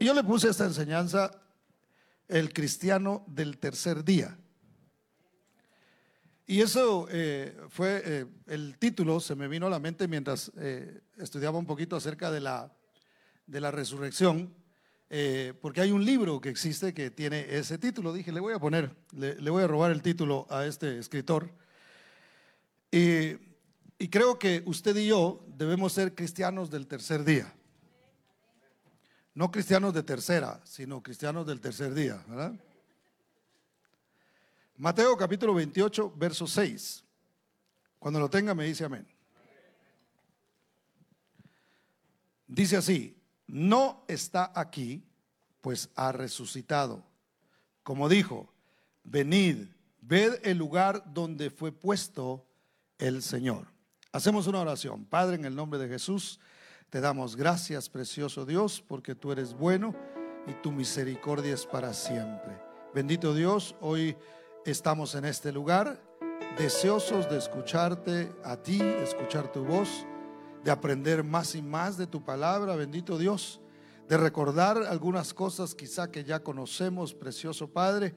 Y 0.00 0.06
yo 0.06 0.14
le 0.14 0.24
puse 0.24 0.48
esta 0.48 0.64
enseñanza, 0.64 1.30
el 2.26 2.54
cristiano 2.54 3.22
del 3.26 3.58
tercer 3.58 4.02
día. 4.02 4.34
Y 6.46 6.62
eso 6.62 7.06
eh, 7.10 7.54
fue 7.68 8.02
eh, 8.02 8.26
el 8.46 8.78
título, 8.78 9.20
se 9.20 9.34
me 9.34 9.46
vino 9.46 9.66
a 9.66 9.70
la 9.70 9.78
mente 9.78 10.08
mientras 10.08 10.50
eh, 10.56 11.02
estudiaba 11.18 11.58
un 11.58 11.66
poquito 11.66 11.96
acerca 11.96 12.30
de 12.30 12.40
la, 12.40 12.72
de 13.46 13.60
la 13.60 13.70
resurrección, 13.70 14.54
porque 15.60 15.82
hay 15.82 15.90
un 15.90 16.04
libro 16.04 16.40
que 16.40 16.48
existe 16.48 16.94
que 16.94 17.10
tiene 17.10 17.44
ese 17.54 17.76
título. 17.76 18.14
Dije, 18.14 18.32
le 18.32 18.40
voy 18.40 18.54
a 18.54 18.58
poner, 18.58 18.96
le, 19.12 19.50
voy 19.50 19.64
a 19.64 19.66
robar 19.66 19.90
el 19.90 20.00
título 20.00 20.46
a 20.48 20.64
este 20.64 20.98
escritor. 20.98 21.50
Y, 22.90 23.32
y 23.98 24.08
creo 24.08 24.38
que 24.38 24.62
usted 24.64 24.96
y 24.96 25.08
yo 25.08 25.44
debemos 25.48 25.92
ser 25.92 26.14
cristianos 26.14 26.70
del 26.70 26.86
tercer 26.86 27.24
día. 27.24 27.52
No 29.34 29.50
cristianos 29.50 29.94
de 29.94 30.02
tercera, 30.02 30.60
sino 30.64 31.02
cristianos 31.02 31.46
del 31.46 31.60
tercer 31.60 31.94
día, 31.94 32.22
¿verdad? 32.26 32.52
Mateo 34.76 35.16
capítulo 35.16 35.54
28, 35.54 36.14
verso 36.16 36.46
6. 36.46 37.04
Cuando 37.98 38.18
lo 38.18 38.30
tenga 38.30 38.54
me 38.54 38.64
dice 38.64 38.84
amén. 38.84 39.06
Dice 42.46 42.76
así, 42.76 43.16
no 43.46 44.04
está 44.08 44.50
aquí, 44.54 45.04
pues 45.60 45.90
ha 45.94 46.10
resucitado. 46.10 47.04
Como 47.82 48.08
dijo, 48.08 48.52
venid, 49.04 49.68
ved 50.00 50.40
el 50.42 50.58
lugar 50.58 51.12
donde 51.12 51.50
fue 51.50 51.70
puesto 51.70 52.46
el 52.98 53.22
Señor. 53.22 53.68
Hacemos 54.12 54.46
una 54.46 54.60
oración. 54.60 55.04
Padre, 55.04 55.36
en 55.36 55.44
el 55.44 55.54
nombre 55.54 55.78
de 55.78 55.88
Jesús, 55.88 56.40
te 56.90 57.00
damos 57.00 57.36
gracias, 57.36 57.88
precioso 57.88 58.44
Dios, 58.44 58.82
porque 58.86 59.14
tú 59.14 59.30
eres 59.30 59.54
bueno 59.54 59.94
y 60.48 60.54
tu 60.54 60.72
misericordia 60.72 61.54
es 61.54 61.64
para 61.64 61.94
siempre. 61.94 62.60
Bendito 62.92 63.32
Dios, 63.32 63.76
hoy 63.80 64.16
estamos 64.66 65.14
en 65.14 65.24
este 65.24 65.52
lugar 65.52 66.02
deseosos 66.58 67.30
de 67.30 67.38
escucharte 67.38 68.32
a 68.42 68.56
ti, 68.56 68.78
de 68.78 69.04
escuchar 69.04 69.52
tu 69.52 69.64
voz, 69.64 70.04
de 70.64 70.72
aprender 70.72 71.22
más 71.22 71.54
y 71.54 71.62
más 71.62 71.96
de 71.96 72.08
tu 72.08 72.24
palabra, 72.24 72.74
bendito 72.74 73.18
Dios, 73.18 73.60
de 74.08 74.16
recordar 74.16 74.78
algunas 74.78 75.32
cosas 75.32 75.76
quizá 75.76 76.10
que 76.10 76.24
ya 76.24 76.42
conocemos, 76.42 77.14
precioso 77.14 77.68
Padre 77.68 78.16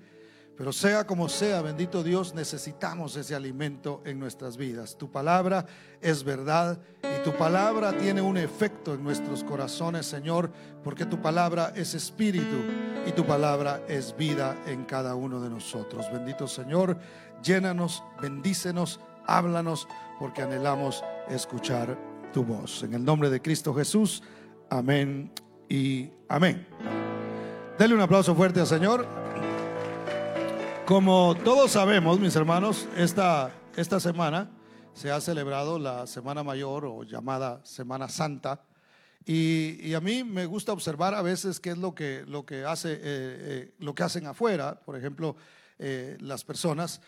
pero 0.55 0.71
sea 0.71 1.07
como 1.07 1.29
sea, 1.29 1.61
bendito 1.61 2.03
Dios, 2.03 2.35
necesitamos 2.35 3.15
ese 3.15 3.33
alimento 3.33 4.03
en 4.05 4.19
nuestras 4.19 4.55
vidas. 4.55 4.95
Tu 4.97 5.09
palabra 5.09 5.65
es 5.99 6.23
verdad 6.23 6.79
tu 7.23 7.31
palabra 7.31 7.93
tiene 7.93 8.21
un 8.21 8.37
efecto 8.37 8.93
en 8.93 9.03
nuestros 9.03 9.43
corazones, 9.43 10.05
Señor, 10.05 10.51
porque 10.83 11.05
tu 11.05 11.21
palabra 11.21 11.71
es 11.75 11.93
espíritu 11.93 12.57
y 13.05 13.11
tu 13.11 13.25
palabra 13.25 13.81
es 13.87 14.15
vida 14.15 14.57
en 14.67 14.83
cada 14.83 15.15
uno 15.15 15.39
de 15.39 15.49
nosotros. 15.49 16.05
Bendito 16.11 16.47
Señor, 16.47 16.97
llénanos, 17.41 18.03
bendícenos, 18.21 18.99
háblanos, 19.25 19.87
porque 20.19 20.41
anhelamos 20.41 21.03
escuchar 21.29 21.97
tu 22.33 22.43
voz. 22.43 22.83
En 22.83 22.93
el 22.93 23.05
nombre 23.05 23.29
de 23.29 23.41
Cristo 23.41 23.73
Jesús, 23.73 24.21
amén 24.69 25.31
y 25.69 26.09
amén. 26.27 26.67
Dele 27.79 27.95
un 27.95 28.01
aplauso 28.01 28.35
fuerte 28.35 28.59
al 28.59 28.67
Señor. 28.67 29.07
Como 30.85 31.35
todos 31.43 31.71
sabemos, 31.71 32.19
mis 32.19 32.35
hermanos, 32.35 32.87
esta, 32.97 33.51
esta 33.77 34.01
semana 34.01 34.49
se 34.93 35.11
ha 35.11 35.19
celebrado 35.19 35.79
la 35.79 36.07
Semana 36.07 36.43
Mayor 36.43 36.85
o 36.85 37.03
llamada 37.03 37.61
Semana 37.65 38.07
Santa. 38.07 38.61
Y, 39.25 39.93
a 39.93 40.01
mí 40.01 40.23
me 40.23 40.45
gusta 40.45 40.73
observar 40.73 41.15
a 41.15 41.21
veces 41.21 41.59
qué 41.59 41.71
es 41.71 41.77
lo 41.77 41.95
que, 41.95 42.23
lo 42.27 42.45
que, 42.45 42.65
hace, 42.65 42.93
eh, 42.93 42.99
eh, 43.03 43.73
lo 43.79 43.95
que 43.95 44.03
hacen 44.03 44.27
afuera, 44.27 44.79
por 44.81 44.97
ejemplo, 44.97 45.35
eh, 45.79 46.17
las 46.19 46.43
personas 46.43 47.01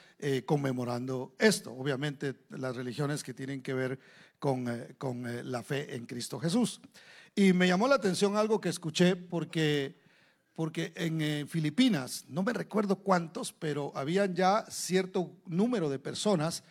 conmemorando 0.46 1.36
esto. 1.38 1.72
Obviamente 1.72 2.36
las 2.50 2.76
religiones 2.76 3.24
que 3.24 3.34
tienen 3.34 3.62
que 3.62 3.74
ver 3.74 4.00
con, 4.40 4.66
con 4.98 5.52
la 5.52 5.62
fe 5.62 5.96
en 5.96 6.06
Cristo 6.06 6.40
Jesús. 6.40 6.82
Y 7.36 7.54
me 7.54 7.68
llamó 7.68 7.88
la 7.88 7.96
atención 7.96 8.38
algo 8.38 8.60
que 8.60 8.70
escuché 8.70 9.16
porque 9.16 10.04
porque 10.56 10.94
en 10.96 11.50
Filipinas, 11.50 12.24
no 12.30 12.42
me 12.42 12.54
recuerdo 12.54 12.96
cuántos, 12.96 13.52
pero 13.52 13.92
habían 13.94 14.36
ya 14.36 14.66
cierto 14.70 15.34
número 15.46 15.90
de 15.90 16.00
personas 16.00 16.64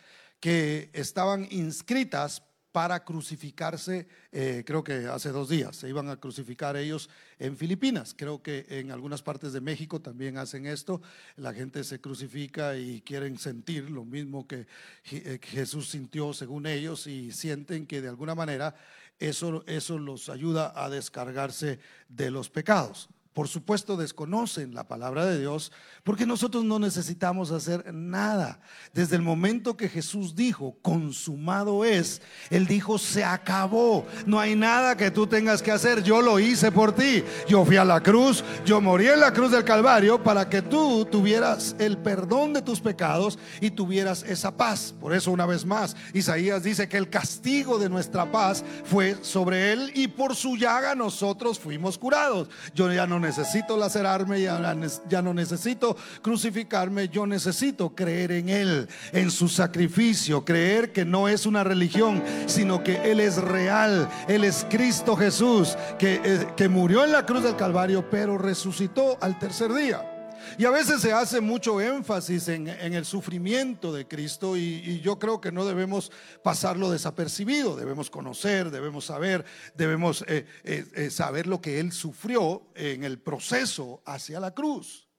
que 0.45 0.91
estaban 0.93 1.47
inscritas 1.49 2.43
para 2.71 3.03
crucificarse, 3.03 4.07
eh, 4.31 4.61
creo 4.63 4.83
que 4.83 5.07
hace 5.07 5.29
dos 5.29 5.49
días, 5.49 5.75
se 5.75 5.89
iban 5.89 6.07
a 6.07 6.17
crucificar 6.17 6.77
ellos 6.77 7.09
en 7.39 7.57
Filipinas. 7.57 8.13
Creo 8.15 8.43
que 8.43 8.63
en 8.69 8.91
algunas 8.91 9.23
partes 9.23 9.53
de 9.53 9.61
México 9.61 10.01
también 10.01 10.37
hacen 10.37 10.67
esto. 10.67 11.01
La 11.35 11.51
gente 11.51 11.83
se 11.83 11.99
crucifica 11.99 12.77
y 12.77 13.01
quieren 13.01 13.39
sentir 13.39 13.89
lo 13.89 14.05
mismo 14.05 14.47
que 14.47 14.67
eh, 15.09 15.39
Jesús 15.41 15.89
sintió 15.89 16.31
según 16.31 16.67
ellos 16.67 17.07
y 17.07 17.31
sienten 17.31 17.87
que 17.87 18.01
de 18.01 18.09
alguna 18.09 18.35
manera 18.35 18.75
eso, 19.17 19.63
eso 19.65 19.97
los 19.97 20.29
ayuda 20.29 20.73
a 20.75 20.91
descargarse 20.91 21.79
de 22.07 22.29
los 22.29 22.51
pecados 22.51 23.09
por 23.35 23.49
supuesto 23.49 23.97
desconocen 23.97 24.73
la 24.73 24.87
palabra 24.87 25.25
de 25.25 25.37
Dios, 25.37 25.73
porque 26.05 26.25
nosotros 26.25 26.63
no 26.63 26.79
necesitamos 26.79 27.51
hacer 27.51 27.93
nada. 27.93 28.61
Desde 28.93 29.17
el 29.17 29.23
momento 29.23 29.75
que 29.75 29.89
Jesús 29.89 30.35
dijo, 30.35 30.77
consumado 30.81 31.83
es, 31.83 32.21
Él 32.49 32.65
dijo, 32.65 32.97
se 32.97 33.25
acabó. 33.25 34.05
No 34.25 34.39
hay 34.39 34.55
nada 34.55 34.95
que 34.95 35.11
tú 35.11 35.27
tengas 35.27 35.61
que 35.61 35.73
hacer. 35.73 36.01
Yo 36.01 36.21
lo 36.21 36.39
hice 36.39 36.71
por 36.71 36.95
ti. 36.95 37.25
Yo 37.45 37.65
fui 37.65 37.75
a 37.75 37.83
la 37.83 38.01
cruz, 38.01 38.41
yo 38.65 38.79
morí 38.79 39.07
en 39.07 39.19
la 39.19 39.33
cruz 39.33 39.51
del 39.51 39.65
Calvario 39.65 40.23
para 40.23 40.47
que 40.47 40.61
tú 40.61 41.03
tuvieras 41.03 41.75
el 41.77 41.97
perdón 41.97 42.53
de 42.53 42.61
tus 42.61 42.79
pecados 42.79 43.37
y 43.59 43.71
tuvieras 43.71 44.23
esa 44.23 44.55
paz. 44.55 44.95
Por 44.97 45.13
eso, 45.13 45.29
una 45.33 45.45
vez 45.45 45.65
más, 45.65 45.97
Isaías 46.13 46.63
dice 46.63 46.87
que 46.87 46.95
el 46.95 47.09
castigo 47.09 47.79
de 47.79 47.89
nuestra 47.89 48.31
paz 48.31 48.63
fue 48.85 49.17
sobre 49.23 49.73
Él 49.73 49.91
y 49.93 50.07
por 50.07 50.37
su 50.37 50.55
llaga 50.55 50.95
nosotros 50.95 51.59
fuimos 51.59 51.97
curados. 51.97 52.47
Yo 52.73 52.89
ya 52.93 53.05
no 53.05 53.24
necesito 53.25 53.75
lacerarme, 53.75 54.41
ya, 54.41 54.75
ya 55.09 55.21
no 55.21 55.33
necesito 55.33 55.97
crucificarme, 56.21 57.09
yo 57.09 57.25
necesito 57.25 57.95
creer 57.95 58.31
en 58.31 58.49
Él, 58.49 58.87
en 59.11 59.31
su 59.31 59.47
sacrificio, 59.47 60.45
creer 60.45 60.91
que 60.91 61.05
no 61.05 61.27
es 61.27 61.45
una 61.45 61.63
religión, 61.63 62.23
sino 62.45 62.83
que 62.83 63.11
Él 63.11 63.19
es 63.19 63.37
real, 63.37 64.07
Él 64.27 64.43
es 64.43 64.65
Cristo 64.69 65.15
Jesús, 65.15 65.77
que, 65.97 66.21
eh, 66.23 66.47
que 66.55 66.69
murió 66.69 67.03
en 67.03 67.11
la 67.11 67.25
cruz 67.25 67.43
del 67.43 67.55
Calvario, 67.55 68.09
pero 68.09 68.37
resucitó 68.37 69.17
al 69.21 69.39
tercer 69.39 69.73
día. 69.73 70.14
Y 70.57 70.65
a 70.65 70.71
veces 70.71 71.01
se 71.01 71.11
hace 71.11 71.41
mucho 71.41 71.81
énfasis 71.81 72.47
en, 72.47 72.67
el 72.67 73.05
sufrimiento 73.05 73.91
de 73.93 74.07
Cristo 74.07 74.55
y, 74.55 75.01
yo 75.01 75.19
creo 75.19 75.41
que 75.41 75.51
no 75.51 75.65
debemos 75.65 76.11
pasarlo 76.43 76.89
desapercibido, 76.89 77.75
debemos 77.75 78.09
conocer, 78.09 78.71
debemos 78.71 79.05
saber, 79.05 79.45
debemos 79.75 80.23
eh, 80.27 80.45
eh, 80.63 80.85
eh, 80.93 81.09
saber 81.09 81.47
lo 81.47 81.61
que 81.61 81.79
Él 81.79 81.91
sufrió 81.91 82.63
en 82.75 83.03
el 83.03 83.19
proceso 83.19 84.01
hacia 84.05 84.39
la 84.39 84.51
cruz. 84.51 85.09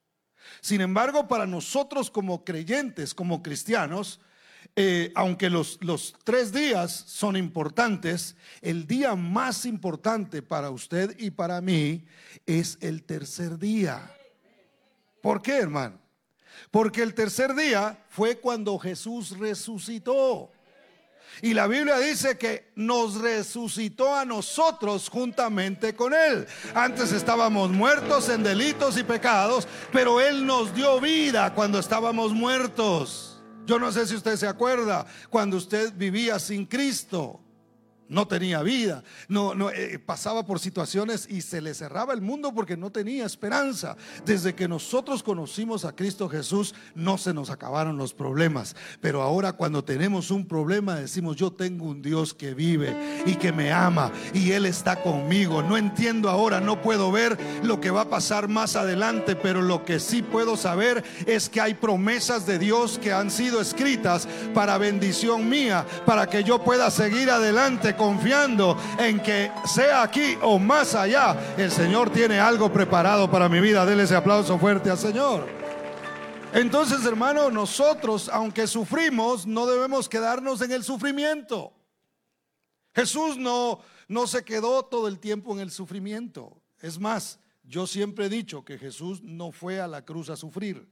Sin 0.61 0.81
embargo, 0.81 1.27
para 1.27 1.45
nosotros 1.45 2.09
como 2.09 2.43
creyentes, 2.43 3.13
como 3.13 3.43
cristianos, 3.43 4.19
aunque 5.15 5.49
los, 5.49 5.79
los, 5.81 6.15
tres 6.23 6.51
días 6.51 6.91
son 6.91 7.35
importantes, 7.35 8.35
el 8.61 8.85
día 8.85 9.15
más 9.15 9.65
importante 9.65 10.41
para 10.41 10.69
usted 10.69 11.15
y 11.19 11.31
para 11.31 11.61
mí 11.61 12.05
es 12.45 12.77
el 12.81 13.03
tercer 13.03 13.57
día. 13.57 14.16
¿Por 15.27 15.41
qué, 15.41 15.57
hermano? 15.57 15.99
Porque 16.71 17.01
el 17.01 17.13
tercer 17.13 17.53
día 17.53 18.01
fue 18.07 18.37
cuando 18.37 18.79
Jesús 18.79 19.37
resucitó. 19.37 20.49
Y 21.41 21.53
la 21.53 21.67
Biblia 21.67 21.97
dice 21.99 22.37
que 22.37 22.71
nos 22.75 23.15
resucitó 23.15 24.15
a 24.15 24.23
nosotros 24.23 25.09
juntamente 25.09 25.93
con 25.97 26.13
Él. 26.13 26.47
Antes 26.73 27.11
estábamos 27.11 27.71
muertos 27.71 28.29
en 28.29 28.41
delitos 28.41 28.97
y 28.97 29.03
pecados, 29.03 29.67
pero 29.91 30.21
Él 30.21 30.45
nos 30.45 30.73
dio 30.73 31.01
vida 31.01 31.53
cuando 31.53 31.77
estábamos 31.77 32.31
muertos. 32.31 33.41
Yo 33.65 33.79
no 33.79 33.91
sé 33.91 34.07
si 34.07 34.15
usted 34.15 34.37
se 34.37 34.47
acuerda 34.47 35.05
cuando 35.29 35.57
usted 35.57 35.91
vivía 35.93 36.39
sin 36.39 36.65
Cristo 36.65 37.41
no 38.09 38.27
tenía 38.27 38.61
vida, 38.61 39.03
no, 39.27 39.53
no 39.53 39.69
eh, 39.69 39.99
pasaba 39.99 40.45
por 40.45 40.59
situaciones 40.59 41.27
y 41.29 41.41
se 41.41 41.61
le 41.61 41.73
cerraba 41.73 42.13
el 42.13 42.21
mundo 42.21 42.53
porque 42.53 42.77
no 42.77 42.91
tenía 42.91 43.25
esperanza. 43.25 43.97
Desde 44.25 44.55
que 44.55 44.67
nosotros 44.67 45.23
conocimos 45.23 45.85
a 45.85 45.95
Cristo 45.95 46.29
Jesús, 46.29 46.73
no 46.95 47.17
se 47.17 47.33
nos 47.33 47.49
acabaron 47.49 47.97
los 47.97 48.13
problemas. 48.13 48.75
Pero 49.01 49.21
ahora 49.21 49.53
cuando 49.53 49.83
tenemos 49.83 50.31
un 50.31 50.45
problema 50.45 50.95
decimos, 50.95 51.35
yo 51.35 51.51
tengo 51.51 51.85
un 51.85 52.01
Dios 52.01 52.33
que 52.33 52.53
vive 52.53 53.23
y 53.25 53.35
que 53.35 53.51
me 53.51 53.71
ama 53.71 54.11
y 54.33 54.51
Él 54.51 54.65
está 54.65 55.01
conmigo. 55.01 55.61
No 55.61 55.77
entiendo 55.77 56.29
ahora, 56.29 56.59
no 56.61 56.81
puedo 56.81 57.11
ver 57.11 57.37
lo 57.63 57.81
que 57.81 57.91
va 57.91 58.01
a 58.01 58.09
pasar 58.09 58.47
más 58.47 58.75
adelante, 58.75 59.35
pero 59.35 59.61
lo 59.61 59.83
que 59.83 59.99
sí 59.99 60.21
puedo 60.21 60.57
saber 60.57 61.03
es 61.25 61.49
que 61.49 61.61
hay 61.61 61.73
promesas 61.73 62.45
de 62.45 62.59
Dios 62.59 62.99
que 62.99 63.13
han 63.13 63.31
sido 63.31 63.61
escritas 63.61 64.27
para 64.53 64.77
bendición 64.77 65.49
mía, 65.49 65.85
para 66.05 66.27
que 66.27 66.43
yo 66.43 66.63
pueda 66.63 66.89
seguir 66.91 67.29
adelante 67.29 67.95
confiando 67.97 68.77
en 68.97 69.19
que 69.21 69.51
sea 69.65 70.03
aquí 70.03 70.37
o 70.41 70.57
más 70.59 70.95
allá, 70.95 71.55
el 71.57 71.71
Señor 71.71 72.11
tiene 72.11 72.39
algo 72.39 72.71
preparado 72.71 73.29
para 73.29 73.49
mi 73.49 73.59
vida. 73.59 73.85
Dele 73.85 74.03
ese 74.03 74.15
aplauso 74.15 74.57
fuerte 74.57 74.89
al 74.89 74.97
Señor. 74.97 75.47
Entonces, 76.53 77.05
hermano, 77.05 77.51
nosotros, 77.51 78.29
aunque 78.31 78.67
sufrimos, 78.67 79.45
no 79.45 79.65
debemos 79.65 80.07
quedarnos 80.07 80.61
en 80.61 80.71
el 80.71 80.83
sufrimiento. 80.83 81.73
Jesús 82.95 83.37
no, 83.37 83.81
no 84.07 84.25
se 84.25 84.43
quedó 84.43 84.83
todo 84.85 85.07
el 85.07 85.19
tiempo 85.19 85.53
en 85.53 85.59
el 85.59 85.71
sufrimiento. 85.71 86.61
Es 86.79 86.99
más, 86.99 87.39
yo 87.63 87.85
siempre 87.85 88.25
he 88.25 88.29
dicho 88.29 88.63
que 88.63 88.77
Jesús 88.77 89.21
no 89.21 89.51
fue 89.51 89.81
a 89.81 89.87
la 89.87 90.05
cruz 90.05 90.29
a 90.29 90.35
sufrir 90.35 90.87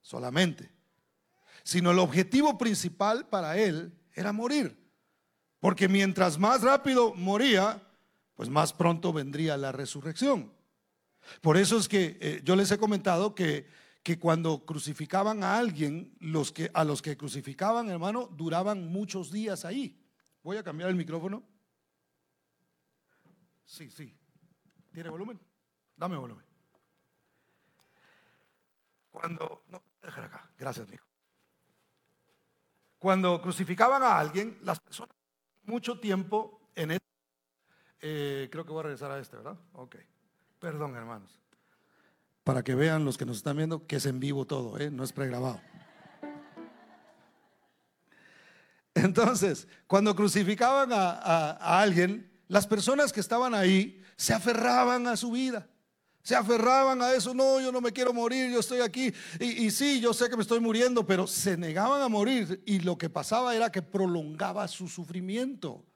solamente, 0.00 0.72
sino 1.62 1.90
el 1.90 1.98
objetivo 1.98 2.56
principal 2.56 3.28
para 3.28 3.58
él 3.58 3.92
era 4.14 4.32
morir. 4.32 4.87
Porque 5.60 5.88
mientras 5.88 6.38
más 6.38 6.62
rápido 6.62 7.14
moría, 7.14 7.82
pues 8.34 8.48
más 8.48 8.72
pronto 8.72 9.12
vendría 9.12 9.56
la 9.56 9.72
resurrección. 9.72 10.52
Por 11.40 11.56
eso 11.56 11.76
es 11.76 11.88
que 11.88 12.16
eh, 12.20 12.40
yo 12.44 12.54
les 12.54 12.70
he 12.70 12.78
comentado 12.78 13.34
que, 13.34 13.66
que 14.02 14.18
cuando 14.18 14.64
crucificaban 14.64 15.42
a 15.42 15.58
alguien, 15.58 16.16
los 16.20 16.52
que, 16.52 16.70
a 16.72 16.84
los 16.84 17.02
que 17.02 17.16
crucificaban, 17.16 17.90
hermano, 17.90 18.28
duraban 18.28 18.86
muchos 18.86 19.32
días 19.32 19.64
ahí. 19.64 20.00
Voy 20.42 20.56
a 20.56 20.62
cambiar 20.62 20.90
el 20.90 20.96
micrófono. 20.96 21.42
Sí, 23.64 23.90
sí. 23.90 24.16
¿Tiene 24.92 25.10
volumen? 25.10 25.38
Dame 25.96 26.16
volumen. 26.16 26.46
Cuando, 29.10 29.64
no, 29.68 29.82
déjala 30.00 30.28
acá, 30.28 30.50
gracias, 30.56 30.92
hijo. 30.92 31.04
Cuando 32.98 33.40
crucificaban 33.42 34.02
a 34.02 34.18
alguien, 34.18 34.58
las 34.62 34.80
personas 34.80 35.17
mucho 35.68 36.00
tiempo 36.00 36.60
en 36.74 36.92
este, 36.92 37.06
eh, 38.00 38.48
creo 38.50 38.64
que 38.64 38.72
voy 38.72 38.80
a 38.80 38.82
regresar 38.84 39.10
a 39.10 39.18
este, 39.18 39.36
¿verdad? 39.36 39.58
Ok. 39.72 39.96
Perdón, 40.58 40.96
hermanos. 40.96 41.40
Para 42.44 42.64
que 42.64 42.74
vean 42.74 43.04
los 43.04 43.18
que 43.18 43.26
nos 43.26 43.36
están 43.36 43.56
viendo 43.56 43.86
que 43.86 43.96
es 43.96 44.06
en 44.06 44.18
vivo 44.18 44.46
todo, 44.46 44.78
¿eh? 44.78 44.90
no 44.90 45.04
es 45.04 45.12
pregrabado. 45.12 45.60
Entonces, 48.94 49.68
cuando 49.86 50.16
crucificaban 50.16 50.90
a 50.92 51.80
alguien, 51.80 52.28
las 52.48 52.66
personas 52.66 53.12
que 53.12 53.20
estaban 53.20 53.54
ahí 53.54 54.02
se 54.16 54.34
aferraban 54.34 55.06
a 55.06 55.16
su 55.16 55.30
vida. 55.30 55.68
Se 56.28 56.36
aferraban 56.36 57.00
a 57.00 57.14
eso, 57.14 57.32
no, 57.32 57.58
yo 57.58 57.72
no 57.72 57.80
me 57.80 57.90
quiero 57.90 58.12
morir, 58.12 58.52
yo 58.52 58.60
estoy 58.60 58.82
aquí. 58.82 59.10
Y, 59.40 59.70
sí, 59.70 59.98
yo 59.98 60.12
sé 60.12 60.28
que 60.28 60.36
me 60.36 60.42
estoy 60.42 60.60
muriendo, 60.60 61.06
pero 61.06 61.26
se 61.26 61.56
negaban 61.56 62.02
a 62.02 62.08
morir 62.10 62.62
y 62.66 62.80
lo 62.80 62.98
que 62.98 63.08
pasaba 63.08 63.56
era 63.56 63.72
que 63.72 63.80
prolongaba 63.80 64.68
su 64.68 64.88
sufrimiento. 64.88 65.86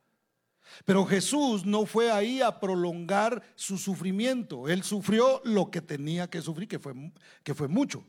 Pero 0.86 1.04
Jesús 1.04 1.66
no 1.66 1.84
fue 1.84 2.10
ahí 2.10 2.40
a 2.40 2.60
prolongar 2.60 3.42
su 3.56 3.76
sufrimiento. 3.76 4.70
Él 4.70 4.82
sufrió 4.84 5.42
lo 5.44 5.70
que 5.70 5.82
tenía 5.82 6.30
que 6.30 6.40
sufrir, 6.40 6.66
que 6.66 6.78
fue, 6.78 6.94
que 7.42 7.52
fue 7.52 7.68
mucho. 7.68 8.02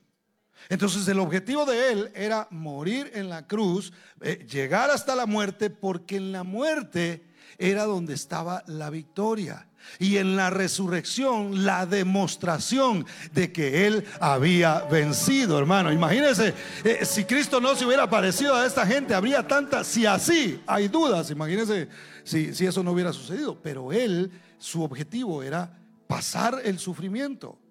Entonces 0.70 1.06
el 1.10 1.20
objetivo 1.20 1.66
de 1.66 1.92
él 1.92 2.12
era 2.16 2.48
morir 2.52 3.12
en 3.16 3.28
la 3.28 3.48
cruz, 3.48 3.92
eh, 4.22 4.48
llegar 4.50 4.92
hasta 4.92 5.14
la 5.14 5.26
muerte, 5.26 5.70
porque 5.70 6.16
en 6.16 6.32
la 6.32 6.46
muerte 6.46 7.28
era 7.58 7.84
donde 7.84 8.14
estaba 8.14 8.64
la 8.68 8.90
victoria. 8.90 9.68
Y 10.00 10.18
en 10.18 10.36
la 10.36 10.50
resurrección, 10.50 11.66
la 11.66 11.86
demostración 11.86 13.06
de 13.32 13.52
que 13.52 13.88
Él 13.88 14.06
había 14.20 14.82
vencido, 14.82 15.58
hermano. 15.58 15.92
Imagínense, 15.92 16.54
eh, 16.84 17.06
si 17.06 17.26
Cristo 17.26 17.62
no 17.62 17.76
se 17.76 17.86
hubiera 17.86 18.10
parecido 18.10 18.56
a 18.56 18.66
esta 18.66 18.86
gente, 18.86 19.14
habría 19.14 19.48
tantas, 19.48 19.88
si 19.88 20.06
así 20.06 20.62
hay 20.68 20.88
dudas, 20.88 21.32
imagínense 21.32 21.88
si, 22.24 22.54
si 22.54 22.66
eso 22.66 22.84
no 22.84 22.92
hubiera 22.92 23.14
sucedido. 23.14 23.60
Pero 23.62 23.92
Él, 23.92 24.32
su 24.58 24.84
objetivo 24.84 25.44
era 25.44 25.78
pasar 26.08 26.62
el 26.64 26.80
sufrimiento. 26.80 27.63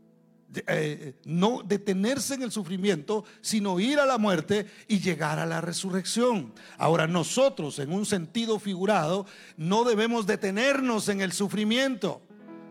Eh, 0.66 1.14
no 1.24 1.62
detenerse 1.64 2.34
en 2.34 2.42
el 2.42 2.52
sufrimiento, 2.52 3.24
sino 3.40 3.80
ir 3.80 3.98
a 3.98 4.06
la 4.06 4.18
muerte 4.18 4.66
y 4.86 5.00
llegar 5.00 5.38
a 5.38 5.46
la 5.46 5.60
resurrección. 5.60 6.52
Ahora 6.76 7.06
nosotros, 7.06 7.78
en 7.78 7.92
un 7.92 8.04
sentido 8.04 8.58
figurado, 8.58 9.26
no 9.56 9.84
debemos 9.84 10.26
detenernos 10.26 11.08
en 11.08 11.22
el 11.22 11.32
sufrimiento. 11.32 12.22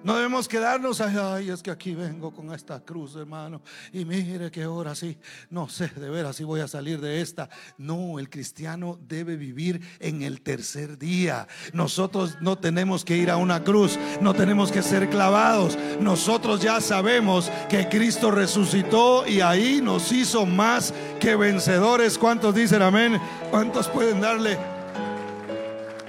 No 0.03 0.15
debemos 0.15 0.47
quedarnos, 0.47 0.99
ay, 0.99 1.51
es 1.51 1.61
que 1.61 1.69
aquí 1.69 1.93
vengo 1.93 2.33
con 2.33 2.51
esta 2.53 2.79
cruz, 2.79 3.15
hermano. 3.15 3.61
Y 3.93 4.03
mire 4.03 4.49
que 4.49 4.63
ahora 4.63 4.95
sí, 4.95 5.15
no 5.51 5.69
sé 5.69 5.89
de 5.89 6.09
veras 6.09 6.37
si 6.37 6.43
voy 6.43 6.59
a 6.61 6.67
salir 6.67 6.99
de 6.99 7.21
esta. 7.21 7.49
No, 7.77 8.17
el 8.17 8.27
cristiano 8.27 8.97
debe 9.07 9.35
vivir 9.35 9.79
en 9.99 10.23
el 10.23 10.41
tercer 10.41 10.97
día. 10.97 11.47
Nosotros 11.73 12.37
no 12.41 12.57
tenemos 12.57 13.05
que 13.05 13.15
ir 13.15 13.29
a 13.29 13.37
una 13.37 13.63
cruz, 13.63 13.99
no 14.21 14.33
tenemos 14.33 14.71
que 14.71 14.81
ser 14.81 15.07
clavados. 15.07 15.77
Nosotros 15.99 16.61
ya 16.61 16.81
sabemos 16.81 17.51
que 17.69 17.87
Cristo 17.87 18.31
resucitó 18.31 19.27
y 19.27 19.41
ahí 19.41 19.81
nos 19.83 20.11
hizo 20.11 20.47
más 20.47 20.95
que 21.19 21.35
vencedores. 21.35 22.17
¿Cuántos 22.17 22.55
dicen 22.55 22.81
amén? 22.81 23.21
¿Cuántos 23.51 23.87
pueden 23.87 24.19
darle 24.19 24.57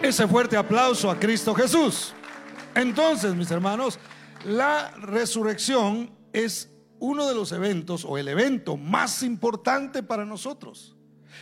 ese 0.01 0.27
fuerte 0.27 0.57
aplauso 0.57 1.11
a 1.11 1.19
Cristo 1.19 1.55
Jesús? 1.55 2.15
Entonces, 2.75 3.35
mis 3.35 3.51
hermanos, 3.51 3.99
la 4.47 4.91
resurrección 4.93 6.11
es 6.33 6.71
uno 6.99 7.29
de 7.29 7.35
los 7.35 7.53
eventos 7.53 8.05
o 8.05 8.17
el 8.17 8.29
evento 8.29 8.77
más 8.77 9.23
importante 9.23 10.03
para 10.03 10.25
nosotros. 10.25 10.97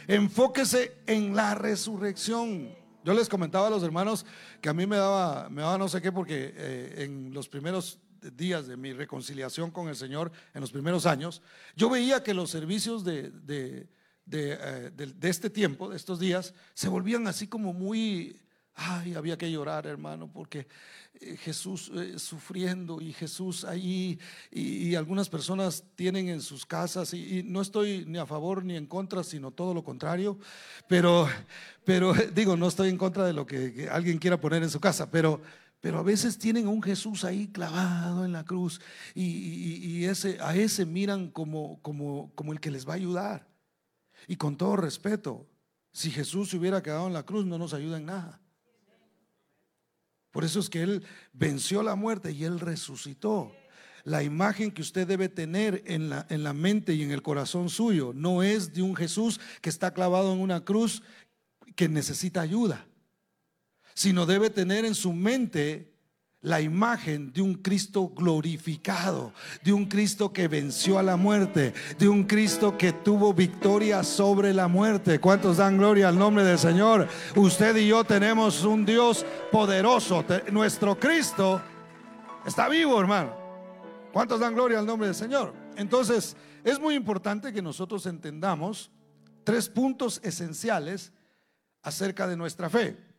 Enfóquese 0.08 0.96
en 1.06 1.36
la 1.36 1.54
resurrección. 1.54 2.74
Yo 3.04 3.14
les 3.14 3.28
comentaba 3.28 3.68
a 3.68 3.70
los 3.70 3.82
hermanos 3.82 4.26
que 4.60 4.68
a 4.68 4.74
mí 4.74 4.86
me 4.86 4.96
daba, 4.96 5.48
me 5.48 5.62
daba 5.62 5.78
no 5.78 5.88
sé 5.88 6.02
qué, 6.02 6.10
porque 6.10 6.52
eh, 6.56 6.94
en 7.04 7.32
los 7.32 7.48
primeros 7.48 8.00
días 8.36 8.66
de 8.66 8.76
mi 8.76 8.92
reconciliación 8.92 9.70
con 9.70 9.88
el 9.88 9.96
Señor, 9.96 10.32
en 10.52 10.60
los 10.60 10.72
primeros 10.72 11.06
años, 11.06 11.42
yo 11.76 11.88
veía 11.88 12.22
que 12.22 12.34
los 12.34 12.50
servicios 12.50 13.04
de, 13.04 13.30
de, 13.30 13.88
de, 14.26 14.58
eh, 14.60 14.90
de 14.94 15.28
este 15.28 15.48
tiempo, 15.48 15.88
de 15.88 15.96
estos 15.96 16.18
días, 16.18 16.54
se 16.74 16.88
volvían 16.88 17.26
así 17.28 17.46
como 17.46 17.72
muy, 17.72 18.40
ay, 18.74 19.14
había 19.14 19.36
que 19.36 19.50
llorar, 19.50 19.86
hermano, 19.86 20.30
porque 20.32 20.66
eh, 21.20 21.36
Jesús 21.36 21.90
eh, 21.94 22.18
sufriendo 22.18 23.00
y 23.00 23.12
Jesús 23.12 23.64
ahí 23.64 24.18
y, 24.50 24.94
algunas 24.94 25.28
personas 25.28 25.84
tienen 25.96 26.28
en 26.28 26.40
sus 26.40 26.64
casas 26.64 27.12
y, 27.14 27.42
no 27.44 27.60
estoy 27.60 28.04
ni 28.06 28.18
a 28.18 28.26
favor 28.26 28.64
ni 28.64 28.76
en 28.76 28.86
contra, 28.86 29.22
sino 29.22 29.50
todo 29.50 29.74
lo 29.74 29.84
contrario, 29.84 30.38
pero, 30.88 31.28
pero 31.84 32.12
digo, 32.34 32.56
no 32.56 32.68
estoy 32.68 32.88
en 32.88 32.98
contra 32.98 33.24
de 33.24 33.32
lo 33.32 33.46
que, 33.46 33.88
alguien 33.90 34.18
quiera 34.18 34.40
poner 34.40 34.62
en 34.62 34.70
su 34.70 34.80
casa, 34.80 35.10
pero, 35.10 35.40
pero 35.80 35.98
a 35.98 36.02
veces 36.02 36.38
tienen 36.38 36.68
un 36.68 36.82
Jesús 36.82 37.24
ahí 37.24 37.48
clavado 37.48 38.24
en 38.24 38.32
la 38.32 38.44
cruz 38.44 38.80
y, 39.14 40.04
a 40.04 40.56
ese 40.56 40.86
miran 40.86 41.30
como, 41.30 41.80
como, 41.82 42.32
como 42.34 42.52
el 42.52 42.60
que 42.60 42.70
les 42.70 42.88
va 42.88 42.94
a 42.94 42.96
ayudar. 42.96 43.48
Y 44.26 44.36
con 44.36 44.56
todo 44.56 44.76
respeto, 44.76 45.46
si 45.92 46.10
Jesús 46.10 46.50
se 46.50 46.56
hubiera 46.56 46.82
quedado 46.82 47.06
en 47.06 47.14
la 47.14 47.24
cruz 47.24 47.46
no 47.46 47.58
nos 47.58 47.74
ayuda 47.74 47.96
en 47.96 48.06
nada. 48.06 48.40
Por 50.30 50.44
eso 50.44 50.60
es 50.60 50.70
que 50.70 50.82
Él 50.82 51.04
venció 51.32 51.82
la 51.82 51.94
muerte 51.94 52.32
y 52.32 52.44
Él 52.44 52.60
resucitó. 52.60 53.52
La 54.04 54.22
imagen 54.22 54.70
que 54.70 54.82
usted 54.82 55.06
debe 55.06 55.28
tener 55.28 55.82
en 55.86 56.08
la, 56.08 56.26
en 56.30 56.42
la 56.42 56.52
mente 56.52 56.94
y 56.94 57.02
en 57.02 57.10
el 57.10 57.22
corazón 57.22 57.68
suyo 57.68 58.12
no 58.14 58.42
es 58.42 58.72
de 58.72 58.82
un 58.82 58.96
Jesús 58.96 59.40
que 59.60 59.68
está 59.68 59.92
clavado 59.92 60.32
en 60.32 60.40
una 60.40 60.64
cruz 60.64 61.02
que 61.76 61.88
necesita 61.88 62.40
ayuda, 62.40 62.86
sino 63.94 64.26
debe 64.26 64.50
tener 64.50 64.84
en 64.84 64.94
su 64.94 65.12
mente 65.12 65.89
la 66.42 66.60
imagen 66.60 67.32
de 67.32 67.42
un 67.42 67.54
Cristo 67.54 68.08
glorificado, 68.08 69.32
de 69.62 69.72
un 69.72 69.86
Cristo 69.86 70.32
que 70.32 70.48
venció 70.48 70.98
a 70.98 71.02
la 71.02 71.16
muerte, 71.16 71.74
de 71.98 72.08
un 72.08 72.24
Cristo 72.24 72.78
que 72.78 72.92
tuvo 72.92 73.34
victoria 73.34 74.02
sobre 74.02 74.54
la 74.54 74.66
muerte. 74.66 75.20
¿Cuántos 75.20 75.58
dan 75.58 75.76
gloria 75.76 76.08
al 76.08 76.18
nombre 76.18 76.44
del 76.44 76.58
Señor? 76.58 77.08
Usted 77.36 77.76
y 77.76 77.88
yo 77.88 78.04
tenemos 78.04 78.64
un 78.64 78.86
Dios 78.86 79.26
poderoso. 79.52 80.24
Nuestro 80.50 80.98
Cristo 80.98 81.60
está 82.46 82.68
vivo, 82.68 82.98
hermano. 82.98 83.36
¿Cuántos 84.12 84.40
dan 84.40 84.54
gloria 84.54 84.78
al 84.78 84.86
nombre 84.86 85.08
del 85.08 85.16
Señor? 85.16 85.52
Entonces, 85.76 86.36
es 86.64 86.80
muy 86.80 86.94
importante 86.94 87.52
que 87.52 87.60
nosotros 87.60 88.06
entendamos 88.06 88.90
tres 89.44 89.68
puntos 89.68 90.20
esenciales 90.24 91.12
acerca 91.82 92.26
de 92.26 92.36
nuestra 92.36 92.70
fe 92.70 93.09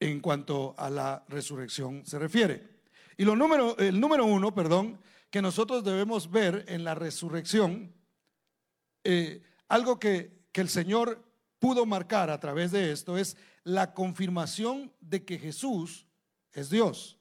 en 0.00 0.20
cuanto 0.20 0.74
a 0.78 0.90
la 0.90 1.24
resurrección 1.28 2.04
se 2.04 2.18
refiere. 2.18 2.76
Y 3.16 3.24
lo 3.24 3.34
número, 3.34 3.76
el 3.78 3.98
número 3.98 4.24
uno, 4.24 4.54
perdón, 4.54 4.98
que 5.30 5.42
nosotros 5.42 5.84
debemos 5.84 6.30
ver 6.30 6.64
en 6.68 6.84
la 6.84 6.94
resurrección, 6.94 7.92
eh, 9.04 9.42
algo 9.68 9.98
que, 9.98 10.44
que 10.52 10.60
el 10.60 10.68
Señor 10.68 11.24
pudo 11.58 11.86
marcar 11.86 12.30
a 12.30 12.40
través 12.40 12.70
de 12.72 12.92
esto 12.92 13.16
es 13.16 13.36
la 13.64 13.94
confirmación 13.94 14.92
de 15.00 15.24
que 15.24 15.38
Jesús 15.38 16.06
es 16.52 16.70
Dios. 16.70 17.18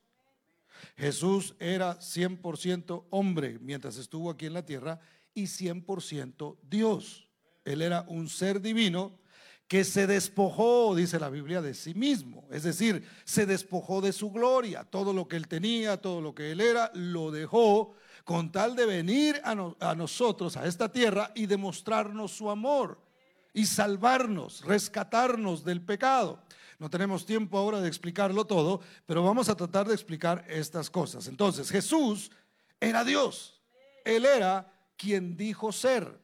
Jesús 0.97 1.55
era 1.59 1.99
100% 1.99 3.05
hombre 3.09 3.57
mientras 3.59 3.97
estuvo 3.97 4.29
aquí 4.29 4.45
en 4.45 4.53
la 4.53 4.65
tierra 4.65 4.99
y 5.33 5.43
100% 5.43 6.57
Dios. 6.63 7.27
Él 7.63 7.81
era 7.81 8.05
un 8.07 8.29
ser 8.29 8.61
divino 8.61 9.19
que 9.67 9.83
se 9.83 10.05
despojó, 10.05 10.93
dice 10.95 11.19
la 11.19 11.29
Biblia, 11.29 11.61
de 11.61 11.73
sí 11.73 11.93
mismo. 11.93 12.47
Es 12.51 12.63
decir, 12.63 13.07
se 13.23 13.45
despojó 13.45 14.01
de 14.01 14.13
su 14.13 14.31
gloria. 14.31 14.83
Todo 14.83 15.11
lo 15.11 15.27
que 15.27 15.35
él 15.37 15.47
tenía, 15.47 15.97
todo 15.97 16.21
lo 16.21 16.35
que 16.35 16.51
él 16.51 16.61
era, 16.61 16.91
lo 16.93 17.31
dejó 17.31 17.93
con 18.23 18.51
tal 18.51 18.75
de 18.75 18.85
venir 18.85 19.41
a, 19.43 19.55
nosotros, 19.95 20.57
a 20.57 20.65
esta 20.65 20.91
tierra, 20.91 21.31
y 21.35 21.45
demostrarnos 21.45 22.31
su 22.31 22.49
amor 22.49 22.99
y 23.53 23.65
salvarnos, 23.65 24.63
rescatarnos 24.65 25.63
del 25.63 25.81
pecado. 25.81 26.41
No 26.77 26.89
tenemos 26.89 27.25
tiempo 27.25 27.57
ahora 27.57 27.79
de 27.79 27.87
explicarlo 27.87 28.45
todo, 28.45 28.81
pero 29.05 29.23
vamos 29.23 29.47
a 29.47 29.55
tratar 29.55 29.87
de 29.87 29.93
explicar 29.93 30.43
estas 30.49 30.89
cosas. 30.89 31.27
Entonces, 31.27 31.69
Jesús 31.69 32.31
era 32.79 33.03
Dios. 33.03 33.61
Él 34.03 34.25
era 34.25 34.71
quien 34.97 35.37
dijo 35.37 35.71
ser. 35.71 36.19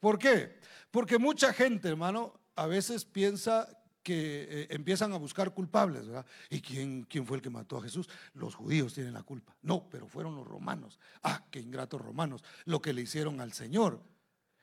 ¿Por 0.00 0.18
qué? 0.18 0.58
Porque 0.90 1.18
mucha 1.18 1.52
gente, 1.52 1.88
hermano, 1.88 2.41
a 2.56 2.66
veces 2.66 3.04
piensa 3.04 3.68
que 4.02 4.48
eh, 4.48 4.66
empiezan 4.70 5.12
a 5.12 5.16
buscar 5.16 5.54
culpables, 5.54 6.06
¿verdad? 6.06 6.26
¿Y 6.50 6.60
quién, 6.60 7.04
quién 7.04 7.26
fue 7.26 7.36
el 7.36 7.42
que 7.42 7.50
mató 7.50 7.78
a 7.78 7.82
Jesús? 7.82 8.08
Los 8.34 8.54
judíos 8.54 8.94
tienen 8.94 9.14
la 9.14 9.22
culpa. 9.22 9.56
No, 9.62 9.88
pero 9.88 10.08
fueron 10.08 10.34
los 10.34 10.46
romanos. 10.46 10.98
Ah, 11.22 11.44
qué 11.50 11.60
ingratos 11.60 12.00
romanos, 12.00 12.42
lo 12.64 12.82
que 12.82 12.92
le 12.92 13.02
hicieron 13.02 13.40
al 13.40 13.52
Señor. 13.52 14.02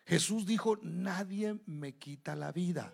Jesús 0.05 0.46
dijo, 0.46 0.77
nadie 0.81 1.60
me 1.65 1.96
quita 1.96 2.36
la 2.36 2.51
vida 2.51 2.93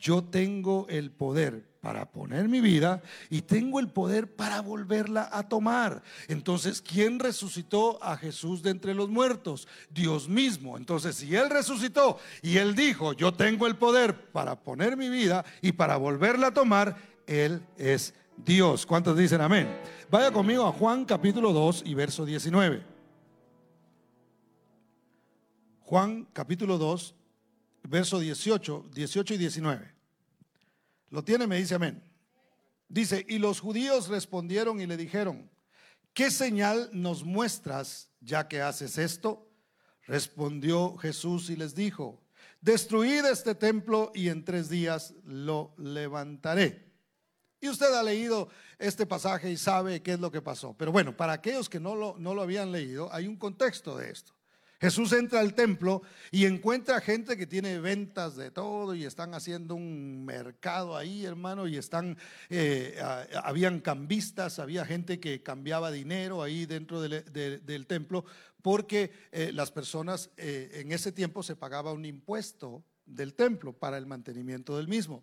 yo 0.00 0.24
tengo 0.24 0.86
el 0.88 1.10
poder 1.10 1.68
para 1.80 2.10
poner 2.10 2.48
mi 2.48 2.60
vida 2.60 3.02
y 3.28 3.42
tengo 3.42 3.80
el 3.80 3.88
poder 3.88 4.34
para 4.34 4.60
volverla 4.60 5.28
a 5.32 5.48
tomar. 5.48 6.02
Entonces, 6.28 6.82
¿quién 6.82 7.18
resucitó 7.18 8.02
a 8.02 8.16
Jesús 8.16 8.62
de 8.62 8.70
entre 8.70 8.94
los 8.94 9.08
muertos? 9.08 9.68
Dios 9.90 10.28
mismo. 10.28 10.76
Entonces, 10.76 11.16
si 11.16 11.34
Él 11.36 11.50
resucitó 11.50 12.18
y 12.42 12.56
Él 12.56 12.74
dijo, 12.74 13.12
yo 13.12 13.32
tengo 13.32 13.66
el 13.66 13.76
poder 13.76 14.30
para 14.32 14.60
poner 14.60 14.96
mi 14.96 15.08
vida 15.08 15.44
y 15.62 15.72
para 15.72 15.96
volverla 15.96 16.48
a 16.48 16.54
tomar, 16.54 16.96
Él 17.26 17.62
es 17.76 18.14
Dios. 18.36 18.86
¿Cuántos 18.86 19.16
dicen 19.16 19.40
amén? 19.40 19.68
Vaya 20.10 20.32
conmigo 20.32 20.66
a 20.66 20.72
Juan 20.72 21.04
capítulo 21.04 21.52
2 21.52 21.82
y 21.86 21.94
verso 21.94 22.24
19. 22.24 22.82
Juan 25.80 26.26
capítulo 26.32 26.78
2 26.78 27.14
verso 27.82 28.18
18, 28.18 28.90
18 28.92 29.34
y 29.34 29.38
19. 29.38 29.94
¿Lo 31.10 31.24
tiene? 31.24 31.46
Me 31.46 31.58
dice 31.58 31.74
amén. 31.74 32.02
Dice, 32.88 33.24
y 33.28 33.38
los 33.38 33.60
judíos 33.60 34.08
respondieron 34.08 34.80
y 34.80 34.86
le 34.86 34.96
dijeron, 34.96 35.48
¿qué 36.12 36.30
señal 36.30 36.90
nos 36.92 37.24
muestras 37.24 38.10
ya 38.20 38.48
que 38.48 38.62
haces 38.62 38.98
esto? 38.98 39.48
Respondió 40.06 40.96
Jesús 40.96 41.50
y 41.50 41.56
les 41.56 41.74
dijo, 41.74 42.20
destruid 42.60 43.24
este 43.26 43.54
templo 43.54 44.10
y 44.14 44.28
en 44.28 44.44
tres 44.44 44.68
días 44.68 45.14
lo 45.24 45.72
levantaré. 45.78 46.90
Y 47.60 47.68
usted 47.68 47.92
ha 47.92 48.02
leído 48.02 48.48
este 48.78 49.06
pasaje 49.06 49.50
y 49.50 49.56
sabe 49.56 50.02
qué 50.02 50.14
es 50.14 50.20
lo 50.20 50.30
que 50.30 50.40
pasó. 50.42 50.74
Pero 50.76 50.90
bueno, 50.90 51.16
para 51.16 51.34
aquellos 51.34 51.68
que 51.68 51.78
no 51.78 51.94
lo, 51.94 52.16
no 52.18 52.34
lo 52.34 52.42
habían 52.42 52.72
leído, 52.72 53.12
hay 53.12 53.28
un 53.28 53.36
contexto 53.36 53.96
de 53.96 54.10
esto. 54.10 54.32
Jesús 54.80 55.12
entra 55.12 55.40
al 55.40 55.54
templo 55.54 56.00
y 56.30 56.46
encuentra 56.46 57.02
gente 57.02 57.36
que 57.36 57.46
tiene 57.46 57.78
ventas 57.80 58.34
de 58.36 58.50
todo 58.50 58.94
y 58.94 59.04
están 59.04 59.34
haciendo 59.34 59.74
un 59.74 60.24
mercado 60.24 60.96
ahí, 60.96 61.26
hermano, 61.26 61.68
y 61.68 61.76
están, 61.76 62.16
eh, 62.48 62.98
habían 63.44 63.80
cambistas, 63.80 64.58
había 64.58 64.86
gente 64.86 65.20
que 65.20 65.42
cambiaba 65.42 65.90
dinero 65.90 66.42
ahí 66.42 66.64
dentro 66.64 67.02
del, 67.02 67.86
templo, 67.86 68.24
porque 68.62 69.12
eh, 69.32 69.50
las 69.52 69.70
personas 69.70 70.30
eh, 70.38 70.70
en 70.72 70.92
ese 70.92 71.12
tiempo 71.12 71.42
se 71.42 71.56
pagaba 71.56 71.92
un 71.92 72.06
impuesto 72.06 72.82
del 73.04 73.34
templo 73.34 73.74
para 73.74 73.98
el 73.98 74.06
mantenimiento 74.06 74.78
del 74.78 74.88
mismo. 74.88 75.22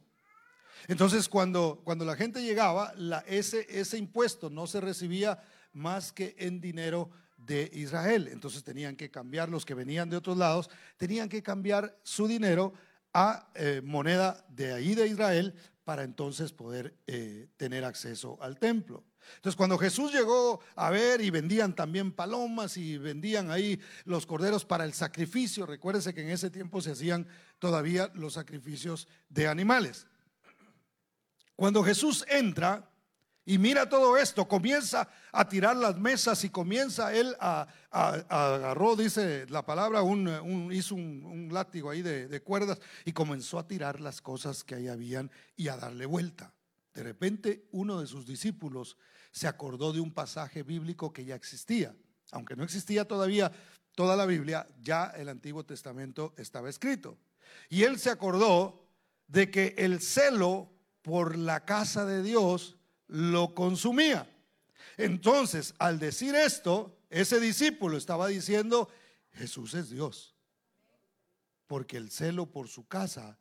Entonces, 0.87 1.27
cuando, 1.27 1.81
cuando 1.83 2.05
la 2.05 2.15
gente 2.15 2.43
llegaba, 2.43 2.93
ese, 3.25 3.65
ese 3.69 3.97
impuesto 3.97 4.51
no 4.51 4.67
se 4.67 4.81
recibía 4.81 5.41
más 5.73 6.11
que 6.11 6.35
en 6.37 6.61
dinero 6.61 7.09
de 7.37 7.69
Israel. 7.73 8.27
Entonces 8.31 8.63
tenían 8.63 8.95
que 8.95 9.09
cambiar 9.09 9.49
los 9.49 9.65
que 9.65 9.73
venían 9.73 10.09
de 10.09 10.17
otros 10.17 10.37
lados, 10.37 10.69
tenían 10.97 11.29
que 11.29 11.41
cambiar 11.41 11.97
su 12.03 12.27
dinero 12.27 12.73
a 13.13 13.49
eh, 13.55 13.81
moneda 13.83 14.45
de 14.49 14.73
ahí 14.73 14.93
de 14.95 15.07
Israel 15.07 15.55
para 15.83 16.03
entonces 16.03 16.51
poder 16.51 16.93
eh, 17.07 17.47
tener 17.55 17.85
acceso 17.85 18.37
al 18.41 18.59
templo. 18.59 19.05
Entonces 19.35 19.55
cuando 19.55 19.77
Jesús 19.77 20.11
llegó 20.11 20.59
a 20.75 20.89
ver 20.89 21.21
y 21.21 21.29
vendían 21.29 21.75
también 21.75 22.11
palomas 22.11 22.77
y 22.77 22.97
vendían 22.97 23.51
ahí 23.51 23.79
los 24.05 24.25
corderos 24.25 24.65
para 24.65 24.85
el 24.85 24.93
sacrificio, 24.93 25.65
recuérdese 25.65 26.13
que 26.13 26.21
en 26.21 26.29
ese 26.29 26.49
tiempo 26.49 26.81
se 26.81 26.91
hacían 26.91 27.27
todavía 27.59 28.11
los 28.15 28.33
sacrificios 28.33 29.07
de 29.29 29.47
animales. 29.47 30.07
Cuando 31.55 31.83
Jesús 31.83 32.25
entra, 32.29 32.89
y 33.49 33.59
mira 33.59 33.87
todo 33.87 34.17
esto, 34.17 34.45
comienza 34.45 35.07
a 35.31 35.47
tirar 35.47 35.77
las 35.77 35.97
mesas 35.97 36.43
y 36.43 36.49
comienza 36.49 37.15
él 37.15 37.33
a, 37.39 37.65
agarró, 37.91 38.97
dice 38.97 39.45
la 39.47 39.65
palabra, 39.65 40.01
un, 40.01 40.69
hizo 40.73 40.95
un, 40.95 41.47
látigo 41.49 41.89
ahí 41.89 42.01
de, 42.01 42.27
de, 42.27 42.41
cuerdas 42.41 42.77
y 43.05 43.13
comenzó 43.13 43.57
a 43.57 43.65
tirar 43.65 44.01
las 44.01 44.19
cosas 44.19 44.65
que 44.65 44.75
ahí 44.75 44.89
habían 44.89 45.31
y 45.55 45.69
a 45.69 45.77
darle 45.77 46.05
vuelta. 46.05 46.53
De 46.93 47.03
repente 47.03 47.69
uno 47.71 48.01
de 48.01 48.07
sus 48.07 48.27
discípulos 48.27 48.97
se 49.31 49.47
acordó 49.47 49.93
de 49.93 50.01
un 50.01 50.11
pasaje 50.11 50.63
bíblico 50.63 51.13
que 51.13 51.23
ya 51.23 51.35
existía, 51.35 51.95
aunque 52.31 52.57
no 52.57 52.65
existía 52.65 53.07
todavía 53.07 53.53
toda 53.95 54.17
la 54.17 54.25
Biblia, 54.25 54.67
ya 54.81 55.05
el 55.15 55.29
Antiguo 55.29 55.63
Testamento 55.63 56.33
estaba 56.35 56.69
escrito. 56.69 57.17
Y 57.69 57.83
él 57.83 57.97
se 57.97 58.09
acordó 58.09 58.89
de 59.27 59.49
que 59.49 59.73
el 59.77 60.01
celo 60.01 60.69
por 61.01 61.37
la 61.37 61.63
casa 61.63 62.03
de 62.03 62.21
Dios 62.23 62.76
lo 63.07 63.53
consumía. 63.53 64.29
Entonces, 64.97 65.73
al 65.79 65.99
decir 65.99 66.35
esto, 66.35 66.97
ese 67.09 67.39
discípulo 67.39 67.97
estaba 67.97 68.27
diciendo, 68.27 68.89
Jesús 69.33 69.73
es 69.73 69.89
Dios, 69.89 70.35
porque 71.67 71.97
el 71.97 72.09
celo 72.11 72.51
por 72.51 72.67
su 72.67 72.87
casa 72.87 73.37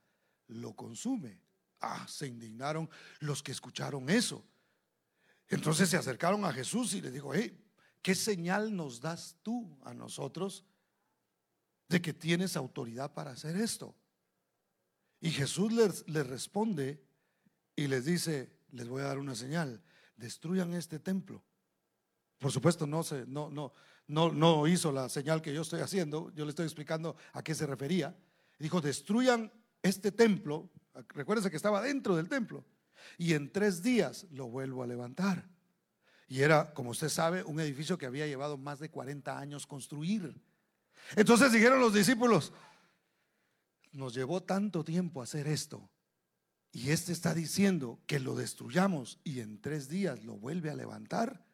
lo 0.49 0.75
consume. 0.75 1.41
Ah, 1.81 2.07
se 2.09 2.27
indignaron 2.27 2.89
los 3.21 3.43
que 3.43 3.53
escucharon 3.53 4.09
eso. 4.11 4.45
Entonces 5.49 5.89
se 5.89 5.97
acercaron 5.97 6.45
a 6.45 6.53
Jesús 6.53 6.95
y 6.95 7.01
le 7.01 7.11
dijo, 7.11 7.33
hey, 7.35 7.57
¿qué 8.03 8.15
señal 8.15 8.75
nos 8.75 9.01
das 9.01 9.37
tú 9.43 9.79
a 9.85 9.95
nosotros 9.95 10.65
de 11.89 12.03
que 12.03 12.13
tienes 12.13 12.57
autoridad 12.57 13.13
para 13.13 13.33
hacer 13.33 13.57
esto? 13.57 13.95
Y 15.21 15.31
Jesús 15.31 15.73
les, 15.73 16.09
les 16.09 16.27
responde 16.27 17.03
y 17.75 17.87
les 17.87 18.05
dice, 18.05 18.56
les 18.77 18.89
voy 18.89 19.03
a 19.03 19.07
dar 19.07 19.19
una 19.19 19.35
señal, 19.35 19.83
destruyan 20.17 20.75
este 20.75 20.99
templo. 20.99 21.43
Por 22.39 22.53
supuesto, 22.53 22.87
no, 22.87 23.03
se, 23.03 23.27
no, 23.27 23.51
no, 23.51 23.73
no, 24.07 24.31
no 24.31 24.67
hizo 24.67 24.93
la 24.93 25.09
señal 25.09 25.41
que 25.41 25.55
yo 25.55 25.63
estoy 25.63 25.81
haciendo, 25.81 26.31
yo 26.35 26.45
le 26.45 26.51
estoy 26.51 26.67
explicando 26.67 27.17
a 27.33 27.43
qué 27.43 27.55
se 27.55 27.67
refería. 27.67 28.15
Dijo, 28.59 28.81
destruyan 28.81 29.51
este 29.83 30.13
templo, 30.13 30.71
recuérdense 31.09 31.51
que 31.51 31.57
estaba 31.57 31.81
dentro 31.81 32.17
del 32.17 32.29
templo, 32.29 32.65
y 33.19 33.33
en 33.33 33.51
tres 33.51 33.83
días 33.83 34.27
lo 34.31 34.49
vuelvo 34.49 34.83
a 34.83 34.87
levantar. 34.87 35.49
Y 36.29 36.43
era, 36.43 36.75
como 36.75 36.91
usted 36.91 37.09
sabe, 37.09 37.43
un 37.45 37.61
edificio 37.61 37.97
que 37.97 38.07
había 38.07 38.27
llevado 38.27 38.59
más 38.59 38.79
de 38.79 38.91
40 38.91 39.39
años 39.39 39.67
construir. 39.67 40.41
Entonces 41.15 41.53
dijeron 41.53 41.81
los 41.81 41.95
discípulos, 41.95 42.53
nos 43.93 44.13
llevó 44.13 44.43
tanto 44.43 44.85
tiempo 44.85 45.23
hacer 45.23 45.47
esto 45.47 45.89
y 46.77 46.91
este 46.91 47.11
está 47.13 47.33
diciendo 47.33 47.99
que 48.07 48.21
lo 48.21 48.35
destruyamos 48.35 49.19
y 49.25 49.41
en 49.41 49.63
tres 49.63 49.89
días 49.89 50.23
lo 50.25 50.37
vuelve 50.37 50.69
a 50.69 50.75
levantar. 50.75 51.46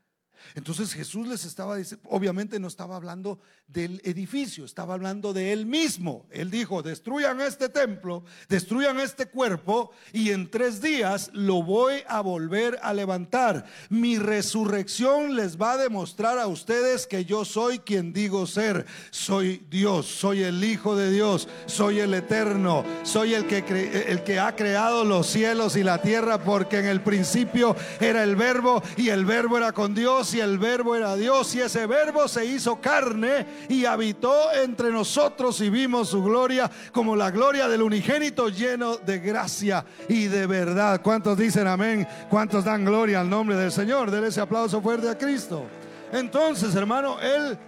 Entonces 0.54 0.92
Jesús 0.92 1.26
les 1.26 1.44
estaba 1.44 1.76
diciendo, 1.76 2.06
obviamente 2.10 2.60
no 2.60 2.68
estaba 2.68 2.96
hablando 2.96 3.40
del 3.68 4.02
edificio, 4.04 4.64
estaba 4.64 4.94
hablando 4.94 5.32
de 5.32 5.52
él 5.52 5.64
mismo. 5.64 6.26
Él 6.30 6.50
dijo, 6.50 6.82
destruyan 6.82 7.40
este 7.40 7.68
templo, 7.68 8.24
destruyan 8.48 9.00
este 9.00 9.26
cuerpo 9.26 9.92
y 10.12 10.30
en 10.30 10.50
tres 10.50 10.82
días 10.82 11.30
lo 11.32 11.62
voy 11.62 12.02
a 12.06 12.20
volver 12.20 12.78
a 12.82 12.92
levantar. 12.92 13.64
Mi 13.88 14.18
resurrección 14.18 15.36
les 15.36 15.56
va 15.56 15.72
a 15.72 15.78
demostrar 15.78 16.38
a 16.38 16.46
ustedes 16.46 17.06
que 17.06 17.24
yo 17.24 17.44
soy 17.44 17.78
quien 17.78 18.12
digo 18.12 18.46
ser. 18.46 18.84
Soy 19.10 19.64
Dios, 19.70 20.06
soy 20.06 20.42
el 20.42 20.62
Hijo 20.62 20.96
de 20.96 21.10
Dios, 21.10 21.48
soy 21.66 22.00
el 22.00 22.12
Eterno, 22.12 22.84
soy 23.04 23.34
el 23.34 23.46
que, 23.46 24.04
el 24.08 24.22
que 24.22 24.38
ha 24.38 24.54
creado 24.54 25.04
los 25.04 25.28
cielos 25.28 25.76
y 25.76 25.82
la 25.82 26.02
tierra 26.02 26.44
porque 26.44 26.78
en 26.78 26.86
el 26.86 27.00
principio 27.00 27.74
era 28.00 28.22
el 28.22 28.36
verbo 28.36 28.82
y 28.98 29.08
el 29.08 29.24
verbo 29.24 29.56
era 29.56 29.72
con 29.72 29.94
Dios 29.94 30.21
y 30.34 30.40
el 30.40 30.58
verbo 30.58 30.94
era 30.94 31.16
Dios 31.16 31.54
y 31.54 31.60
ese 31.60 31.86
verbo 31.86 32.28
se 32.28 32.44
hizo 32.46 32.80
carne 32.80 33.66
y 33.68 33.84
habitó 33.84 34.52
entre 34.52 34.90
nosotros 34.90 35.60
y 35.60 35.68
vimos 35.68 36.08
su 36.10 36.22
gloria 36.22 36.70
como 36.92 37.16
la 37.16 37.30
gloria 37.30 37.68
del 37.68 37.82
unigénito 37.82 38.48
lleno 38.48 38.96
de 38.96 39.18
gracia 39.18 39.84
y 40.08 40.26
de 40.26 40.46
verdad. 40.46 41.02
¿Cuántos 41.02 41.36
dicen 41.36 41.66
amén? 41.66 42.06
¿Cuántos 42.30 42.64
dan 42.64 42.84
gloria 42.84 43.20
al 43.20 43.28
nombre 43.28 43.56
del 43.56 43.72
Señor? 43.72 44.10
Denle 44.10 44.28
ese 44.28 44.40
aplauso 44.40 44.80
fuerte 44.80 45.08
a 45.08 45.18
Cristo. 45.18 45.66
Entonces, 46.12 46.74
hermano, 46.76 47.20
Él 47.20 47.58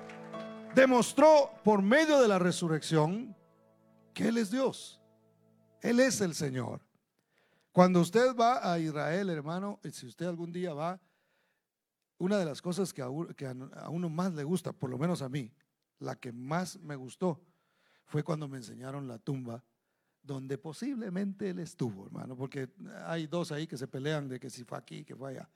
demostró 0.74 1.50
por 1.64 1.82
medio 1.82 2.20
de 2.20 2.28
la 2.28 2.38
resurrección 2.38 3.34
que 4.12 4.28
Él 4.28 4.38
es 4.38 4.50
Dios. 4.50 5.00
Él 5.80 6.00
es 6.00 6.20
el 6.20 6.34
Señor. 6.34 6.80
Cuando 7.72 8.00
usted 8.00 8.36
va 8.36 8.72
a 8.72 8.78
Israel, 8.78 9.30
hermano, 9.30 9.80
si 9.90 10.06
usted 10.06 10.26
algún 10.26 10.52
día 10.52 10.72
va, 10.72 11.00
una 12.24 12.38
de 12.38 12.44
las 12.44 12.62
cosas 12.62 12.92
que 12.92 13.02
a, 13.02 13.10
uno 13.10 14.08
más 14.08 14.32
le 14.34 14.44
gusta, 14.44 14.72
por 14.72 14.90
lo 14.90 14.98
menos 14.98 15.22
a 15.22 15.28
mí, 15.28 15.52
la 15.98 16.16
que 16.16 16.32
más 16.32 16.78
me 16.80 16.96
gustó, 16.96 17.40
fue 18.06 18.22
cuando 18.22 18.48
me 18.48 18.58
enseñaron 18.58 19.06
la 19.06 19.18
tumba 19.18 19.64
donde 20.22 20.56
posiblemente 20.56 21.50
él 21.50 21.58
estuvo, 21.58 22.06
hermano, 22.06 22.34
porque 22.34 22.70
hay 23.04 23.26
dos 23.26 23.52
ahí 23.52 23.66
que 23.66 23.76
se 23.76 23.86
pelean 23.86 24.26
de 24.28 24.40
que 24.40 24.48
si 24.48 24.64
fue 24.64 24.78
aquí, 24.78 25.04
que 25.04 25.14
fue 25.14 25.30
allá. 25.30 25.50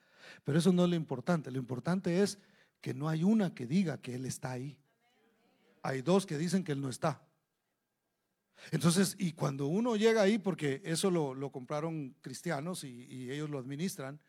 Pero 0.45 0.59
eso 0.59 0.73
no 0.73 0.85
es 0.85 0.91
lo 0.91 0.97
importante, 0.97 1.51
lo 1.51 1.59
importante 1.59 2.23
es 2.23 2.39
que 2.81 2.93
no 2.93 3.09
hay 3.09 3.25
una 3.25 3.55
que 3.55 3.67
diga 3.67 3.99
que 3.99 4.15
él 4.15 4.27
está 4.27 4.53
ahí. 4.53 4.79
Hay 5.83 6.03
dos 6.03 6.27
que 6.27 6.37
dicen 6.37 6.65
que 6.65 6.73
él 6.73 6.81
no 6.81 6.91
está. 6.91 7.23
Entonces, 8.71 9.17
y 9.19 9.33
cuando 9.33 9.67
uno 9.67 9.97
llega 9.97 10.23
ahí, 10.23 10.39
porque 10.39 10.83
eso 10.85 11.11
lo, 11.11 11.51
compraron 11.51 12.15
cristianos 12.21 12.85
y, 12.85 13.31
ellos 13.31 13.49
lo 13.49 13.59
administran, 13.59 14.21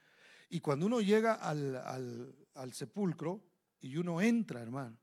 y 0.50 0.60
cuando 0.60 0.86
uno 0.86 1.02
llega 1.02 1.34
al, 1.34 2.74
sepulcro 2.74 3.42
y 3.80 3.98
uno 3.98 4.22
entra, 4.22 4.62
hermano, 4.62 4.98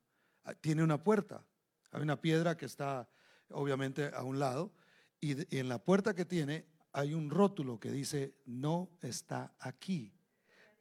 ah, 0.45 0.55
tiene 0.55 0.83
una 0.83 1.03
puerta, 1.03 1.45
hay 1.93 2.03
una 2.03 2.21
piedra 2.21 2.57
que 2.57 2.67
está 2.67 3.09
obviamente 3.51 4.11
a 4.13 4.23
un 4.23 4.39
lado, 4.39 4.73
y 5.21 5.57
en 5.57 5.69
la 5.69 5.79
puerta 5.79 6.15
que 6.15 6.25
tiene 6.25 6.67
hay 6.93 7.15
un 7.15 7.31
rótulo 7.31 7.79
que 7.79 7.91
dice, 7.91 8.35
no 8.45 8.91
está 9.01 9.55
aquí 9.59 10.13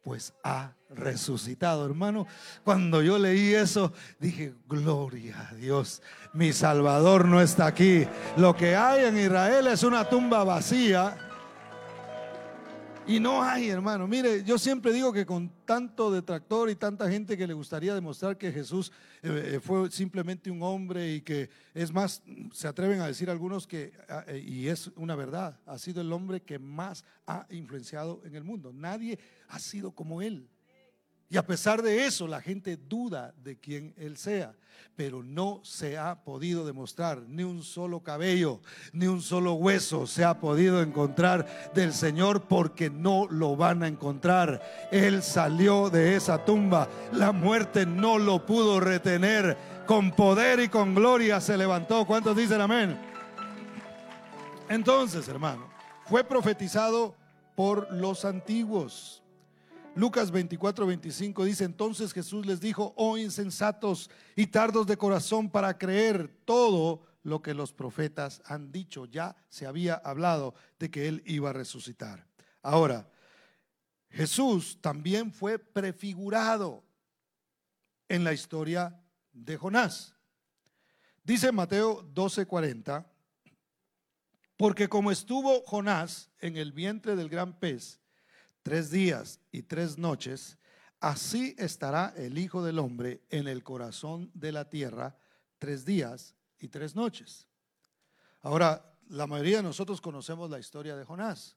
pues 0.06 0.32
ha 0.44 0.72
resucitado. 0.88 1.84
Hermano, 1.84 2.28
cuando 2.62 3.02
yo 3.02 3.18
leí 3.18 3.52
eso, 3.54 3.92
dije, 4.20 4.54
gloria 4.68 5.48
a 5.50 5.54
Dios, 5.56 6.00
mi 6.32 6.52
Salvador 6.52 7.24
no 7.24 7.40
está 7.40 7.66
aquí. 7.66 8.06
Lo 8.36 8.54
que 8.54 8.76
hay 8.76 9.06
en 9.06 9.18
Israel 9.18 9.66
es 9.66 9.82
una 9.82 10.08
tumba 10.08 10.44
vacía 10.44 11.25
y 13.08 13.20
no 13.20 13.42
hay, 13.42 13.68
hermano. 13.68 14.08
Mire, 14.08 14.42
yo 14.42 14.58
siempre 14.58 14.92
digo 14.92 15.12
que 15.12 15.24
con 15.24 15.48
tanto 15.64 16.10
detractor 16.10 16.68
y 16.70 16.74
tanta 16.74 17.08
gente 17.08 17.36
que 17.36 17.46
le 17.46 17.54
gustaría 17.54 17.94
demostrar 17.94 18.36
que 18.36 18.50
Jesús 18.50 18.90
eh, 19.22 19.52
eh, 19.54 19.60
fue 19.60 19.90
simplemente 19.90 20.50
un 20.50 20.62
hombre 20.62 21.14
y 21.14 21.20
que 21.20 21.48
es 21.72 21.92
más, 21.92 22.22
se 22.52 22.66
atreven 22.66 23.00
a 23.00 23.06
decir 23.06 23.30
algunos 23.30 23.66
que, 23.66 23.92
ah, 24.08 24.24
eh, 24.26 24.42
y 24.44 24.68
es 24.68 24.88
una 24.96 25.14
verdad, 25.14 25.60
ha 25.66 25.78
sido 25.78 26.00
el 26.00 26.12
hombre 26.12 26.42
que 26.42 26.58
más 26.58 27.04
ha 27.26 27.46
influenciado 27.50 28.20
en 28.24 28.34
el 28.34 28.42
mundo. 28.42 28.72
Nadie 28.72 29.18
ha 29.48 29.58
sido 29.60 29.92
como 29.92 30.20
él. 30.20 30.48
Y 31.28 31.36
a 31.36 31.46
pesar 31.46 31.82
de 31.82 32.06
eso, 32.06 32.28
la 32.28 32.40
gente 32.40 32.76
duda 32.76 33.34
de 33.42 33.58
quién 33.58 33.94
Él 33.96 34.16
sea. 34.16 34.54
Pero 34.94 35.22
no 35.22 35.60
se 35.64 35.98
ha 35.98 36.22
podido 36.22 36.64
demostrar 36.64 37.22
ni 37.28 37.42
un 37.42 37.62
solo 37.62 38.00
cabello, 38.00 38.60
ni 38.92 39.06
un 39.06 39.20
solo 39.20 39.54
hueso 39.54 40.06
se 40.06 40.24
ha 40.24 40.38
podido 40.40 40.80
encontrar 40.80 41.72
del 41.74 41.92
Señor 41.92 42.42
porque 42.42 42.88
no 42.88 43.26
lo 43.28 43.56
van 43.56 43.82
a 43.82 43.88
encontrar. 43.88 44.62
Él 44.90 45.22
salió 45.22 45.90
de 45.90 46.16
esa 46.16 46.44
tumba. 46.44 46.88
La 47.12 47.32
muerte 47.32 47.84
no 47.84 48.18
lo 48.18 48.46
pudo 48.46 48.80
retener. 48.80 49.56
Con 49.86 50.12
poder 50.12 50.60
y 50.60 50.68
con 50.68 50.94
gloria 50.94 51.40
se 51.40 51.56
levantó. 51.56 52.06
¿Cuántos 52.06 52.36
dicen 52.36 52.60
amén? 52.60 52.98
Entonces, 54.68 55.28
hermano, 55.28 55.68
fue 56.06 56.24
profetizado 56.24 57.14
por 57.54 57.92
los 57.92 58.24
antiguos 58.24 59.22
Lucas 59.96 60.30
24, 60.30 60.86
25 60.86 61.44
dice, 61.46 61.64
entonces 61.64 62.12
Jesús 62.12 62.44
les 62.44 62.60
dijo, 62.60 62.92
oh 62.98 63.16
insensatos 63.16 64.10
y 64.36 64.48
tardos 64.48 64.86
de 64.86 64.98
corazón 64.98 65.48
para 65.48 65.78
creer 65.78 66.28
todo 66.44 67.00
lo 67.22 67.40
que 67.40 67.54
los 67.54 67.72
profetas 67.72 68.42
han 68.44 68.70
dicho. 68.70 69.06
Ya 69.06 69.34
se 69.48 69.64
había 69.64 69.94
hablado 69.94 70.54
de 70.78 70.90
que 70.90 71.08
él 71.08 71.22
iba 71.24 71.48
a 71.48 71.54
resucitar. 71.54 72.26
Ahora, 72.60 73.08
Jesús 74.10 74.78
también 74.82 75.32
fue 75.32 75.58
prefigurado 75.58 76.84
en 78.06 78.22
la 78.22 78.34
historia 78.34 79.02
de 79.32 79.56
Jonás. 79.56 80.14
Dice 81.24 81.52
Mateo 81.52 82.02
12:40, 82.12 83.06
porque 84.58 84.88
como 84.88 85.10
estuvo 85.10 85.62
Jonás 85.64 86.30
en 86.38 86.58
el 86.58 86.72
vientre 86.72 87.16
del 87.16 87.30
gran 87.30 87.58
pez, 87.58 87.98
tres 88.66 88.90
días 88.90 89.38
y 89.52 89.62
tres 89.62 89.96
noches, 89.96 90.58
así 90.98 91.54
estará 91.56 92.12
el 92.16 92.36
Hijo 92.36 92.64
del 92.64 92.80
Hombre 92.80 93.22
en 93.30 93.46
el 93.46 93.62
corazón 93.62 94.28
de 94.34 94.50
la 94.50 94.68
tierra 94.68 95.16
tres 95.60 95.84
días 95.84 96.34
y 96.58 96.66
tres 96.66 96.96
noches. 96.96 97.46
Ahora, 98.42 98.98
la 99.08 99.28
mayoría 99.28 99.58
de 99.58 99.62
nosotros 99.62 100.00
conocemos 100.00 100.50
la 100.50 100.58
historia 100.58 100.96
de 100.96 101.04
Jonás. 101.04 101.56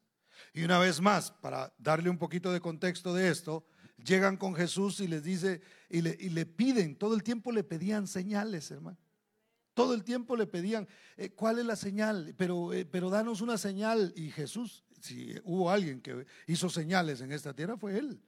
Y 0.54 0.64
una 0.64 0.78
vez 0.78 1.02
más, 1.02 1.32
para 1.32 1.74
darle 1.80 2.12
un 2.12 2.20
poquito 2.20 2.54
de 2.54 2.62
contexto 2.62 3.12
de 3.12 3.30
esto, 3.30 3.66
llegan 3.98 4.38
con 4.38 4.54
Jesús 4.54 5.00
y 5.00 5.08
les 5.08 5.24
dice, 5.24 5.62
y 5.90 6.02
le, 6.02 6.46
piden, 6.46 6.96
todo 6.96 7.16
el 7.16 7.24
tiempo 7.24 7.52
le 7.52 7.64
pedían 7.64 8.06
señales, 8.06 8.70
hermano. 8.70 9.00
Todo 9.74 9.96
el 9.96 10.04
tiempo 10.04 10.36
le 10.36 10.46
pedían, 10.46 10.88
eh, 11.18 11.32
¿cuál 11.32 11.58
es 11.58 11.66
la 11.66 11.76
señal? 11.76 12.36
Pero, 12.38 12.72
eh, 12.72 12.86
pero 12.86 13.10
danos 13.10 13.42
una 13.42 13.58
señal. 13.58 14.14
Y 14.16 14.30
Jesús 14.30 14.84
si 15.02 15.36
hubo 15.44 15.70
alguien 15.70 16.02
que 16.02 16.26
hizo 16.48 16.70
señales 16.70 17.22
en 17.22 17.32
esta 17.32 17.54
tierra, 17.54 17.78
fue 17.78 17.98
Él. 17.98 18.22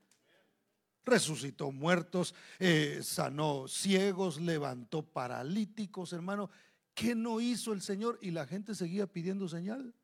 Resucitó 1.04 1.72
muertos, 1.72 2.36
eh, 2.60 3.00
sanó 3.04 3.68
ciegos, 3.68 4.40
levantó 4.40 5.02
paralíticos, 5.02 6.14
hermano. 6.14 6.50
¿Qué 6.94 7.16
no 7.16 7.42
hizo 7.42 7.74
el 7.74 7.82
Señor? 7.82 8.20
Y 8.22 8.32
la 8.32 8.46
gente 8.46 8.76
seguía 8.76 9.08
pidiendo 9.08 9.48
señal. 9.48 9.96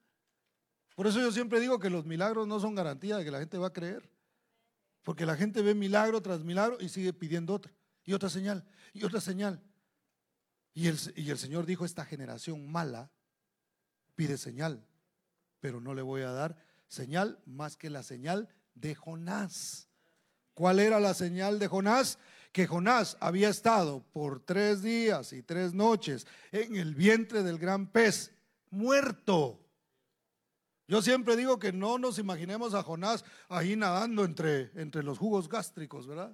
Por 0.96 1.06
eso 1.06 1.20
yo 1.20 1.32
siempre 1.32 1.60
digo 1.60 1.80
que 1.80 1.92
los 1.92 2.06
milagros 2.06 2.48
no 2.48 2.60
son 2.60 2.74
garantía 2.74 3.18
de 3.18 3.26
que 3.26 3.32
la 3.32 3.40
gente 3.40 3.58
va 3.58 3.68
a 3.68 3.74
creer. 3.74 4.10
Porque 5.04 5.26
la 5.26 5.36
gente 5.36 5.62
ve 5.62 5.76
milagro 5.76 6.22
tras 6.22 6.44
milagro 6.44 6.78
y 6.80 6.90
sigue 6.90 7.14
pidiendo 7.14 7.54
otra. 7.54 7.72
Y 8.04 8.14
otra 8.14 8.30
señal. 8.30 8.66
Y 8.94 9.04
otra 9.04 9.22
señal. 9.22 9.62
Y 10.74 10.88
el, 10.88 10.98
y 11.16 11.30
el 11.30 11.38
Señor 11.38 11.66
dijo, 11.66 11.86
esta 11.86 12.06
generación 12.06 12.72
mala 12.72 13.12
pide 14.16 14.38
señal 14.38 14.87
pero 15.60 15.82
no 15.82 15.94
le 15.94 16.02
voy 16.02 16.22
a 16.22 16.32
dar 16.32 16.58
señal 16.88 17.40
más 17.46 17.78
que 17.78 17.90
la 17.90 18.04
señal 18.04 18.50
de 18.76 18.96
Jonás. 18.96 19.88
¿Cuál 20.54 20.80
era 20.80 21.00
la 21.00 21.14
señal 21.14 21.60
de 21.60 21.68
Jonás? 21.68 22.18
Que 22.52 22.66
Jonás 22.66 23.18
había 23.20 23.50
estado 23.50 24.04
por 24.12 24.40
tres 24.40 24.82
días 24.82 25.34
y 25.34 25.44
tres 25.44 25.74
noches 25.74 26.26
en 26.52 26.76
el 26.76 26.96
vientre 26.96 27.44
del 27.44 27.60
gran 27.60 27.88
pez, 27.88 28.32
muerto. 28.72 29.60
Yo 30.88 31.02
siempre 31.02 31.36
digo 31.36 31.60
que 31.60 31.74
no 31.74 32.00
nos 32.00 32.18
imaginemos 32.18 32.74
a 32.74 32.82
Jonás 32.82 33.26
ahí 33.50 33.76
nadando 33.76 34.24
entre, 34.24 34.72
entre 34.76 35.04
los 35.04 35.18
jugos 35.18 35.50
gástricos, 35.50 36.08
¿verdad? 36.08 36.32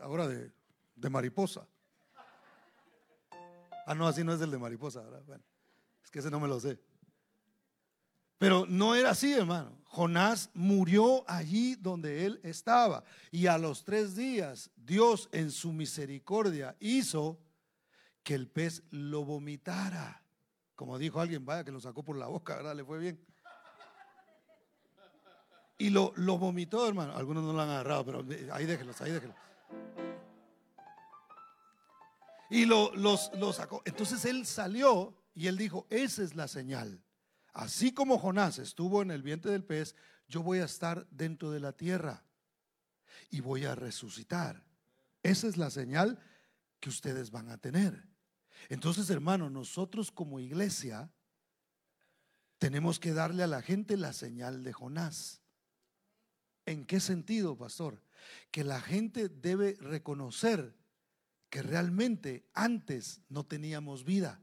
Ahora 0.00 0.26
de, 0.26 0.50
de 0.96 1.10
mariposa. 1.10 1.66
Ah, 3.86 3.94
no, 3.94 4.06
así 4.06 4.24
no 4.24 4.32
es 4.32 4.40
el 4.40 4.50
de 4.50 4.58
mariposa, 4.58 5.02
¿verdad? 5.02 5.22
Bueno, 5.26 5.44
es 6.02 6.10
que 6.10 6.18
ese 6.18 6.30
no 6.30 6.40
me 6.40 6.48
lo 6.48 6.58
sé. 6.60 6.78
Pero 8.38 8.66
no 8.68 8.94
era 8.94 9.10
así, 9.10 9.32
hermano. 9.32 9.76
Jonás 9.84 10.50
murió 10.54 11.28
allí 11.28 11.74
donde 11.74 12.24
él 12.24 12.40
estaba. 12.44 13.02
Y 13.32 13.46
a 13.46 13.58
los 13.58 13.84
tres 13.84 14.14
días, 14.14 14.70
Dios 14.76 15.28
en 15.32 15.50
su 15.50 15.72
misericordia 15.72 16.76
hizo 16.78 17.40
que 18.22 18.34
el 18.34 18.48
pez 18.48 18.84
lo 18.90 19.24
vomitara. 19.24 20.22
Como 20.76 20.98
dijo 20.98 21.20
alguien, 21.20 21.44
vaya 21.44 21.64
que 21.64 21.72
lo 21.72 21.80
sacó 21.80 22.04
por 22.04 22.16
la 22.16 22.28
boca, 22.28 22.56
¿verdad? 22.56 22.76
Le 22.76 22.84
fue 22.84 22.98
bien. 22.98 23.20
Y 25.78 25.90
lo, 25.90 26.12
lo 26.16 26.38
vomitó, 26.38 26.86
hermano. 26.86 27.16
Algunos 27.16 27.42
no 27.42 27.52
lo 27.52 27.60
han 27.60 27.70
agarrado, 27.70 28.04
pero 28.04 28.24
ahí 28.52 28.66
déjenlos, 28.66 29.00
ahí 29.00 29.10
déjenlos. 29.10 29.36
Y 32.50 32.66
lo, 32.66 32.94
los, 32.94 33.32
lo 33.36 33.52
sacó. 33.52 33.82
Entonces 33.84 34.24
él 34.24 34.46
salió 34.46 35.14
y 35.34 35.48
él 35.48 35.56
dijo, 35.56 35.86
esa 35.90 36.22
es 36.22 36.36
la 36.36 36.46
señal 36.46 37.02
Así 37.52 37.92
como 37.92 38.18
Jonás 38.18 38.58
estuvo 38.58 39.02
en 39.02 39.10
el 39.10 39.22
vientre 39.22 39.52
del 39.52 39.64
pez, 39.64 39.94
yo 40.28 40.42
voy 40.42 40.58
a 40.58 40.64
estar 40.64 41.08
dentro 41.10 41.50
de 41.50 41.60
la 41.60 41.72
tierra 41.72 42.24
y 43.30 43.40
voy 43.40 43.64
a 43.64 43.74
resucitar. 43.74 44.64
Esa 45.22 45.46
es 45.48 45.56
la 45.56 45.70
señal 45.70 46.18
que 46.80 46.88
ustedes 46.88 47.30
van 47.30 47.48
a 47.50 47.58
tener. 47.58 48.06
Entonces, 48.68 49.08
hermano, 49.10 49.50
nosotros 49.50 50.10
como 50.10 50.40
iglesia 50.40 51.10
tenemos 52.58 52.98
que 52.98 53.12
darle 53.12 53.42
a 53.42 53.48
la 53.48 53.62
gente 53.62 53.96
la 53.96 54.12
señal 54.12 54.62
de 54.64 54.72
Jonás. 54.72 55.40
¿En 56.66 56.84
qué 56.84 57.00
sentido, 57.00 57.56
pastor? 57.56 58.02
Que 58.50 58.64
la 58.64 58.80
gente 58.80 59.28
debe 59.28 59.76
reconocer 59.80 60.76
que 61.50 61.62
realmente 61.62 62.46
antes 62.52 63.22
no 63.28 63.46
teníamos 63.46 64.04
vida 64.04 64.42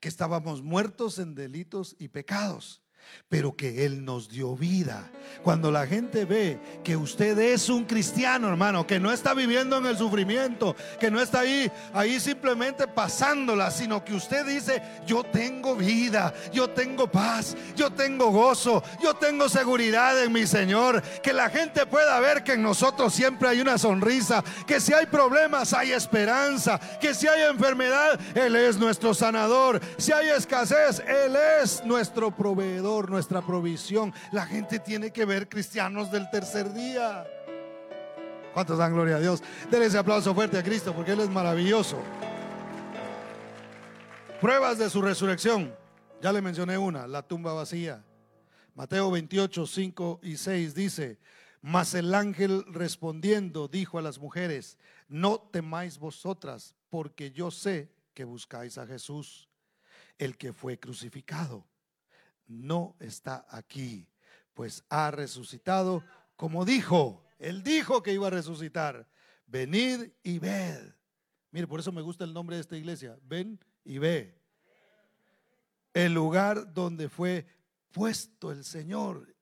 que 0.00 0.08
estábamos 0.08 0.62
muertos 0.62 1.18
en 1.18 1.34
delitos 1.34 1.96
y 1.98 2.08
pecados. 2.08 2.81
Pero 3.28 3.56
que 3.56 3.84
Él 3.84 4.04
nos 4.04 4.28
dio 4.28 4.54
vida. 4.54 5.10
Cuando 5.42 5.70
la 5.70 5.86
gente 5.86 6.24
ve 6.24 6.58
que 6.84 6.96
usted 6.96 7.38
es 7.38 7.68
un 7.68 7.84
cristiano, 7.84 8.48
hermano, 8.48 8.86
que 8.86 9.00
no 9.00 9.10
está 9.10 9.34
viviendo 9.34 9.78
en 9.78 9.86
el 9.86 9.96
sufrimiento, 9.96 10.76
que 11.00 11.10
no 11.10 11.20
está 11.20 11.40
ahí, 11.40 11.70
ahí 11.94 12.20
simplemente 12.20 12.86
pasándola, 12.86 13.70
sino 13.70 14.04
que 14.04 14.14
usted 14.14 14.46
dice, 14.46 14.82
yo 15.06 15.24
tengo 15.24 15.74
vida, 15.74 16.34
yo 16.52 16.70
tengo 16.70 17.10
paz, 17.10 17.56
yo 17.74 17.90
tengo 17.90 18.30
gozo, 18.30 18.82
yo 19.02 19.14
tengo 19.14 19.48
seguridad 19.48 20.22
en 20.22 20.32
mi 20.32 20.46
Señor, 20.46 21.02
que 21.22 21.32
la 21.32 21.48
gente 21.48 21.86
pueda 21.86 22.20
ver 22.20 22.44
que 22.44 22.52
en 22.52 22.62
nosotros 22.62 23.14
siempre 23.14 23.48
hay 23.48 23.60
una 23.60 23.78
sonrisa, 23.78 24.44
que 24.66 24.80
si 24.80 24.92
hay 24.92 25.06
problemas 25.06 25.72
hay 25.72 25.92
esperanza, 25.92 26.78
que 27.00 27.14
si 27.14 27.26
hay 27.26 27.42
enfermedad, 27.50 28.20
Él 28.34 28.56
es 28.56 28.76
nuestro 28.76 29.14
sanador, 29.14 29.80
si 29.96 30.12
hay 30.12 30.28
escasez, 30.28 31.00
Él 31.00 31.36
es 31.62 31.84
nuestro 31.84 32.30
proveedor, 32.30 32.91
nuestra 33.00 33.42
provisión. 33.42 34.12
La 34.32 34.46
gente 34.46 34.78
tiene 34.78 35.10
que 35.10 35.24
ver 35.24 35.48
cristianos 35.48 36.10
del 36.10 36.28
tercer 36.30 36.72
día. 36.72 37.26
¿Cuántos 38.52 38.78
dan 38.78 38.92
gloria 38.92 39.16
a 39.16 39.20
Dios? 39.20 39.42
Denle 39.70 39.86
ese 39.86 39.98
aplauso 39.98 40.34
fuerte 40.34 40.58
a 40.58 40.62
Cristo 40.62 40.92
porque 40.94 41.12
Él 41.12 41.20
es 41.20 41.30
maravilloso. 41.30 41.98
Pruebas 44.40 44.78
de 44.78 44.90
su 44.90 45.00
resurrección. 45.00 45.74
Ya 46.20 46.32
le 46.32 46.42
mencioné 46.42 46.78
una, 46.78 47.06
la 47.06 47.22
tumba 47.22 47.52
vacía. 47.52 48.04
Mateo 48.74 49.10
28, 49.10 49.66
5 49.66 50.20
y 50.22 50.36
6 50.36 50.74
dice, 50.74 51.18
mas 51.60 51.94
el 51.94 52.14
ángel 52.14 52.64
respondiendo 52.72 53.68
dijo 53.68 53.98
a 53.98 54.02
las 54.02 54.18
mujeres, 54.18 54.78
no 55.08 55.38
temáis 55.38 55.98
vosotras, 55.98 56.74
porque 56.90 57.30
yo 57.30 57.50
sé 57.50 57.92
que 58.14 58.24
buscáis 58.24 58.78
a 58.78 58.86
Jesús, 58.86 59.48
el 60.18 60.36
que 60.36 60.52
fue 60.52 60.78
crucificado. 60.78 61.66
No 62.52 62.96
está 63.00 63.46
aquí, 63.50 64.08
pues 64.54 64.84
ha 64.88 65.10
resucitado 65.10 66.04
como 66.36 66.64
dijo. 66.64 67.24
Él 67.38 67.62
dijo 67.62 68.02
que 68.02 68.12
iba 68.12 68.26
a 68.26 68.30
resucitar. 68.30 69.08
Venid 69.46 70.10
y 70.22 70.38
ved. 70.38 70.92
Mire, 71.50 71.66
por 71.66 71.80
eso 71.80 71.92
me 71.92 72.02
gusta 72.02 72.24
el 72.24 72.32
nombre 72.32 72.56
de 72.56 72.62
esta 72.62 72.76
iglesia. 72.76 73.18
Ven 73.22 73.58
y 73.84 73.98
ve. 73.98 74.38
El 75.94 76.14
lugar 76.14 76.72
donde 76.72 77.08
fue 77.08 77.46
puesto 77.90 78.52
el 78.52 78.64
Señor. 78.64 79.34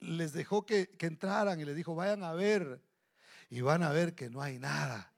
Les 0.00 0.32
dejó 0.32 0.64
que, 0.66 0.88
que 0.90 1.06
entraran 1.06 1.60
y 1.60 1.64
les 1.64 1.76
dijo, 1.76 1.94
vayan 1.94 2.22
a 2.22 2.32
ver. 2.32 2.82
Y 3.50 3.60
van 3.60 3.82
a 3.82 3.90
ver 3.90 4.14
que 4.14 4.30
no 4.30 4.40
hay 4.40 4.58
nada 4.58 5.12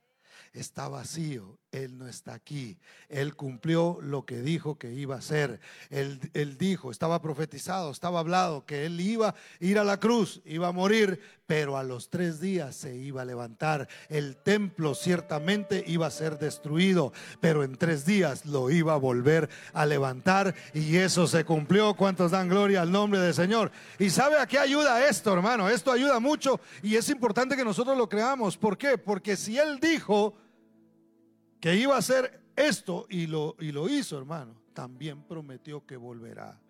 está 0.55 0.89
vacío, 0.89 1.59
Él 1.75 1.99
no 1.99 2.07
está 2.07 2.35
aquí. 2.35 2.77
Él 3.09 3.35
cumplió 3.35 3.99
lo 4.01 4.25
que 4.25 4.41
dijo 4.41 4.79
que 4.79 4.93
iba 4.93 5.17
a 5.17 5.19
hacer. 5.19 5.61
Él, 5.91 6.21
él, 6.33 6.57
dijo, 6.57 6.91
estaba 6.91 7.21
profetizado, 7.21 7.91
estaba 7.91 8.21
hablado 8.21 8.65
que 8.65 8.87
Él 8.87 9.01
iba 9.01 9.31
a 9.31 9.35
ir 9.59 9.79
a 9.79 9.85
la 9.85 9.99
cruz, 9.99 10.41
iba 10.45 10.69
a 10.69 10.73
morir, 10.73 11.21
pero 11.47 11.77
a 11.77 11.83
los 11.83 12.11
tres 12.11 12.41
días 12.41 12.77
se 12.77 12.97
iba 12.97 13.23
a 13.23 13.25
levantar. 13.25 13.89
El 14.09 14.37
templo 14.37 14.95
ciertamente 14.95 15.83
iba 15.87 16.07
a 16.07 16.11
ser 16.11 16.39
destruido, 16.39 17.13
pero 17.41 17.65
en 17.65 17.77
tres 17.77 18.07
días 18.07 18.47
lo 18.47 18.71
iba 18.71 18.95
a 18.95 18.99
volver 18.99 19.49
a 19.73 19.85
levantar 19.85 20.55
y 20.73 20.97
eso 20.97 21.27
se 21.27 21.45
cumplió. 21.45 21.95
¿Cuántos 21.95 22.31
dan 22.31 22.49
gloria 22.49 22.83
al 22.83 22.93
nombre 22.93 23.21
del 23.21 23.35
Señor? 23.35 23.73
Y 23.99 24.11
sabe 24.11 24.39
a 24.39 24.47
qué 24.47 24.59
ayuda 24.59 25.09
esto, 25.09 25.33
hermano. 25.33 25.69
Esto 25.69 25.91
ayuda 25.91 26.21
mucho 26.21 26.61
y 26.83 26.95
es 26.95 27.09
importante 27.11 27.57
que 27.57 27.65
nosotros 27.65 27.99
lo 27.99 28.09
creamos. 28.09 28.57
¿Por 28.57 28.79
qué? 28.79 28.97
Porque 28.97 29.37
si 29.37 29.59
Él 29.59 29.81
dijo 29.81 30.35
que 31.65 31.75
iba 31.77 31.95
a 31.95 32.01
hacer 32.01 32.43
esto 32.57 33.07
y 33.09 33.27
lo, 33.27 33.57
y 33.59 33.73
lo 33.73 33.89
hizo, 33.89 34.19
hermano, 34.19 34.55
también 34.75 35.23
prometió 35.23 35.87
que 35.87 35.97
volverá. 35.97 36.61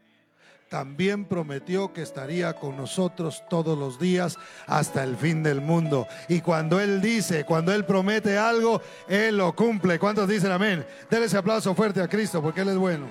También 0.71 1.25
prometió 1.25 1.93
que 1.93 2.01
estaría 2.01 2.53
con 2.53 2.77
nosotros 2.77 3.43
todos 3.51 3.77
los 3.77 3.99
días 3.99 4.39
hasta 4.69 5.03
el 5.03 5.17
fin 5.17 5.43
del 5.43 5.61
mundo. 5.61 6.07
Y 6.29 6.43
cuando 6.43 6.79
Él 6.79 7.01
dice, 7.01 7.45
cuando 7.45 7.75
Él 7.75 7.85
promete 7.85 8.39
algo, 8.39 8.81
Él 9.09 9.39
lo 9.39 9.57
cumple. 9.57 9.99
¿Cuántos 9.99 10.29
dicen 10.29 10.53
amén? 10.53 10.87
Denle 11.11 11.27
ese 11.27 11.39
aplauso 11.39 11.75
fuerte 11.75 12.01
a 12.01 12.07
Cristo 12.07 12.41
porque 12.41 12.61
Él 12.61 12.69
es 12.69 12.77
bueno. 12.77 13.09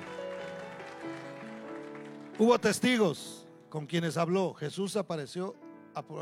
Hubo 2.39 2.57
testigos 2.59 3.45
con 3.67 3.87
quienes 3.87 4.15
habló. 4.15 4.53
Jesús 4.53 4.95
apareció 4.95 5.53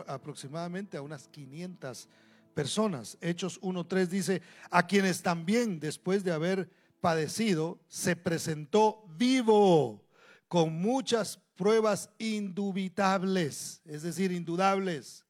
aproximadamente 0.07 0.97
a 0.97 1.03
unas 1.03 1.27
500 1.27 2.09
personas. 2.51 3.17
Hechos 3.21 3.59
1.3 3.61 4.07
dice, 4.07 4.41
a 4.69 4.85
quienes 4.85 5.21
también 5.21 5.79
después 5.79 6.23
de 6.23 6.31
haber 6.31 6.69
padecido, 7.01 7.79
se 7.87 8.15
presentó 8.15 9.03
vivo 9.17 10.07
con 10.47 10.73
muchas 10.73 11.37
pruebas 11.55 12.09
indubitables, 12.19 13.81
es 13.85 14.03
decir, 14.03 14.31
indudables, 14.31 15.25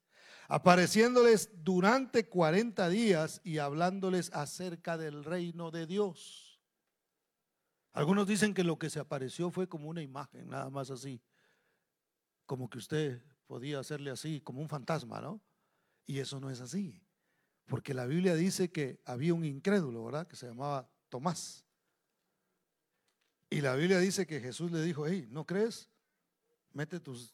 apareciéndoles 0.47 1.49
durante 1.63 2.27
40 2.27 2.89
días 2.89 3.41
y 3.43 3.57
hablándoles 3.57 4.31
acerca 4.33 4.97
del 4.97 5.23
reino 5.23 5.71
de 5.71 5.87
Dios. 5.87 6.59
Algunos 7.93 8.27
dicen 8.27 8.53
que 8.53 8.63
lo 8.63 8.79
que 8.79 8.89
se 8.89 8.99
apareció 8.99 9.51
fue 9.51 9.67
como 9.67 9.89
una 9.89 10.01
imagen, 10.01 10.49
nada 10.49 10.69
más 10.69 10.89
así, 10.91 11.21
como 12.45 12.69
que 12.69 12.77
usted 12.77 13.21
podía 13.47 13.79
hacerle 13.79 14.11
así, 14.11 14.41
como 14.41 14.61
un 14.61 14.69
fantasma, 14.69 15.19
¿no? 15.21 15.41
Y 16.05 16.19
eso 16.19 16.39
no 16.39 16.49
es 16.49 16.61
así. 16.61 17.01
Porque 17.71 17.93
la 17.93 18.05
Biblia 18.05 18.35
dice 18.35 18.69
que 18.69 18.99
había 19.05 19.33
un 19.33 19.45
incrédulo, 19.45 20.03
¿verdad? 20.03 20.27
Que 20.27 20.35
se 20.35 20.45
llamaba 20.45 20.89
Tomás. 21.07 21.63
Y 23.49 23.61
la 23.61 23.75
Biblia 23.75 23.97
dice 23.99 24.27
que 24.27 24.41
Jesús 24.41 24.73
le 24.73 24.81
dijo, 24.81 25.07
hey, 25.07 25.25
¿no 25.31 25.45
crees? 25.45 25.87
Mete 26.73 26.99
tus, 26.99 27.33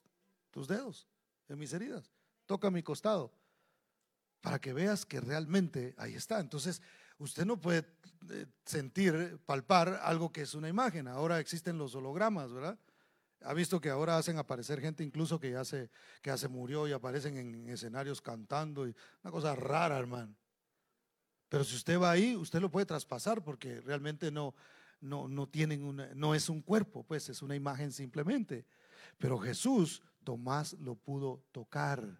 tus 0.51 0.67
dedos 0.67 1.07
en 1.49 1.57
mis 1.57 1.73
heridas, 1.73 2.11
toca 2.45 2.69
mi 2.69 2.83
costado, 2.83 3.33
para 4.39 4.61
que 4.61 4.73
veas 4.73 5.07
que 5.07 5.19
realmente 5.19 5.95
ahí 5.97 6.13
está. 6.13 6.39
Entonces, 6.39 6.83
usted 7.17 7.43
no 7.43 7.59
puede 7.59 7.87
eh, 8.29 8.45
sentir, 8.63 9.39
palpar 9.43 9.99
algo 10.03 10.31
que 10.31 10.43
es 10.43 10.53
una 10.53 10.69
imagen. 10.69 11.07
Ahora 11.07 11.39
existen 11.39 11.79
los 11.79 11.95
hologramas, 11.95 12.53
¿verdad? 12.53 12.77
Ha 13.41 13.53
visto 13.53 13.79
que 13.79 13.89
ahora 13.89 14.17
hacen 14.17 14.37
aparecer 14.37 14.81
gente 14.81 15.03
incluso 15.03 15.39
que 15.39 15.51
ya 15.51 15.63
se, 15.63 15.89
que 16.21 16.35
ya 16.35 16.47
murió 16.47 16.87
y 16.87 16.91
aparecen 16.91 17.37
en 17.37 17.69
escenarios 17.69 18.21
cantando. 18.21 18.87
Y 18.87 18.95
una 19.23 19.31
cosa 19.31 19.55
rara, 19.55 19.97
hermano. 19.97 20.35
Pero 21.49 21.63
si 21.63 21.75
usted 21.75 21.99
va 21.99 22.11
ahí, 22.11 22.35
usted 22.35 22.59
lo 22.59 22.69
puede 22.69 22.85
traspasar 22.85 23.43
porque 23.43 23.79
realmente 23.81 24.31
no, 24.31 24.53
no, 24.99 25.27
no 25.27 25.47
tienen 25.47 25.83
una, 25.83 26.13
no 26.13 26.35
es 26.35 26.49
un 26.49 26.61
cuerpo, 26.61 27.03
pues 27.03 27.29
es 27.29 27.41
una 27.41 27.55
imagen 27.55 27.91
simplemente. 27.91 28.65
Pero 29.17 29.37
Jesús, 29.37 30.01
Tomás 30.23 30.73
lo 30.73 30.95
pudo 30.95 31.45
tocar. 31.51 32.19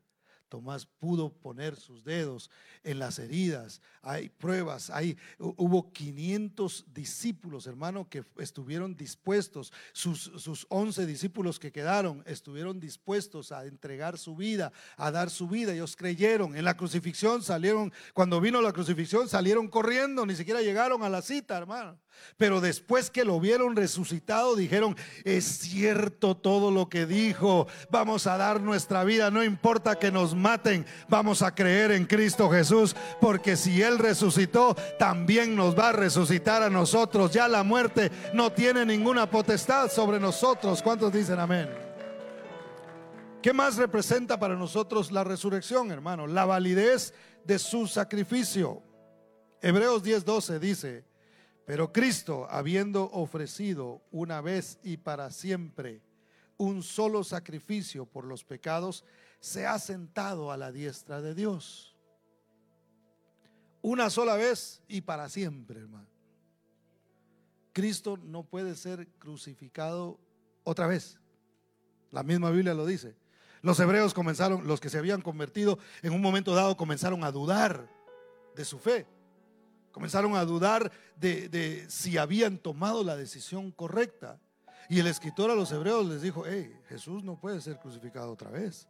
Tomás 0.49 0.85
pudo 0.85 1.29
poner 1.33 1.75
sus 1.75 2.03
dedos 2.03 2.49
en 2.83 2.99
las 2.99 3.19
heridas. 3.19 3.81
Hay 4.01 4.29
pruebas, 4.29 4.89
hay, 4.89 5.17
hubo 5.37 5.91
500 5.91 6.85
discípulos, 6.93 7.67
hermano, 7.67 8.09
que 8.09 8.23
estuvieron 8.37 8.95
dispuestos. 8.95 9.73
Sus, 9.93 10.31
sus 10.37 10.65
11 10.69 11.05
discípulos 11.05 11.59
que 11.59 11.71
quedaron 11.71 12.23
estuvieron 12.25 12.79
dispuestos 12.79 13.51
a 13.51 13.65
entregar 13.65 14.17
su 14.17 14.35
vida, 14.35 14.71
a 14.95 15.11
dar 15.11 15.29
su 15.29 15.47
vida. 15.47 15.73
Ellos 15.73 15.95
creyeron. 15.95 16.55
En 16.55 16.65
la 16.65 16.77
crucifixión 16.77 17.43
salieron, 17.43 17.91
cuando 18.13 18.39
vino 18.39 18.61
la 18.61 18.73
crucifixión, 18.73 19.27
salieron 19.27 19.67
corriendo, 19.67 20.25
ni 20.25 20.35
siquiera 20.35 20.61
llegaron 20.61 21.03
a 21.03 21.09
la 21.09 21.21
cita, 21.21 21.57
hermano. 21.57 21.99
Pero 22.37 22.61
después 22.61 23.09
que 23.09 23.25
lo 23.25 23.39
vieron 23.39 23.75
resucitado, 23.75 24.55
dijeron, 24.55 24.95
es 25.23 25.45
cierto 25.45 26.35
todo 26.35 26.71
lo 26.71 26.89
que 26.89 27.05
dijo, 27.05 27.67
vamos 27.89 28.27
a 28.27 28.37
dar 28.37 28.61
nuestra 28.61 29.03
vida, 29.03 29.31
no 29.31 29.43
importa 29.43 29.99
que 29.99 30.11
nos 30.11 30.35
maten, 30.37 30.85
vamos 31.09 31.41
a 31.41 31.53
creer 31.53 31.91
en 31.91 32.05
Cristo 32.05 32.49
Jesús, 32.49 32.95
porque 33.19 33.55
si 33.55 33.81
Él 33.81 33.99
resucitó, 33.99 34.75
también 34.97 35.55
nos 35.55 35.77
va 35.77 35.89
a 35.89 35.93
resucitar 35.93 36.63
a 36.63 36.69
nosotros. 36.69 37.31
Ya 37.31 37.47
la 37.47 37.63
muerte 37.63 38.11
no 38.33 38.51
tiene 38.51 38.85
ninguna 38.85 39.29
potestad 39.29 39.91
sobre 39.91 40.19
nosotros. 40.19 40.81
¿Cuántos 40.81 41.11
dicen 41.11 41.39
amén? 41.39 41.69
¿Qué 43.41 43.53
más 43.53 43.77
representa 43.77 44.39
para 44.39 44.55
nosotros 44.55 45.11
la 45.11 45.23
resurrección, 45.23 45.91
hermano? 45.91 46.27
La 46.27 46.45
validez 46.45 47.13
de 47.45 47.59
su 47.59 47.87
sacrificio. 47.87 48.81
Hebreos 49.61 50.03
10:12 50.03 50.59
dice, 50.59 51.05
pero 51.65 51.91
Cristo, 51.91 52.47
habiendo 52.49 53.09
ofrecido 53.11 54.01
una 54.11 54.41
vez 54.41 54.79
y 54.83 54.97
para 54.97 55.31
siempre 55.31 56.01
un 56.57 56.81
solo 56.81 57.23
sacrificio 57.23 58.05
por 58.05 58.23
los 58.25 58.43
pecados, 58.43 59.03
se 59.39 59.65
ha 59.65 59.79
sentado 59.79 60.51
a 60.51 60.57
la 60.57 60.71
diestra 60.71 61.21
de 61.21 61.35
Dios. 61.35 61.95
Una 63.81 64.09
sola 64.09 64.35
vez 64.35 64.81
y 64.87 65.01
para 65.01 65.29
siempre, 65.29 65.79
hermano. 65.79 66.07
Cristo 67.73 68.17
no 68.17 68.43
puede 68.43 68.75
ser 68.75 69.07
crucificado 69.19 70.19
otra 70.63 70.87
vez. 70.87 71.19
La 72.11 72.23
misma 72.23 72.49
Biblia 72.49 72.73
lo 72.73 72.85
dice. 72.85 73.15
Los 73.61 73.79
hebreos 73.79 74.13
comenzaron, 74.13 74.67
los 74.67 74.79
que 74.79 74.89
se 74.89 74.97
habían 74.97 75.21
convertido, 75.21 75.77
en 76.01 76.13
un 76.13 76.21
momento 76.21 76.55
dado 76.55 76.75
comenzaron 76.75 77.23
a 77.23 77.31
dudar 77.31 77.89
de 78.55 78.65
su 78.65 78.79
fe. 78.79 79.05
Comenzaron 79.91 80.35
a 80.35 80.45
dudar 80.45 80.91
de, 81.15 81.85
si 81.89 82.17
habían 82.17 82.57
tomado 82.57 83.03
la 83.03 83.15
decisión 83.15 83.71
correcta. 83.71 84.39
Y 84.89 84.99
el 84.99 85.07
escritor 85.07 85.51
a 85.51 85.55
los 85.55 85.71
hebreos 85.71 86.05
les 86.07 86.21
dijo, 86.21 86.45
hey, 86.47 86.79
Jesús 86.87 87.23
no 87.23 87.39
puede 87.39 87.61
ser 87.61 87.79
crucificado 87.79 88.31
otra 88.31 88.49
vez. 88.49 88.87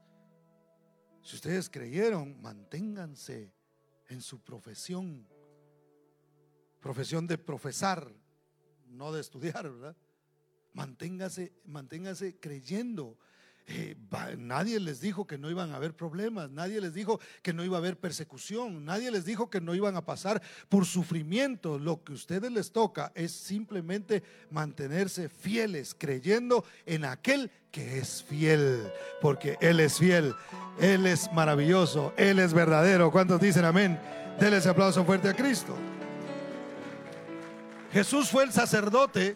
Si 1.27 1.35
ustedes 1.35 1.69
creyeron, 1.69 2.41
manténganse 2.41 3.51
en 4.07 4.21
su 4.21 4.39
profesión. 4.39 5.27
Profesión 6.79 7.27
de 7.27 7.37
profesar, 7.37 8.09
no 8.85 9.11
de 9.11 9.19
estudiar, 9.19 9.69
¿verdad? 9.69 9.97
Manténgase, 10.71 11.51
manténgase 11.65 12.39
creyendo 12.39 13.19
eh, 13.69 13.97
nadie 14.37 14.79
les 14.79 15.01
dijo 15.01 15.27
que 15.27 15.37
no 15.37 15.49
iban 15.51 15.71
a 15.71 15.75
haber 15.75 15.93
problemas, 15.93 16.49
nadie 16.49 16.79
les 16.79 16.93
dijo 16.93 17.19
que 17.41 17.51
no 17.51 17.65
iba 17.65 17.75
a 17.75 17.79
haber 17.79 17.97
persecución, 17.97 18.85
nadie 18.85 19.11
les 19.11 19.25
dijo 19.25 19.49
que 19.49 19.59
no 19.59 19.75
iban 19.75 19.97
a 19.97 20.05
pasar 20.05 20.41
por 20.69 20.85
sufrimiento. 20.85 21.77
Lo 21.77 22.01
que 22.01 22.13
a 22.13 22.15
ustedes 22.15 22.49
les 22.49 22.71
toca 22.71 23.11
es 23.13 23.33
simplemente 23.33 24.23
mantenerse 24.51 25.27
fieles, 25.27 25.93
creyendo 25.97 26.63
en 26.85 27.03
aquel 27.03 27.51
que 27.69 27.99
es 27.99 28.23
fiel, 28.23 28.89
porque 29.21 29.57
Él 29.59 29.81
es 29.81 29.97
fiel, 29.97 30.33
Él 30.79 31.05
es 31.05 31.29
maravilloso, 31.33 32.13
Él 32.15 32.39
es 32.39 32.53
verdadero. 32.53 33.11
¿Cuántos 33.11 33.41
dicen 33.41 33.65
amén? 33.65 33.99
Denle 34.39 34.57
ese 34.57 34.69
aplauso 34.69 35.03
fuerte 35.03 35.27
a 35.27 35.35
Cristo. 35.35 35.75
Jesús 37.91 38.29
fue 38.29 38.45
el 38.45 38.53
sacerdote, 38.53 39.35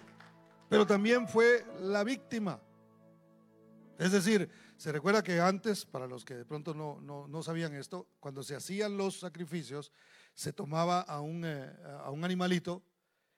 pero 0.69 0.87
también 0.87 1.27
fue 1.27 1.65
la 1.81 2.05
víctima. 2.05 2.61
Es 4.01 4.11
decir, 4.11 4.49
se 4.77 4.91
recuerda 4.91 5.21
que 5.21 5.39
antes, 5.39 5.85
para 5.85 6.07
los 6.07 6.25
que 6.25 6.33
de 6.33 6.43
pronto 6.43 6.73
no, 6.73 7.43
sabían 7.43 7.75
esto, 7.75 8.07
cuando 8.19 8.41
se 8.41 8.55
hacían 8.55 8.97
los 8.97 9.19
sacrificios, 9.19 9.91
se 10.33 10.53
tomaba 10.53 11.01
a 11.01 11.21
un, 11.21 11.45
eh, 11.45 11.71
a 12.03 12.09
un 12.09 12.23
animalito 12.23 12.83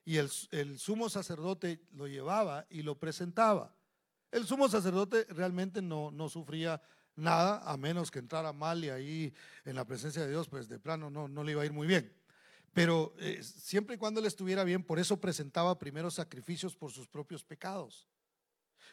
y 0.06 0.15
el, 0.15 0.32
el, 0.52 0.80
sumo 0.80 1.10
sacerdote 1.10 1.82
lo 1.91 2.08
llevaba 2.08 2.65
y 2.69 2.82
lo 2.82 2.97
presentaba. 2.97 3.76
El 4.32 4.45
sumo 4.45 4.69
sacerdote 4.69 5.26
realmente 5.32 5.82
no, 5.82 6.12
no 6.12 6.30
sufría 6.30 6.82
nada, 7.17 7.62
a 7.69 7.76
menos 7.76 8.10
que 8.10 8.19
entrara 8.19 8.54
mal 8.54 8.86
y 8.86 8.89
ahí 8.89 9.34
en 9.65 9.76
la 9.76 9.84
presencia 9.84 10.21
de 10.21 10.30
Dios, 10.30 10.47
pues 10.47 10.69
de 10.69 10.80
plano 10.80 11.10
no, 11.10 11.28
no 11.28 11.43
le 11.43 11.52
iba 11.52 11.63
a 11.63 11.65
ir 11.65 11.73
muy 11.73 11.88
bien. 11.88 12.15
Pero 12.71 13.13
eh, 13.19 13.43
siempre 13.43 13.95
y 13.95 13.99
cuando 13.99 14.21
él 14.21 14.28
estuviera 14.28 14.63
bien, 14.63 14.82
por 14.82 14.97
eso 14.97 15.19
presentaba 15.19 15.78
primero 15.78 16.10
sacrificios 16.10 16.73
por 16.73 16.93
sus 16.93 17.10
propios 17.10 17.43
pecados. 17.43 18.08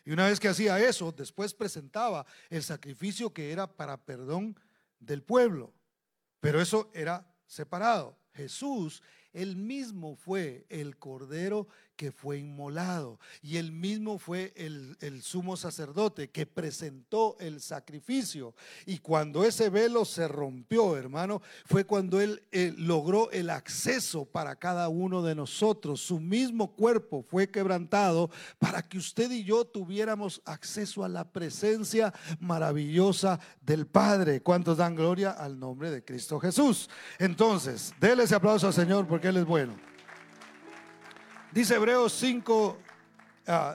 Y 0.04 0.12
una 0.12 0.26
vez 0.26 0.40
que 0.40 0.48
hacía 0.48 0.78
eso, 0.80 1.12
después 1.12 1.54
presentaba 1.54 2.26
el 2.48 2.62
sacrificio 2.62 3.32
que 3.32 3.52
era 3.52 3.66
para 3.66 3.96
perdón 3.96 4.58
del 4.98 5.22
pueblo. 5.22 5.72
Pero 6.40 6.60
eso 6.60 6.90
era 6.94 7.26
separado. 7.46 8.18
Jesús 8.32 9.02
él 9.32 9.56
mismo 9.56 10.16
fue 10.16 10.66
el 10.68 10.96
cordero 10.96 11.68
que 12.00 12.12
fue 12.12 12.38
inmolado 12.38 13.20
y 13.42 13.58
él 13.58 13.72
mismo 13.72 14.18
fue 14.18 14.54
el, 14.56 15.20
sumo 15.20 15.54
sacerdote 15.54 16.30
que 16.30 16.46
presentó 16.46 17.36
el 17.38 17.60
sacrificio. 17.60 18.54
Y 18.86 19.00
cuando 19.00 19.44
ese 19.44 19.68
velo 19.68 20.06
se 20.06 20.26
rompió, 20.26 20.96
hermano, 20.96 21.42
fue 21.66 21.84
cuando 21.84 22.18
él 22.18 22.42
eh, 22.52 22.72
logró 22.74 23.30
el 23.32 23.50
acceso 23.50 24.24
para 24.24 24.56
cada 24.56 24.88
uno 24.88 25.20
de 25.20 25.34
nosotros. 25.34 26.00
Su 26.00 26.20
mismo 26.20 26.74
cuerpo 26.74 27.22
fue 27.22 27.50
quebrantado 27.50 28.30
para 28.58 28.80
que 28.80 28.96
usted 28.96 29.30
y 29.30 29.44
yo 29.44 29.66
tuviéramos 29.66 30.40
acceso 30.46 31.04
a 31.04 31.08
la 31.10 31.30
presencia 31.30 32.14
maravillosa 32.38 33.38
del 33.60 33.86
Padre. 33.86 34.40
¿Cuántos 34.40 34.78
dan 34.78 34.96
gloria 34.96 35.32
al 35.32 35.60
nombre 35.60 35.90
de 35.90 36.02
Cristo 36.02 36.40
Jesús? 36.40 36.88
Entonces, 37.18 37.92
déle 38.00 38.22
ese 38.22 38.36
aplauso 38.36 38.68
al 38.68 38.72
Señor 38.72 39.06
porque 39.06 39.28
Él 39.28 39.36
es 39.36 39.44
bueno. 39.44 39.89
Dice 41.52 41.74
Hebreos 41.74 42.12
5, 42.12 42.78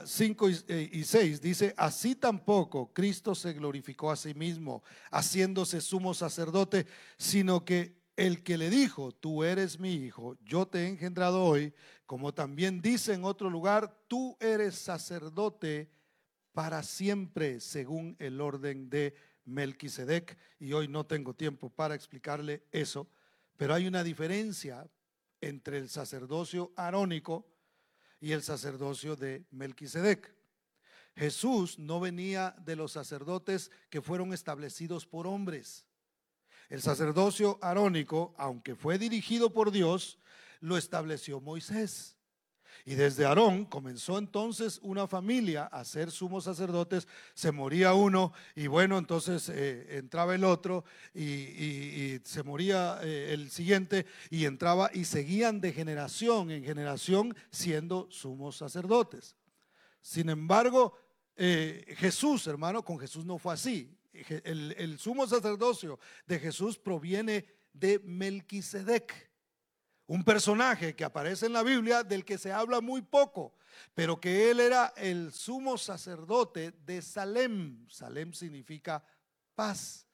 5 0.06 0.46
ah, 0.46 0.72
y 0.92 1.04
6, 1.04 1.42
dice, 1.42 1.74
así 1.76 2.14
tampoco 2.14 2.90
Cristo 2.94 3.34
se 3.34 3.52
glorificó 3.52 4.10
a 4.10 4.16
sí 4.16 4.32
mismo, 4.32 4.82
haciéndose 5.10 5.82
sumo 5.82 6.14
sacerdote, 6.14 6.86
sino 7.18 7.66
que 7.66 8.00
el 8.16 8.42
que 8.42 8.56
le 8.56 8.70
dijo, 8.70 9.12
tú 9.12 9.44
eres 9.44 9.78
mi 9.78 9.92
hijo, 9.92 10.38
yo 10.42 10.66
te 10.66 10.84
he 10.84 10.88
engendrado 10.88 11.44
hoy, 11.44 11.74
como 12.06 12.32
también 12.32 12.80
dice 12.80 13.12
en 13.12 13.24
otro 13.24 13.50
lugar, 13.50 13.94
tú 14.08 14.38
eres 14.40 14.76
sacerdote 14.76 15.90
para 16.52 16.82
siempre, 16.82 17.60
según 17.60 18.16
el 18.18 18.40
orden 18.40 18.88
de 18.88 19.14
Melquisedec. 19.44 20.38
Y 20.58 20.72
hoy 20.72 20.88
no 20.88 21.04
tengo 21.04 21.34
tiempo 21.34 21.68
para 21.68 21.94
explicarle 21.94 22.62
eso, 22.72 23.06
pero 23.58 23.74
hay 23.74 23.86
una 23.86 24.02
diferencia 24.02 24.88
entre 25.42 25.76
el 25.76 25.90
sacerdocio 25.90 26.72
arónico 26.74 27.44
y 28.20 28.32
el 28.32 28.42
sacerdocio 28.42 29.16
de 29.16 29.44
Melquisedec. 29.50 30.34
Jesús 31.14 31.78
no 31.78 31.98
venía 32.00 32.54
de 32.64 32.76
los 32.76 32.92
sacerdotes 32.92 33.70
que 33.88 34.02
fueron 34.02 34.32
establecidos 34.32 35.06
por 35.06 35.26
hombres. 35.26 35.86
El 36.68 36.82
sacerdocio 36.82 37.58
arónico, 37.62 38.34
aunque 38.36 38.74
fue 38.74 38.98
dirigido 38.98 39.52
por 39.52 39.70
Dios, 39.70 40.18
lo 40.60 40.76
estableció 40.76 41.40
Moisés. 41.40 42.15
Y 42.84 42.94
desde 42.94 43.24
Aarón 43.24 43.64
comenzó 43.64 44.18
entonces 44.18 44.78
una 44.82 45.06
familia 45.06 45.64
a 45.64 45.84
ser 45.84 46.10
sumos 46.10 46.44
sacerdotes, 46.44 47.08
se 47.34 47.52
moría 47.52 47.94
uno 47.94 48.32
y 48.54 48.66
bueno, 48.66 48.98
entonces 48.98 49.48
eh, 49.48 49.98
entraba 49.98 50.34
el 50.34 50.44
otro 50.44 50.84
y, 51.14 52.20
se 52.24 52.42
moría 52.42 52.98
eh, 53.02 53.32
el 53.32 53.50
siguiente 53.50 54.06
y 54.30 54.44
entraba 54.44 54.90
y 54.92 55.04
seguían 55.04 55.60
de 55.60 55.72
generación 55.72 56.50
en 56.50 56.64
generación 56.64 57.34
siendo 57.50 58.08
sumos 58.10 58.56
sacerdotes. 58.56 59.36
Sin 60.00 60.28
embargo, 60.28 60.96
eh, 61.36 61.94
Jesús, 61.98 62.46
hermano, 62.46 62.84
con 62.84 62.98
Jesús 62.98 63.24
no 63.24 63.38
fue 63.38 63.54
así. 63.54 63.92
El, 64.44 64.74
el 64.78 64.98
sumo 64.98 65.26
sacerdocio 65.26 65.98
de 66.26 66.38
Jesús 66.38 66.78
proviene 66.78 67.44
de 67.72 67.98
Melquisedec 67.98 69.30
un 70.06 70.22
personaje 70.22 70.94
que 70.94 71.04
aparece 71.04 71.46
en 71.46 71.52
la 71.52 71.62
Biblia 71.62 72.04
del 72.04 72.24
que 72.24 72.38
se 72.38 72.52
habla 72.52 72.80
muy 72.80 73.02
poco, 73.02 73.54
pero 73.94 74.20
que 74.20 74.50
él 74.50 74.60
era 74.60 74.92
el 74.96 75.32
sumo 75.32 75.76
sacerdote 75.76 76.72
de 76.84 77.02
Salem. 77.02 77.86
Salem 77.88 78.32
significa 78.32 79.04
paz. 79.54 80.06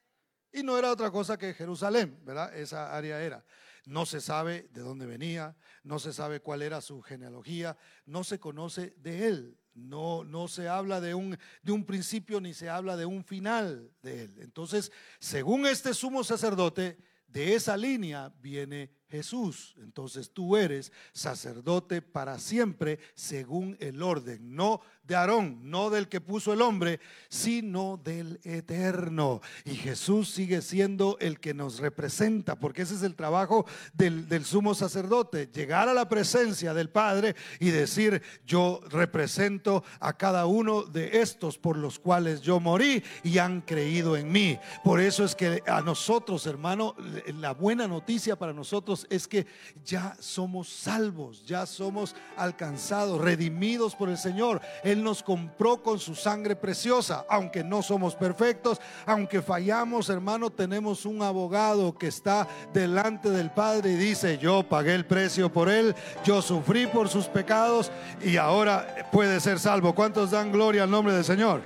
Y 0.51 0.63
no 0.63 0.79
era 0.79 0.91
otra 0.91 1.11
cosa 1.11 1.39
que 1.39 1.55
Jerusalén, 1.55 2.19
¿verdad? 2.25 2.55
Esa 2.57 2.95
área 2.95 3.23
era. 3.23 3.45
No 3.85 4.07
se 4.07 4.21
sabe 4.21 4.69
de 4.73 4.81
dónde 4.81 5.07
venía, 5.07 5.57
no 5.83 5.99
se 5.99 6.13
sabe 6.13 6.41
cuál 6.41 6.63
era 6.63 6.81
su 6.81 7.03
genealogía, 7.03 7.77
no 8.07 8.23
se 8.23 8.39
conoce 8.39 8.95
de 8.99 9.29
él. 9.29 9.59
No, 9.75 10.23
no 10.23 10.49
se 10.49 10.69
habla 10.69 11.01
de 11.01 11.15
un, 11.15 11.39
de 11.63 11.73
un 11.73 11.87
principio 11.87 12.43
ni 12.43 12.53
se 12.53 12.69
habla 12.69 12.97
de 12.97 13.07
un 13.07 13.25
final 13.25 13.91
de 14.03 14.25
él. 14.25 14.35
Entonces, 14.41 14.93
según 15.19 15.67
este 15.67 15.95
sumo 15.95 16.23
sacerdote, 16.25 16.99
de 17.27 17.55
esa 17.55 17.77
línea 17.79 18.31
viene 18.41 18.91
Jesús. 19.13 19.75
Entonces 19.77 20.31
tú 20.31 20.57
eres 20.57 20.91
sacerdote 21.13 22.01
para 22.01 22.39
siempre 22.39 22.99
según 23.15 23.77
el 23.79 24.03
orden, 24.03 24.57
no 24.57 24.81
de 25.05 25.17
Aarón, 25.17 25.59
no 25.65 25.91
del 25.91 26.09
que 26.09 26.23
puso 26.23 26.53
el 26.55 26.63
hombre, 26.63 26.99
sino 27.29 28.01
del 28.03 28.41
eterno. 28.45 29.43
Y 29.67 29.75
Jesús 29.75 30.31
sigue 30.31 30.63
siendo 30.63 31.19
el 31.21 31.41
que 31.41 31.53
nos 31.53 31.81
representa, 31.81 32.59
porque 32.59 32.83
ese 32.83 32.95
es 32.95 33.03
el 33.03 33.15
trabajo 33.15 33.67
del, 33.93 34.29
del 34.29 34.47
sumo 34.47 34.75
sacerdote, 34.75 35.51
llegar 35.53 35.91
a 35.91 35.95
la 35.95 36.09
presencia 36.09 36.73
del 36.73 36.89
Padre 36.89 37.37
y 37.61 37.69
decir, 37.71 38.23
yo 38.47 38.81
represento 38.89 39.85
a 40.01 40.17
cada 40.17 40.47
uno 40.47 40.85
de 40.85 41.21
estos 41.21 41.59
por 41.59 41.77
los 41.77 41.99
cuales 41.99 42.41
yo 42.41 42.61
morí 42.61 43.03
y 43.25 43.37
han 43.39 43.61
creído 43.61 44.17
en 44.17 44.33
mí. 44.33 44.59
Por 44.83 45.01
eso 45.01 45.25
es 45.25 45.35
que 45.35 45.63
a 45.67 45.83
nosotros, 45.83 46.47
hermano, 46.47 46.95
la 47.27 47.53
buena 47.53 47.87
noticia 47.87 48.37
para 48.37 48.55
nosotros 48.55 49.02
es 49.11 49.27
que 49.27 49.47
ya 49.85 50.17
somos 50.21 50.69
salvos, 50.69 51.45
ya 51.45 51.67
somos 51.67 52.15
alcanzados, 52.37 53.21
redimidos 53.21 53.95
por 53.95 54.09
el 54.09 54.19
Señor. 54.19 54.61
Él 54.83 55.03
nos 55.03 55.23
compró 55.23 55.83
con 55.83 55.99
su 55.99 56.15
sangre 56.15 56.57
preciosa, 56.57 57.25
aunque 57.29 57.63
no 57.65 57.83
somos 57.83 58.15
perfectos, 58.15 58.81
aunque 59.07 59.43
fallamos, 59.43 60.09
hermano, 60.09 60.51
tenemos 60.51 61.05
un 61.05 61.23
abogado 61.23 61.97
que 61.97 62.09
está 62.09 62.49
delante 62.73 63.31
del 63.31 63.51
Padre 63.51 63.93
y 63.93 63.97
dice, 63.97 64.39
yo 64.39 64.63
pagué 64.63 64.95
el 64.95 65.07
precio 65.07 65.53
por 65.53 65.69
él, 65.69 65.95
yo 66.25 66.41
sufrí 66.41 66.87
por 66.87 67.09
sus 67.09 67.27
pecados 67.27 67.91
y 68.23 68.37
ahora 68.37 69.09
puede 69.13 69.41
ser 69.41 69.59
salvo. 69.59 69.95
¿Cuántos 69.95 70.31
dan 70.31 70.53
gloria 70.53 70.85
al 70.85 70.91
nombre 70.91 71.15
del 71.15 71.25
Señor? 71.25 71.63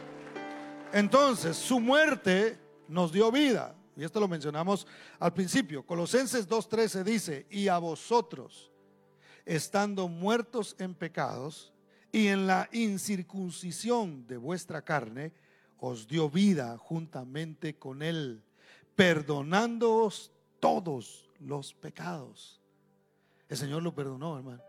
Entonces, 0.93 1.57
su 1.57 1.79
muerte 1.79 2.59
nos 2.89 3.13
dio 3.13 3.31
vida. 3.31 3.76
Y 3.97 4.05
esto 4.05 4.21
lo 4.21 4.29
mencionamos 4.29 4.87
al 5.19 5.33
principio. 5.33 5.85
Colosenses 5.85 6.49
2.13 6.49 7.03
dice, 7.03 7.47
y 7.51 7.69
a 7.69 7.79
vosotros, 7.79 8.71
estando 9.47 10.07
muertos 10.07 10.77
en 10.79 10.95
pecados 10.95 11.73
y 12.13 12.27
en 12.27 12.47
la 12.47 12.69
incircuncisión 12.73 14.27
de 14.27 14.37
vuestra 14.37 14.83
carne, 14.83 15.33
os 15.79 16.07
dio 16.07 16.29
vida 16.29 16.77
juntamente 16.77 17.79
con 17.79 18.03
él, 18.03 18.43
perdonándoos 18.95 20.31
todos 20.61 21.31
los 21.41 21.73
pecados. 21.73 22.61
El 23.49 23.57
Señor 23.57 23.83
lo 23.83 23.95
perdonó, 23.95 24.37
hermano. 24.37 24.63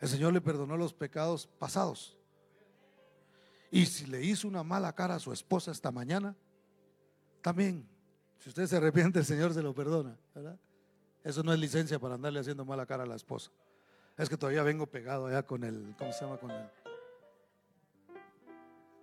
El 0.00 0.08
Señor 0.08 0.32
le 0.32 0.40
perdonó 0.40 0.76
los 0.76 0.92
pecados 0.92 1.46
pasados. 1.46 2.16
Y 3.70 3.86
si 3.86 4.06
le 4.06 4.22
hizo 4.24 4.48
una 4.48 4.62
mala 4.62 4.92
cara 4.94 5.16
a 5.16 5.20
su 5.20 5.32
esposa 5.32 5.70
esta 5.70 5.90
mañana, 5.90 6.36
también, 7.44 7.86
si 8.38 8.48
usted 8.48 8.66
se 8.66 8.78
arrepiente, 8.78 9.18
el 9.18 9.26
Señor 9.26 9.52
se 9.52 9.60
lo 9.60 9.74
perdona, 9.74 10.16
¿verdad? 10.34 10.58
Eso 11.22 11.42
no 11.42 11.52
es 11.52 11.58
licencia 11.58 11.98
para 11.98 12.14
andarle 12.14 12.40
haciendo 12.40 12.64
mala 12.64 12.86
cara 12.86 13.02
a 13.02 13.06
la 13.06 13.16
esposa. 13.16 13.50
Es 14.16 14.30
que 14.30 14.38
todavía 14.38 14.62
vengo 14.62 14.86
pegado 14.86 15.26
allá 15.26 15.42
con 15.42 15.62
el, 15.62 15.94
¿cómo 15.98 16.10
se 16.10 16.24
llama? 16.24 16.38
Con 16.38 16.50
el, 16.50 16.70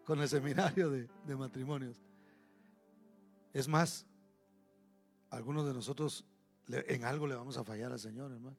con 0.03 0.19
el 0.21 0.27
seminario 0.27 0.89
de, 0.89 1.07
de 1.27 1.35
matrimonios. 1.35 2.01
Es 3.53 3.67
más, 3.67 4.07
algunos 5.29 5.67
de 5.67 5.75
nosotros 5.75 6.25
en 6.67 7.05
algo 7.05 7.27
le 7.27 7.35
vamos 7.35 7.57
a 7.57 7.63
fallar 7.63 7.91
al 7.91 7.99
Señor, 7.99 8.31
hermano. 8.31 8.57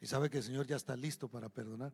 Y 0.00 0.06
sabe 0.06 0.30
que 0.30 0.38
el 0.38 0.42
Señor 0.42 0.66
ya 0.66 0.74
está 0.74 0.96
listo 0.96 1.28
para 1.28 1.48
perdonar. 1.48 1.92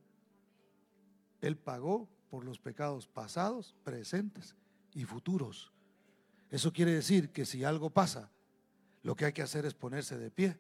Él 1.43 1.59
pagó 1.59 2.09
por 2.31 2.43
los 2.43 2.59
pecados 2.59 3.07
pasados, 3.07 3.75
presentes 3.85 4.57
y 4.95 5.05
futuros. 5.05 5.74
Eso 6.55 6.73
quiere 6.73 6.93
decir 6.93 7.31
que 7.31 7.45
si 7.45 7.65
algo 7.65 7.91
pasa, 7.91 8.31
lo 9.03 9.17
que 9.17 9.25
hay 9.25 9.33
que 9.33 9.43
hacer 9.43 9.67
es 9.67 9.75
ponerse 9.75 10.17
de 10.17 10.31
pie 10.31 10.57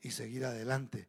y 0.00 0.10
seguir 0.12 0.46
adelante, 0.46 1.08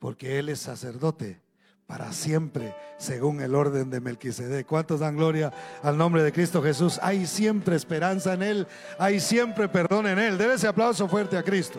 porque 0.00 0.40
Él 0.40 0.48
es 0.48 0.58
sacerdote 0.58 1.40
para 1.86 2.12
siempre, 2.12 2.74
según 2.98 3.40
el 3.40 3.54
orden 3.54 3.88
de 3.88 4.00
Melquisedec. 4.00 4.66
¿Cuántos 4.66 4.98
dan 4.98 5.16
gloria 5.16 5.52
al 5.80 5.96
nombre 5.96 6.24
de 6.24 6.32
Cristo 6.32 6.60
Jesús? 6.60 6.98
Hay 7.04 7.24
siempre 7.24 7.76
esperanza 7.76 8.34
en 8.34 8.42
Él, 8.42 8.66
hay 8.98 9.20
siempre 9.20 9.68
perdón 9.68 10.08
en 10.08 10.18
Él. 10.18 10.38
Debe 10.38 10.54
ese 10.54 10.66
aplauso 10.66 11.06
fuerte 11.06 11.38
a 11.38 11.44
Cristo. 11.44 11.78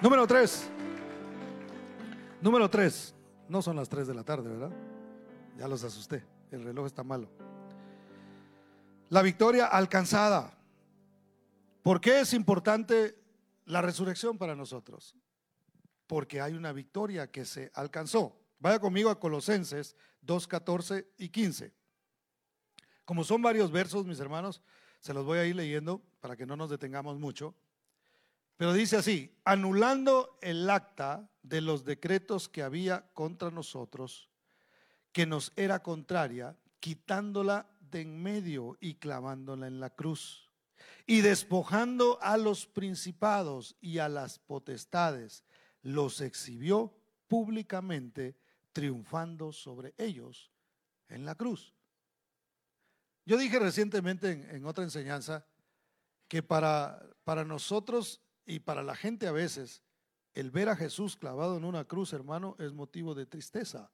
Número 0.00 0.26
tres. 0.26 0.70
Número 2.40 2.70
tres. 2.70 3.14
No 3.46 3.60
son 3.60 3.76
las 3.76 3.90
tres 3.90 4.06
de 4.06 4.14
la 4.14 4.24
tarde, 4.24 4.48
¿verdad? 4.48 4.70
Ya 5.58 5.68
los 5.68 5.84
asusté. 5.84 6.24
El 6.50 6.64
reloj 6.64 6.86
está 6.86 7.04
malo. 7.04 7.28
La 9.10 9.20
victoria 9.20 9.66
alcanzada. 9.66 10.56
¿Por 11.90 12.00
qué 12.00 12.20
es 12.20 12.34
importante 12.34 13.20
la 13.64 13.82
resurrección 13.82 14.38
para 14.38 14.54
nosotros? 14.54 15.16
Porque 16.06 16.40
hay 16.40 16.52
una 16.52 16.72
victoria 16.72 17.32
que 17.32 17.44
se 17.44 17.72
alcanzó. 17.74 18.40
Vaya 18.60 18.78
conmigo 18.78 19.10
a 19.10 19.18
Colosenses 19.18 19.96
2, 20.20 20.46
14 20.46 21.08
y 21.18 21.30
15. 21.30 21.74
Como 23.04 23.24
son 23.24 23.42
varios 23.42 23.72
versos, 23.72 24.06
mis 24.06 24.20
hermanos, 24.20 24.62
se 25.00 25.12
los 25.12 25.26
voy 25.26 25.38
a 25.40 25.46
ir 25.46 25.56
leyendo 25.56 26.00
para 26.20 26.36
que 26.36 26.46
no 26.46 26.54
nos 26.54 26.70
detengamos 26.70 27.18
mucho. 27.18 27.56
Pero 28.56 28.72
dice 28.72 28.96
así, 28.96 29.36
anulando 29.44 30.38
el 30.42 30.70
acta 30.70 31.28
de 31.42 31.60
los 31.60 31.84
decretos 31.84 32.48
que 32.48 32.62
había 32.62 33.10
contra 33.14 33.50
nosotros, 33.50 34.30
que 35.10 35.26
nos 35.26 35.52
era 35.56 35.82
contraria, 35.82 36.56
quitándola 36.78 37.68
de 37.80 38.02
en 38.02 38.22
medio 38.22 38.76
y 38.78 38.94
clavándola 38.94 39.66
en 39.66 39.80
la 39.80 39.90
cruz, 39.90 40.49
y 41.06 41.20
despojando 41.20 42.18
a 42.22 42.36
los 42.36 42.66
principados 42.66 43.76
y 43.80 43.98
a 43.98 44.08
las 44.08 44.38
potestades, 44.38 45.44
los 45.82 46.20
exhibió 46.20 46.94
públicamente 47.26 48.36
triunfando 48.72 49.52
sobre 49.52 49.94
ellos 49.98 50.50
en 51.08 51.24
la 51.24 51.34
cruz. 51.34 51.74
Yo 53.24 53.36
dije 53.36 53.58
recientemente 53.58 54.30
en, 54.30 54.64
otra 54.64 54.84
enseñanza 54.84 55.46
que 56.28 56.42
para, 56.42 57.02
para 57.24 57.44
nosotros 57.44 58.20
y 58.46 58.60
para 58.60 58.82
la 58.82 58.96
gente 58.96 59.26
a 59.26 59.32
veces, 59.32 59.82
el 60.34 60.50
ver 60.50 60.68
a 60.68 60.76
Jesús 60.76 61.16
clavado 61.16 61.56
en 61.56 61.64
una 61.64 61.84
cruz, 61.84 62.12
hermano, 62.12 62.56
es 62.58 62.72
motivo 62.72 63.14
de 63.14 63.26
tristeza. 63.26 63.90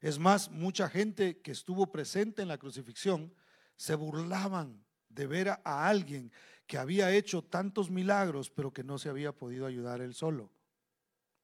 Es 0.00 0.18
más, 0.18 0.50
mucha 0.50 0.88
gente 0.88 1.40
que 1.40 1.52
estuvo 1.52 1.90
presente 1.90 2.42
en 2.42 2.48
la 2.48 2.58
crucifixión 2.58 3.34
se 3.76 3.94
burlaban 3.94 4.85
de 5.16 5.26
ver 5.26 5.48
a 5.48 5.88
alguien 5.88 6.30
que 6.68 6.78
había 6.78 7.12
hecho 7.12 7.42
tantos 7.42 7.90
milagros, 7.90 8.50
pero 8.50 8.72
que 8.72 8.84
no 8.84 8.98
se 8.98 9.08
había 9.08 9.32
podido 9.32 9.66
ayudar 9.66 10.00
él 10.00 10.14
solo 10.14 10.52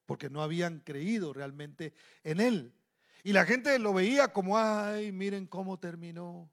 porque 0.07 0.31
no 0.31 0.43
habían 0.43 0.81
creído 0.81 1.33
realmente 1.33 1.95
en 2.23 2.41
él. 2.41 2.75
Y 3.25 3.33
la 3.33 3.47
gente 3.47 3.79
lo 3.79 3.95
veía 3.95 4.29
como, 4.33 4.59
ay, 4.59 5.13
miren 5.13 5.47
cómo 5.47 5.79
terminó. 5.79 6.51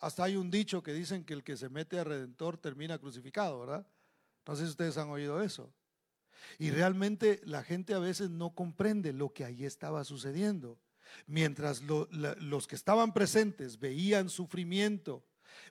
Hasta 0.00 0.24
hay 0.24 0.36
un 0.36 0.50
dicho 0.50 0.82
que 0.82 0.92
dicen 0.92 1.24
que 1.24 1.34
el 1.34 1.44
que 1.44 1.56
se 1.56 1.68
mete 1.68 1.98
a 1.98 2.04
redentor 2.04 2.56
termina 2.56 2.98
crucificado, 2.98 3.60
¿verdad? 3.60 3.86
No 4.46 4.56
sé 4.56 4.64
si 4.64 4.70
ustedes 4.70 4.98
han 4.98 5.10
oído 5.10 5.42
eso. 5.42 5.72
Y 6.58 6.70
realmente 6.70 7.40
la 7.44 7.62
gente 7.62 7.94
a 7.94 7.98
veces 7.98 8.30
no 8.30 8.54
comprende 8.54 9.12
lo 9.12 9.32
que 9.32 9.44
ahí 9.44 9.64
estaba 9.64 10.04
sucediendo. 10.04 10.78
Mientras 11.26 11.82
los 11.82 12.66
que 12.66 12.74
estaban 12.74 13.14
presentes 13.14 13.78
veían 13.78 14.28
sufrimiento, 14.28 15.24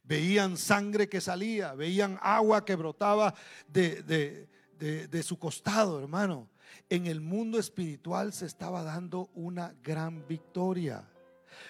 veían 0.04 0.58
sangre 0.58 1.10
que 1.10 1.22
salía, 1.22 1.74
veían 1.74 2.19
agua 2.22 2.65
que 2.65 2.76
brotaba 2.76 3.34
de, 3.67 4.04
de 4.80 5.24
su 5.24 5.38
costado, 5.38 6.00
hermano 6.00 6.50
en 6.89 7.08
el 7.08 7.22
mundo 7.22 7.60
espiritual 7.60 8.34
se 8.34 8.46
estaba 8.46 8.84
dando 8.84 9.30
una 9.34 9.74
gran 9.84 10.28
victoria. 10.28 11.10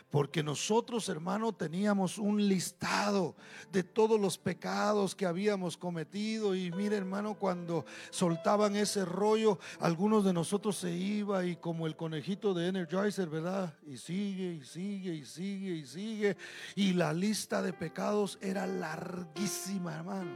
Porque 0.09 0.43
nosotros, 0.43 1.09
hermano, 1.09 1.53
teníamos 1.53 2.17
un 2.17 2.47
listado 2.47 3.35
de 3.71 3.83
todos 3.83 4.19
los 4.19 4.37
pecados 4.37 5.15
que 5.15 5.25
habíamos 5.25 5.77
cometido. 5.77 6.55
Y 6.55 6.71
mire, 6.71 6.97
hermano, 6.97 7.35
cuando 7.35 7.85
soltaban 8.09 8.75
ese 8.75 9.05
rollo, 9.05 9.59
algunos 9.79 10.23
de 10.23 10.33
nosotros 10.33 10.77
se 10.77 10.91
iba 10.91 11.45
y 11.45 11.55
como 11.55 11.87
el 11.87 11.95
conejito 11.95 12.53
de 12.53 12.67
Energizer, 12.67 13.29
¿verdad? 13.29 13.73
Y 13.87 13.97
sigue, 13.97 14.53
y 14.53 14.63
sigue, 14.63 15.13
y 15.13 15.25
sigue, 15.25 15.71
y 15.75 15.85
sigue. 15.85 16.37
Y 16.75 16.93
la 16.93 17.13
lista 17.13 17.61
de 17.61 17.73
pecados 17.73 18.37
era 18.41 18.67
larguísima, 18.67 19.95
hermano. 19.95 20.31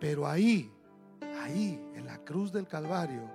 Pero 0.00 0.26
ahí, 0.26 0.70
ahí, 1.40 1.80
en 1.94 2.06
la 2.06 2.18
cruz 2.18 2.52
del 2.52 2.66
Calvario, 2.66 3.30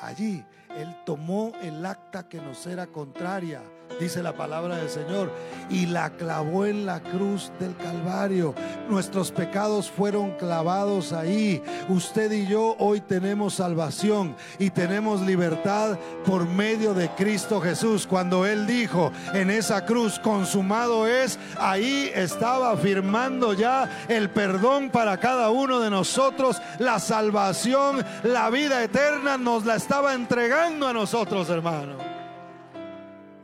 allí 0.00 0.44
Él 0.76 0.94
tomó 1.04 1.52
el 1.62 1.84
acta 1.84 2.28
que 2.28 2.40
nos 2.40 2.66
era 2.66 2.86
contraria 2.86 3.62
dice 4.00 4.22
la 4.22 4.34
palabra 4.34 4.76
del 4.76 4.90
Señor, 4.90 5.32
y 5.70 5.86
la 5.86 6.10
clavó 6.10 6.66
en 6.66 6.84
la 6.84 7.00
cruz 7.00 7.50
del 7.58 7.74
Calvario. 7.76 8.54
Nuestros 8.90 9.32
pecados 9.32 9.90
fueron 9.90 10.32
clavados 10.32 11.12
ahí. 11.12 11.62
Usted 11.88 12.30
y 12.30 12.46
yo 12.46 12.76
hoy 12.78 13.00
tenemos 13.00 13.54
salvación 13.54 14.36
y 14.58 14.70
tenemos 14.70 15.22
libertad 15.22 15.98
por 16.24 16.46
medio 16.46 16.92
de 16.92 17.08
Cristo 17.10 17.60
Jesús. 17.60 18.06
Cuando 18.06 18.46
Él 18.46 18.66
dijo 18.66 19.12
en 19.32 19.50
esa 19.50 19.86
cruz, 19.86 20.18
consumado 20.18 21.06
es, 21.06 21.38
ahí 21.58 22.10
estaba 22.14 22.76
firmando 22.76 23.54
ya 23.54 23.88
el 24.08 24.30
perdón 24.30 24.90
para 24.90 25.18
cada 25.18 25.50
uno 25.50 25.80
de 25.80 25.90
nosotros, 25.90 26.60
la 26.78 27.00
salvación, 27.00 28.04
la 28.22 28.50
vida 28.50 28.84
eterna 28.84 29.38
nos 29.38 29.64
la 29.64 29.76
estaba 29.76 30.12
entregando 30.12 30.65
a 30.66 30.92
nosotros, 30.92 31.48
hermano. 31.48 31.96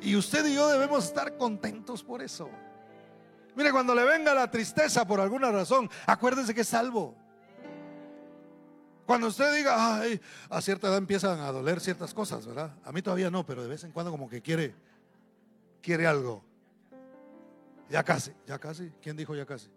Y 0.00 0.16
usted 0.16 0.44
y 0.46 0.54
yo 0.54 0.68
debemos 0.68 1.04
estar 1.04 1.36
contentos 1.36 2.02
por 2.02 2.20
eso. 2.20 2.50
Mire, 3.54 3.70
cuando 3.70 3.94
le 3.94 4.04
venga 4.04 4.34
la 4.34 4.50
tristeza 4.50 5.06
por 5.06 5.20
alguna 5.20 5.52
razón, 5.52 5.88
acuérdese 6.06 6.52
que 6.52 6.62
es 6.62 6.68
salvo. 6.68 7.14
Cuando 9.06 9.28
usted 9.28 9.54
diga, 9.54 10.00
ay, 10.00 10.20
a 10.50 10.60
cierta 10.60 10.88
edad 10.88 10.98
empiezan 10.98 11.38
a 11.40 11.52
doler 11.52 11.80
ciertas 11.80 12.12
cosas, 12.12 12.44
¿verdad? 12.44 12.74
A 12.84 12.90
mí 12.90 13.02
todavía 13.02 13.30
no, 13.30 13.46
pero 13.46 13.62
de 13.62 13.68
vez 13.68 13.84
en 13.84 13.92
cuando 13.92 14.10
como 14.10 14.28
que 14.28 14.42
quiere, 14.42 14.74
quiere 15.80 16.06
algo. 16.06 16.42
Ya 17.88 18.02
casi, 18.02 18.32
ya 18.46 18.58
casi. 18.58 18.90
¿Quién 19.00 19.16
dijo 19.16 19.36
ya 19.36 19.46
casi? 19.46 19.68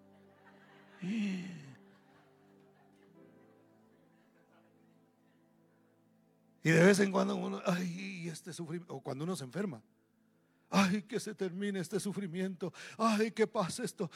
Y 6.65 6.71
de 6.71 6.83
vez 6.83 6.99
en 6.99 7.11
cuando 7.11 7.35
uno, 7.35 7.61
ay, 7.63 8.27
este 8.27 8.51
sufrimiento, 8.51 8.95
o 8.95 8.99
cuando 8.99 9.23
uno 9.23 9.35
se 9.35 9.43
enferma. 9.43 9.83
Ay, 10.71 11.03
que 11.03 11.19
se 11.19 11.35
termine 11.35 11.79
este 11.79 11.99
sufrimiento. 11.99 12.73
Ay, 12.97 13.29
que 13.29 13.45
pase 13.45 13.85
esto. 13.85 14.09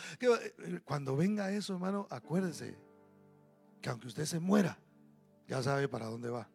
Cuando 0.84 1.16
venga 1.16 1.52
eso, 1.52 1.74
hermano, 1.74 2.08
acuérdese 2.10 2.76
que 3.80 3.90
aunque 3.92 4.08
usted 4.08 4.26
se 4.26 4.40
muera, 4.40 4.80
ya 5.48 5.62
sabe 5.62 5.88
para 5.88 6.08
dónde 6.08 6.32
va. 6.32 6.50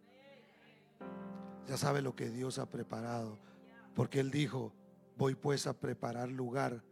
Ya 1.69 1.77
sabe 1.77 2.03
lo 2.03 2.17
que 2.17 2.29
Dios 2.29 2.59
ha 2.59 2.69
preparado. 2.69 3.39
Porque 3.95 4.19
Él 4.19 4.33
dijo, 4.33 4.73
voy 5.17 5.37
pues 5.37 5.69
a 5.69 5.75
preparar 5.75 6.29
lugar 6.29 6.83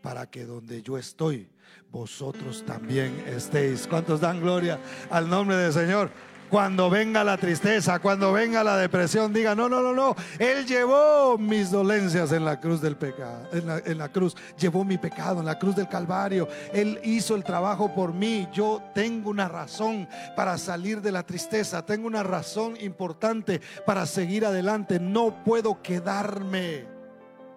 para 0.00 0.30
que 0.30 0.44
donde 0.44 0.80
yo 0.80 0.96
estoy, 0.96 1.50
vosotros 1.90 2.64
también 2.64 3.18
estéis. 3.26 3.88
¿Cuántos 3.88 4.20
dan 4.20 4.40
gloria 4.40 4.78
al 5.10 5.28
nombre 5.28 5.56
del 5.56 5.72
Señor? 5.72 6.12
Cuando 6.54 6.88
venga 6.88 7.24
la 7.24 7.36
tristeza, 7.36 7.98
cuando 7.98 8.32
venga 8.32 8.62
la 8.62 8.76
depresión, 8.76 9.32
diga, 9.32 9.56
no, 9.56 9.68
no, 9.68 9.82
no, 9.82 9.92
no. 9.92 10.14
Él 10.38 10.64
llevó 10.64 11.36
mis 11.36 11.72
dolencias 11.72 12.30
en 12.30 12.44
la 12.44 12.60
cruz 12.60 12.80
del 12.80 12.94
pecado, 12.94 13.48
en 13.50 13.66
la, 13.66 13.78
en 13.78 13.98
la 13.98 14.08
cruz. 14.08 14.36
Llevó 14.56 14.84
mi 14.84 14.96
pecado 14.96 15.40
en 15.40 15.46
la 15.46 15.58
cruz 15.58 15.74
del 15.74 15.88
Calvario. 15.88 16.46
Él 16.72 17.00
hizo 17.02 17.34
el 17.34 17.42
trabajo 17.42 17.92
por 17.92 18.14
mí. 18.14 18.46
Yo 18.52 18.80
tengo 18.94 19.30
una 19.30 19.48
razón 19.48 20.08
para 20.36 20.56
salir 20.56 21.02
de 21.02 21.10
la 21.10 21.24
tristeza. 21.24 21.84
Tengo 21.84 22.06
una 22.06 22.22
razón 22.22 22.76
importante 22.80 23.60
para 23.84 24.06
seguir 24.06 24.46
adelante. 24.46 25.00
No 25.00 25.42
puedo 25.42 25.82
quedarme 25.82 26.84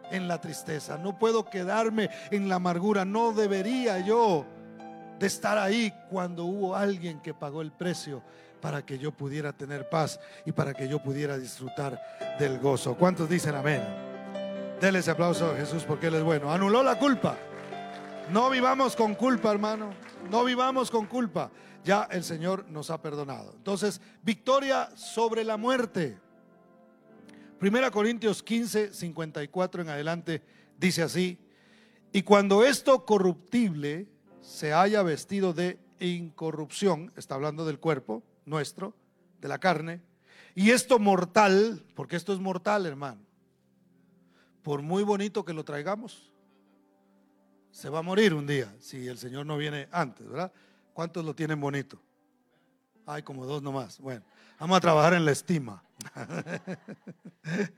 en 0.09 0.27
la 0.27 0.41
tristeza. 0.41 0.97
No 0.97 1.19
puedo 1.19 1.45
quedarme 1.45 2.09
en 2.31 2.49
la 2.49 2.55
amargura. 2.55 3.05
No 3.05 3.31
debería 3.31 3.99
yo 3.99 4.43
de 5.19 5.27
estar 5.27 5.59
ahí 5.59 5.93
cuando 6.09 6.45
hubo 6.45 6.75
alguien 6.75 7.19
que 7.19 7.35
pagó 7.35 7.61
el 7.61 7.71
precio 7.71 8.23
para 8.61 8.85
que 8.85 8.97
yo 8.97 9.11
pudiera 9.11 9.53
tener 9.53 9.89
paz 9.89 10.19
y 10.45 10.51
para 10.51 10.73
que 10.73 10.87
yo 10.87 10.99
pudiera 10.99 11.37
disfrutar 11.37 12.01
del 12.39 12.59
gozo. 12.59 12.95
¿Cuántos 12.95 13.29
dicen 13.29 13.55
amén? 13.55 13.81
Denle 14.81 14.99
ese 14.99 15.11
aplauso 15.11 15.51
a 15.51 15.55
Jesús 15.55 15.83
porque 15.83 16.07
Él 16.07 16.15
es 16.15 16.23
bueno. 16.23 16.51
Anuló 16.51 16.83
la 16.83 16.99
culpa. 16.99 17.37
No 18.31 18.49
vivamos 18.49 18.95
con 18.95 19.15
culpa, 19.15 19.51
hermano. 19.51 19.91
No 20.29 20.43
vivamos 20.43 20.91
con 20.91 21.05
culpa. 21.05 21.49
Ya 21.83 22.07
el 22.11 22.23
Señor 22.23 22.65
nos 22.69 22.89
ha 22.89 23.01
perdonado. 23.01 23.53
Entonces, 23.55 24.01
victoria 24.21 24.89
sobre 24.95 25.43
la 25.43 25.57
muerte. 25.57 26.17
Primera 27.59 27.89
Corintios 27.89 28.43
15, 28.43 28.93
54 28.93 29.81
en 29.81 29.89
adelante 29.89 30.43
dice 30.77 31.01
así, 31.01 31.39
y 32.11 32.21
cuando 32.21 32.63
esto 32.63 33.05
corruptible 33.05 34.07
se 34.41 34.73
haya 34.73 35.01
vestido 35.01 35.53
de 35.53 35.79
incorrupción, 35.99 37.11
está 37.15 37.35
hablando 37.35 37.65
del 37.65 37.79
cuerpo 37.79 38.23
nuestro, 38.47 38.95
de 39.39 39.47
la 39.47 39.59
carne, 39.59 40.01
y 40.55 40.71
esto 40.71 40.97
mortal, 40.97 41.85
porque 41.93 42.15
esto 42.15 42.33
es 42.33 42.39
mortal, 42.39 42.87
hermano, 42.87 43.21
por 44.63 44.81
muy 44.81 45.03
bonito 45.03 45.45
que 45.45 45.53
lo 45.53 45.63
traigamos, 45.63 46.31
se 47.69 47.89
va 47.89 47.99
a 47.99 48.01
morir 48.01 48.33
un 48.33 48.47
día 48.47 48.73
si 48.79 49.07
el 49.07 49.19
Señor 49.19 49.45
no 49.45 49.55
viene 49.57 49.87
antes, 49.91 50.27
¿verdad? 50.27 50.51
¿Cuántos 50.93 51.23
lo 51.23 51.35
tienen 51.35 51.61
bonito? 51.61 52.01
Hay 53.05 53.21
como 53.21 53.45
dos 53.45 53.61
nomás. 53.61 53.99
Bueno, 53.99 54.25
vamos 54.59 54.77
a 54.77 54.81
trabajar 54.81 55.13
en 55.13 55.25
la 55.25 55.31
estima. 55.31 55.83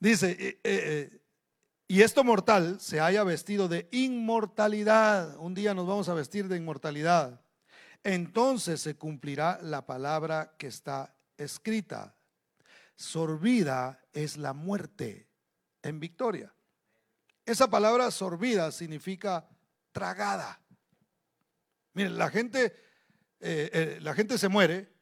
Dice, 0.00 0.30
eh, 0.30 0.48
eh, 0.48 0.60
eh, 0.62 1.20
y 1.88 2.02
esto 2.02 2.22
mortal 2.22 2.78
se 2.80 3.00
haya 3.00 3.24
vestido 3.24 3.66
de 3.66 3.88
inmortalidad. 3.90 5.36
Un 5.38 5.54
día 5.54 5.74
nos 5.74 5.88
vamos 5.88 6.08
a 6.08 6.14
vestir 6.14 6.46
de 6.46 6.56
inmortalidad. 6.56 7.40
Entonces 8.04 8.80
se 8.80 8.96
cumplirá 8.96 9.58
la 9.62 9.86
palabra 9.86 10.54
que 10.58 10.66
está 10.66 11.14
escrita. 11.36 12.16
Sorbida 12.96 14.00
es 14.12 14.36
la 14.36 14.52
muerte 14.52 15.28
en 15.82 16.00
victoria. 16.00 16.52
Esa 17.44 17.68
palabra 17.70 18.10
sorbida 18.10 18.72
significa 18.72 19.48
tragada. 19.92 20.60
Miren, 21.94 22.18
la 22.18 22.30
gente, 22.30 22.74
la 23.40 24.14
gente 24.14 24.36
se 24.36 24.48
muere 24.48 24.92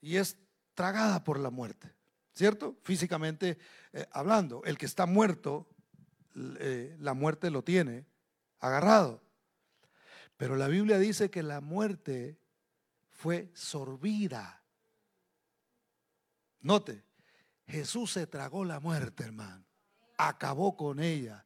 y 0.00 0.16
es 0.16 0.36
tragada 0.74 1.24
por 1.24 1.38
la 1.38 1.50
muerte, 1.50 1.94
¿cierto? 2.34 2.76
Físicamente 2.82 3.58
eh, 3.92 4.06
hablando, 4.10 4.62
el 4.64 4.78
que 4.78 4.86
está 4.86 5.06
muerto, 5.06 5.68
eh, 6.34 6.96
la 6.98 7.14
muerte 7.14 7.50
lo 7.50 7.62
tiene 7.62 8.06
agarrado. 8.58 9.22
Pero 10.36 10.56
la 10.56 10.68
Biblia 10.68 10.98
dice 10.98 11.30
que 11.30 11.42
la 11.42 11.60
muerte 11.60 12.38
fue 13.10 13.50
sorbida. 13.54 14.62
Note, 16.60 17.04
Jesús 17.66 18.12
se 18.12 18.26
tragó 18.26 18.64
la 18.64 18.80
muerte, 18.80 19.24
hermano. 19.24 19.64
Acabó 20.18 20.76
con 20.76 21.00
ella. 21.00 21.44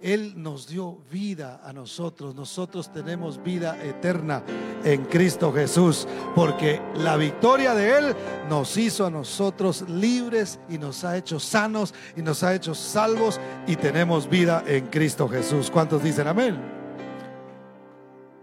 Él 0.00 0.34
nos 0.36 0.66
dio 0.66 0.98
vida 1.10 1.60
a 1.64 1.72
nosotros. 1.72 2.34
Nosotros 2.34 2.92
tenemos 2.92 3.42
vida 3.42 3.82
eterna 3.82 4.42
en 4.84 5.04
Cristo 5.06 5.52
Jesús, 5.52 6.06
porque 6.34 6.80
la 6.96 7.16
victoria 7.16 7.74
de 7.74 7.98
Él 7.98 8.16
nos 8.48 8.76
hizo 8.76 9.06
a 9.06 9.10
nosotros 9.10 9.88
libres 9.88 10.60
y 10.68 10.78
nos 10.78 11.04
ha 11.04 11.16
hecho 11.16 11.40
sanos 11.40 11.94
y 12.14 12.22
nos 12.22 12.42
ha 12.42 12.54
hecho 12.54 12.74
salvos 12.74 13.40
y 13.66 13.76
tenemos 13.76 14.28
vida 14.28 14.62
en 14.66 14.86
Cristo 14.88 15.28
Jesús. 15.28 15.70
¿Cuántos 15.70 16.02
dicen 16.02 16.28
amén? 16.28 16.75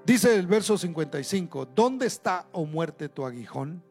Dice 0.05 0.35
el 0.35 0.47
verso 0.47 0.77
55, 0.77 1.67
¿dónde 1.73 2.07
está, 2.07 2.45
oh 2.51 2.65
muerte, 2.65 3.09
tu 3.09 3.25
aguijón? 3.25 3.81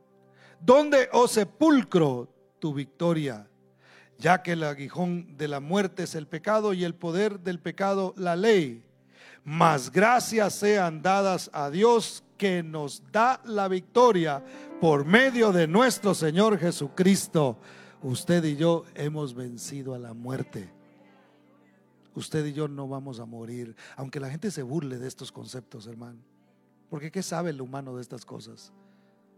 ¿Dónde, 0.60 1.08
oh 1.12 1.26
sepulcro, 1.26 2.28
tu 2.58 2.74
victoria? 2.74 3.48
ya 4.22 4.40
que 4.40 4.52
el 4.52 4.62
aguijón 4.62 5.36
de 5.36 5.48
la 5.48 5.58
muerte 5.58 6.04
es 6.04 6.14
el 6.14 6.28
pecado 6.28 6.72
y 6.72 6.84
el 6.84 6.94
poder 6.94 7.40
del 7.40 7.58
pecado 7.58 8.14
la 8.16 8.36
ley. 8.36 8.84
Mas 9.42 9.90
gracias 9.90 10.54
sean 10.54 11.02
dadas 11.02 11.50
a 11.52 11.70
Dios 11.70 12.22
que 12.38 12.62
nos 12.62 13.02
da 13.10 13.40
la 13.44 13.66
victoria 13.66 14.44
por 14.80 15.04
medio 15.04 15.50
de 15.50 15.66
nuestro 15.66 16.14
Señor 16.14 16.56
Jesucristo. 16.56 17.58
Usted 18.00 18.44
y 18.44 18.54
yo 18.54 18.84
hemos 18.94 19.34
vencido 19.34 19.92
a 19.92 19.98
la 19.98 20.14
muerte. 20.14 20.72
Usted 22.14 22.44
y 22.46 22.52
yo 22.52 22.68
no 22.68 22.88
vamos 22.88 23.20
a 23.20 23.24
morir, 23.24 23.74
aunque 23.96 24.20
la 24.20 24.30
gente 24.30 24.50
se 24.50 24.62
burle 24.62 24.98
de 24.98 25.08
estos 25.08 25.32
conceptos, 25.32 25.86
hermano. 25.86 26.20
Porque 26.90 27.10
¿qué 27.10 27.22
sabe 27.22 27.50
el 27.50 27.60
humano 27.60 27.96
de 27.96 28.02
estas 28.02 28.26
cosas? 28.26 28.72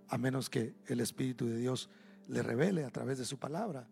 A 0.08 0.18
menos 0.18 0.50
que 0.50 0.74
el 0.86 1.00
Espíritu 1.00 1.46
de 1.46 1.56
Dios 1.56 1.88
le 2.28 2.42
revele 2.42 2.84
a 2.84 2.90
través 2.90 3.18
de 3.18 3.24
su 3.24 3.38
palabra. 3.38 3.86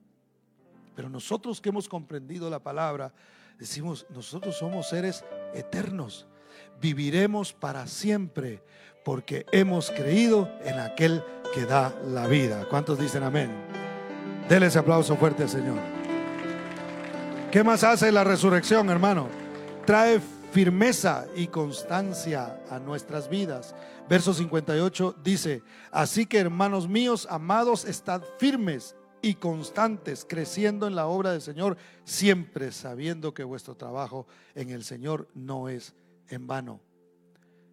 Pero 0.96 1.08
nosotros 1.08 1.60
que 1.60 1.68
hemos 1.68 1.88
comprendido 1.88 2.50
la 2.50 2.62
palabra, 2.62 3.12
decimos, 3.58 4.06
nosotros 4.10 4.56
somos 4.56 4.88
seres 4.88 5.24
eternos. 5.54 6.26
Viviremos 6.80 7.52
para 7.52 7.86
siempre 7.86 8.62
porque 9.04 9.46
hemos 9.52 9.90
creído 9.90 10.50
en 10.64 10.78
aquel 10.78 11.22
que 11.54 11.64
da 11.64 11.96
la 12.04 12.26
vida. 12.26 12.68
¿Cuántos 12.68 12.98
dicen 12.98 13.22
amén? 13.22 13.50
Denle 14.48 14.66
ese 14.66 14.78
aplauso 14.78 15.16
fuerte 15.16 15.44
al 15.44 15.48
Señor. 15.48 16.01
¿Qué 17.52 17.62
más 17.62 17.84
hace 17.84 18.10
la 18.10 18.24
resurrección, 18.24 18.88
hermano? 18.88 19.28
Trae 19.84 20.20
firmeza 20.52 21.26
y 21.36 21.48
constancia 21.48 22.64
a 22.70 22.78
nuestras 22.78 23.28
vidas. 23.28 23.74
Verso 24.08 24.32
58 24.32 25.16
dice, 25.22 25.62
así 25.90 26.24
que 26.24 26.38
hermanos 26.38 26.88
míos, 26.88 27.28
amados, 27.28 27.84
estad 27.84 28.22
firmes 28.38 28.96
y 29.20 29.34
constantes, 29.34 30.24
creciendo 30.26 30.86
en 30.86 30.94
la 30.94 31.06
obra 31.06 31.32
del 31.32 31.42
Señor, 31.42 31.76
siempre 32.04 32.72
sabiendo 32.72 33.34
que 33.34 33.44
vuestro 33.44 33.74
trabajo 33.74 34.26
en 34.54 34.70
el 34.70 34.82
Señor 34.82 35.28
no 35.34 35.68
es 35.68 35.94
en 36.28 36.46
vano. 36.46 36.80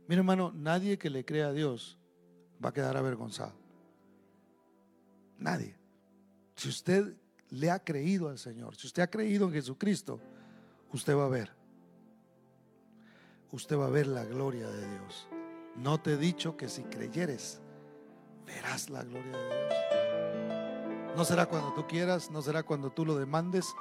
Mira 0.09 0.19
hermano, 0.19 0.51
nadie 0.53 0.97
que 0.97 1.09
le 1.09 1.23
crea 1.23 1.47
a 1.47 1.53
Dios 1.53 1.97
va 2.61 2.69
a 2.69 2.73
quedar 2.73 2.97
avergonzado. 2.97 3.53
Nadie. 5.37 5.73
Si 6.57 6.67
usted 6.67 7.13
le 7.51 7.71
ha 7.71 7.79
creído 7.79 8.29
al 8.29 8.37
Señor, 8.37 8.75
si 8.75 8.87
usted 8.87 9.03
ha 9.03 9.09
creído 9.09 9.47
en 9.47 9.53
Jesucristo, 9.53 10.19
usted 10.93 11.15
va 11.15 11.25
a 11.25 11.29
ver. 11.29 11.51
Usted 13.51 13.77
va 13.77 13.87
a 13.87 13.89
ver 13.89 14.07
la 14.07 14.23
gloria 14.25 14.69
de 14.69 14.87
Dios. 14.91 15.27
No 15.75 15.99
te 15.99 16.13
he 16.13 16.17
dicho 16.17 16.55
que 16.55 16.69
si 16.69 16.83
creyeres, 16.83 17.59
verás 18.45 18.89
la 18.89 19.03
gloria 19.03 19.37
de 19.37 19.55
Dios. 19.55 19.73
No 21.15 21.25
será 21.25 21.47
cuando 21.47 21.73
tú 21.73 21.87
quieras, 21.87 22.29
no 22.29 22.41
será 22.41 22.63
cuando 22.63 22.91
tú 22.91 23.05
lo 23.05 23.15
demandes, 23.15 23.73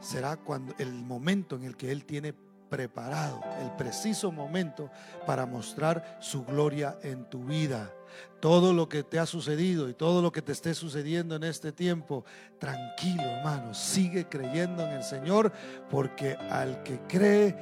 será 0.00 0.36
cuando 0.36 0.74
el 0.78 0.92
momento 0.92 1.56
en 1.56 1.64
el 1.64 1.76
que 1.76 1.92
Él 1.92 2.04
tiene 2.04 2.34
preparado, 2.68 3.40
el 3.62 3.70
preciso 3.72 4.32
momento 4.32 4.90
para 5.26 5.46
mostrar 5.46 6.18
su 6.20 6.44
gloria 6.44 6.96
en 7.02 7.24
tu 7.24 7.44
vida. 7.44 7.92
Todo 8.40 8.72
lo 8.72 8.88
que 8.88 9.02
te 9.02 9.18
ha 9.18 9.26
sucedido 9.26 9.88
y 9.88 9.94
todo 9.94 10.22
lo 10.22 10.32
que 10.32 10.42
te 10.42 10.52
esté 10.52 10.74
sucediendo 10.74 11.36
en 11.36 11.44
este 11.44 11.72
tiempo, 11.72 12.24
tranquilo 12.58 13.22
hermano, 13.22 13.74
sigue 13.74 14.28
creyendo 14.28 14.82
en 14.82 14.92
el 14.92 15.02
Señor 15.02 15.52
porque 15.90 16.34
al 16.34 16.82
que 16.82 16.98
cree 17.08 17.56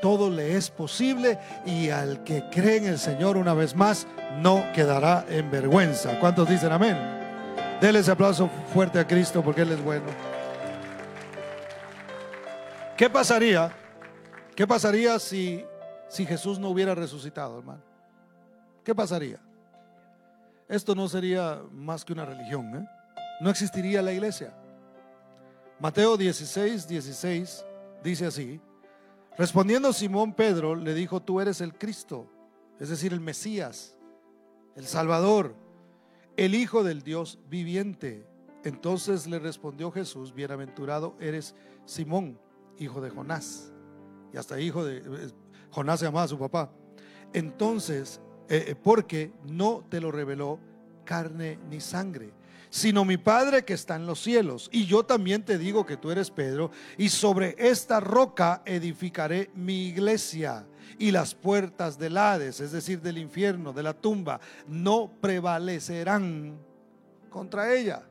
todo 0.00 0.30
le 0.30 0.56
es 0.56 0.70
posible 0.70 1.38
y 1.66 1.90
al 1.90 2.22
que 2.24 2.44
cree 2.50 2.76
en 2.76 2.86
el 2.86 2.98
Señor 2.98 3.36
una 3.36 3.54
vez 3.54 3.74
más 3.74 4.06
no 4.40 4.64
quedará 4.72 5.26
en 5.28 5.50
vergüenza. 5.50 6.18
¿Cuántos 6.20 6.48
dicen 6.48 6.72
amén? 6.72 6.96
Dele 7.80 8.00
ese 8.00 8.10
aplauso 8.10 8.48
fuerte 8.72 8.98
a 8.98 9.06
Cristo 9.06 9.42
porque 9.42 9.62
Él 9.62 9.72
es 9.72 9.82
bueno. 9.82 10.06
¿Qué 12.96 13.08
pasaría? 13.08 13.72
¿Qué 14.58 14.66
pasaría 14.66 15.20
si, 15.20 15.64
si 16.08 16.26
Jesús 16.26 16.58
no 16.58 16.70
hubiera 16.70 16.92
resucitado, 16.92 17.60
hermano? 17.60 17.80
¿Qué 18.82 18.92
pasaría? 18.92 19.38
Esto 20.68 20.96
no 20.96 21.08
sería 21.08 21.62
más 21.70 22.04
que 22.04 22.12
una 22.12 22.24
religión, 22.24 22.74
¿eh? 22.74 22.88
No 23.40 23.50
existiría 23.50 24.02
la 24.02 24.12
iglesia. 24.12 24.52
Mateo 25.78 26.16
16, 26.16 26.88
16 26.88 27.64
dice 28.02 28.26
así, 28.26 28.60
respondiendo 29.36 29.92
Simón 29.92 30.32
Pedro, 30.34 30.74
le 30.74 30.92
dijo, 30.92 31.22
tú 31.22 31.40
eres 31.40 31.60
el 31.60 31.78
Cristo, 31.78 32.28
es 32.80 32.88
decir, 32.88 33.12
el 33.12 33.20
Mesías, 33.20 33.96
el 34.74 34.88
Salvador 34.88 35.54
el 36.36 36.56
Hijo 36.56 36.82
del 36.82 37.02
Dios 37.02 37.38
viviente. 37.48 38.26
Entonces 38.64 39.28
le 39.28 39.38
respondió 39.38 39.92
Jesús, 39.92 40.34
bienaventurado 40.34 41.14
eres 41.20 41.54
Simón, 41.84 42.40
hijo 42.76 43.00
de 43.00 43.10
Jonás. 43.10 43.72
Y 44.32 44.36
hasta 44.36 44.60
hijo 44.60 44.84
de 44.84 45.02
Jonás 45.70 46.00
se 46.00 46.06
llamaba 46.06 46.24
a 46.24 46.28
su 46.28 46.38
papá. 46.38 46.70
Entonces, 47.32 48.20
eh, 48.48 48.66
eh, 48.68 48.74
porque 48.74 49.32
no 49.44 49.84
te 49.88 50.00
lo 50.00 50.10
reveló 50.10 50.58
carne 51.04 51.58
ni 51.70 51.80
sangre, 51.80 52.32
sino 52.70 53.04
mi 53.04 53.16
Padre 53.16 53.64
que 53.64 53.74
está 53.74 53.96
en 53.96 54.06
los 54.06 54.22
cielos. 54.22 54.68
Y 54.72 54.86
yo 54.86 55.04
también 55.04 55.44
te 55.44 55.58
digo 55.58 55.84
que 55.84 55.96
tú 55.96 56.10
eres 56.10 56.30
Pedro, 56.30 56.70
y 56.96 57.08
sobre 57.08 57.54
esta 57.58 58.00
roca 58.00 58.62
edificaré 58.64 59.50
mi 59.54 59.86
iglesia. 59.86 60.66
Y 60.98 61.10
las 61.10 61.34
puertas 61.34 61.98
del 61.98 62.16
Hades, 62.16 62.60
es 62.60 62.72
decir, 62.72 63.00
del 63.02 63.18
infierno, 63.18 63.72
de 63.72 63.82
la 63.82 63.94
tumba, 63.94 64.40
no 64.66 65.12
prevalecerán 65.20 66.58
contra 67.28 67.74
ella. 67.74 68.08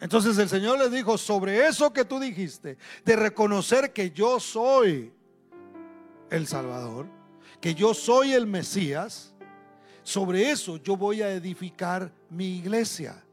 Entonces 0.00 0.36
el 0.38 0.48
Señor 0.48 0.78
les 0.78 0.90
dijo, 0.90 1.16
sobre 1.16 1.66
eso 1.66 1.92
que 1.92 2.04
tú 2.04 2.18
dijiste, 2.18 2.76
de 3.04 3.16
reconocer 3.16 3.92
que 3.92 4.10
yo 4.10 4.38
soy 4.40 5.12
el 6.30 6.46
Salvador, 6.46 7.06
que 7.60 7.74
yo 7.74 7.94
soy 7.94 8.32
el 8.32 8.46
Mesías, 8.46 9.34
sobre 10.02 10.50
eso 10.50 10.76
yo 10.76 10.96
voy 10.96 11.22
a 11.22 11.32
edificar 11.32 12.12
mi 12.28 12.58
iglesia 12.58 13.24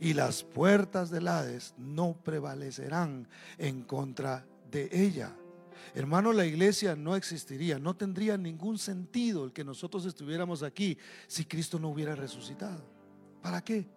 y 0.00 0.14
las 0.14 0.44
puertas 0.44 1.10
del 1.10 1.26
Hades 1.26 1.74
no 1.76 2.16
prevalecerán 2.22 3.26
en 3.56 3.82
contra 3.82 4.46
de 4.70 4.88
ella. 4.92 5.34
Hermano, 5.94 6.32
la 6.32 6.46
iglesia 6.46 6.94
no 6.94 7.16
existiría, 7.16 7.78
no 7.78 7.96
tendría 7.96 8.36
ningún 8.36 8.78
sentido 8.78 9.44
el 9.44 9.52
que 9.52 9.64
nosotros 9.64 10.04
estuviéramos 10.06 10.62
aquí 10.62 10.96
si 11.26 11.44
Cristo 11.44 11.78
no 11.78 11.88
hubiera 11.88 12.14
resucitado. 12.14 12.84
¿Para 13.42 13.62
qué? 13.64 13.88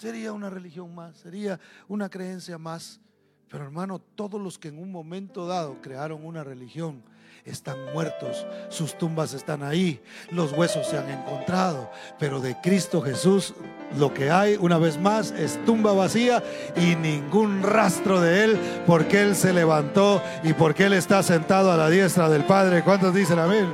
Sería 0.00 0.32
una 0.32 0.48
religión 0.48 0.94
más, 0.94 1.18
sería 1.18 1.60
una 1.86 2.08
creencia 2.08 2.56
más. 2.56 3.02
Pero 3.50 3.64
hermano, 3.64 3.98
todos 3.98 4.40
los 4.40 4.58
que 4.58 4.68
en 4.68 4.78
un 4.78 4.90
momento 4.90 5.46
dado 5.46 5.76
crearon 5.82 6.24
una 6.24 6.42
religión, 6.42 7.02
están 7.44 7.76
muertos, 7.92 8.46
sus 8.70 8.96
tumbas 8.96 9.34
están 9.34 9.62
ahí, 9.62 10.02
los 10.30 10.52
huesos 10.52 10.86
se 10.86 10.96
han 10.96 11.10
encontrado, 11.10 11.90
pero 12.18 12.40
de 12.40 12.58
Cristo 12.62 13.02
Jesús 13.02 13.52
lo 13.98 14.14
que 14.14 14.30
hay 14.30 14.56
una 14.58 14.78
vez 14.78 14.98
más 14.98 15.32
es 15.32 15.62
tumba 15.66 15.92
vacía 15.92 16.42
y 16.76 16.96
ningún 16.96 17.62
rastro 17.62 18.22
de 18.22 18.44
Él 18.44 18.60
porque 18.86 19.20
Él 19.20 19.36
se 19.36 19.52
levantó 19.52 20.22
y 20.42 20.54
porque 20.54 20.84
Él 20.86 20.94
está 20.94 21.22
sentado 21.22 21.70
a 21.72 21.76
la 21.76 21.90
diestra 21.90 22.30
del 22.30 22.44
Padre. 22.44 22.82
¿Cuántos 22.82 23.14
dicen 23.14 23.38
amén? 23.38 23.68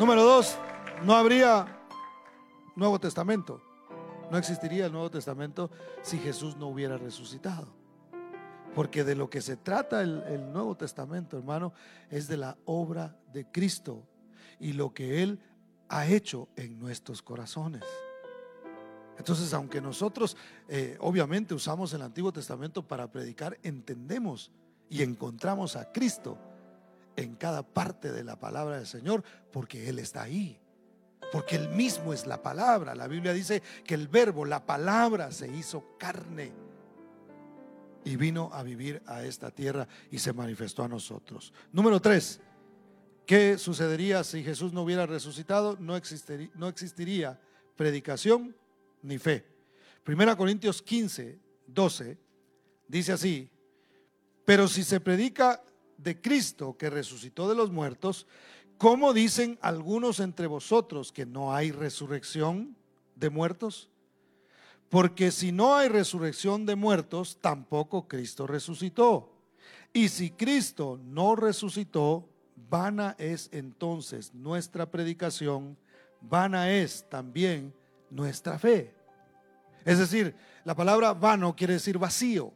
Número 0.00 0.24
dos, 0.24 0.56
no 1.04 1.14
habría 1.14 1.64
Nuevo 2.74 2.98
Testamento. 2.98 3.71
No 4.32 4.38
existiría 4.38 4.86
el 4.86 4.92
Nuevo 4.92 5.10
Testamento 5.10 5.70
si 6.00 6.16
Jesús 6.16 6.56
no 6.56 6.68
hubiera 6.68 6.96
resucitado. 6.96 7.68
Porque 8.74 9.04
de 9.04 9.14
lo 9.14 9.28
que 9.28 9.42
se 9.42 9.58
trata 9.58 10.00
el, 10.00 10.50
Nuevo 10.54 10.74
Testamento, 10.74 11.36
hermano, 11.36 11.74
es 12.08 12.28
de 12.28 12.38
la 12.38 12.56
obra 12.64 13.14
de 13.30 13.44
Cristo 13.44 14.08
y 14.58 14.72
lo 14.72 14.94
que 14.94 15.22
Él 15.22 15.38
ha 15.90 16.06
hecho 16.06 16.48
en 16.56 16.80
nuestros 16.80 17.20
corazones. 17.20 17.82
Entonces, 19.18 19.52
aunque 19.52 19.82
nosotros 19.82 20.38
eh, 20.66 20.96
obviamente 21.00 21.52
usamos 21.52 21.92
el 21.92 22.00
Antiguo 22.00 22.32
Testamento 22.32 22.88
para 22.88 23.12
predicar, 23.12 23.58
entendemos 23.62 24.50
y 24.88 25.02
encontramos 25.02 25.76
a 25.76 25.92
Cristo 25.92 26.38
en 27.16 27.34
cada 27.34 27.62
parte 27.62 28.10
de 28.10 28.24
la 28.24 28.40
palabra 28.40 28.78
del 28.78 28.86
Señor, 28.86 29.24
porque 29.52 29.90
Él 29.90 29.98
está 29.98 30.22
ahí. 30.22 30.61
Porque 31.32 31.56
Él 31.56 31.70
mismo 31.70 32.12
es 32.12 32.26
la 32.26 32.42
palabra. 32.42 32.94
La 32.94 33.08
Biblia 33.08 33.32
dice 33.32 33.62
que 33.84 33.94
el 33.94 34.06
verbo, 34.06 34.44
la 34.44 34.64
palabra, 34.66 35.32
se 35.32 35.48
hizo 35.48 35.96
carne 35.98 36.52
y 38.04 38.16
vino 38.16 38.50
a 38.52 38.62
vivir 38.62 39.02
a 39.06 39.24
esta 39.24 39.50
tierra 39.50 39.88
y 40.10 40.18
se 40.18 40.34
manifestó 40.34 40.84
a 40.84 40.88
nosotros. 40.88 41.54
Número 41.72 42.00
tres, 42.00 42.40
¿qué 43.26 43.56
sucedería 43.56 44.22
si 44.24 44.44
Jesús 44.44 44.74
no 44.74 44.82
hubiera 44.82 45.06
resucitado? 45.06 45.76
No 45.80 45.96
existiría, 45.96 46.50
no 46.54 46.68
existiría 46.68 47.40
predicación 47.76 48.54
ni 49.02 49.18
fe. 49.18 49.46
Primera 50.04 50.36
Corintios 50.36 50.82
15, 50.82 51.38
12 51.66 52.18
dice 52.88 53.12
así, 53.12 53.48
pero 54.44 54.68
si 54.68 54.82
se 54.82 55.00
predica 55.00 55.62
de 55.96 56.20
Cristo 56.20 56.76
que 56.76 56.90
resucitó 56.90 57.48
de 57.48 57.54
los 57.54 57.70
muertos, 57.70 58.26
¿cómo 58.82 59.12
dicen 59.12 59.60
algunos 59.62 60.18
entre 60.18 60.48
vosotros 60.48 61.12
que 61.12 61.24
no 61.24 61.54
hay 61.54 61.70
resurrección 61.70 62.74
de 63.14 63.30
muertos? 63.30 63.88
Porque 64.88 65.30
si 65.30 65.52
no 65.52 65.76
hay 65.76 65.88
resurrección 65.88 66.66
de 66.66 66.74
muertos, 66.74 67.38
tampoco 67.40 68.08
Cristo 68.08 68.44
resucitó. 68.44 69.38
Y 69.92 70.08
si 70.08 70.32
Cristo 70.32 70.98
no 71.04 71.36
resucitó, 71.36 72.28
vana 72.68 73.14
es 73.18 73.50
entonces 73.52 74.34
nuestra 74.34 74.90
predicación, 74.90 75.78
vana 76.20 76.72
es 76.72 77.08
también 77.08 77.72
nuestra 78.10 78.58
fe. 78.58 78.92
Es 79.84 80.00
decir, 80.00 80.34
la 80.64 80.74
palabra 80.74 81.12
vano 81.12 81.54
quiere 81.54 81.74
decir 81.74 81.98
vacío. 81.98 82.52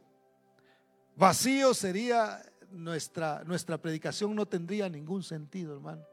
Vacío 1.15 1.73
sería 1.73 2.41
nuestra, 2.69 3.45
nuestra 3.45 3.77
predicación, 3.77 4.35
no 4.35 4.45
tendría 4.45 4.89
ningún 4.89 5.23
sentido, 5.23 5.73
hermano. 5.73 6.03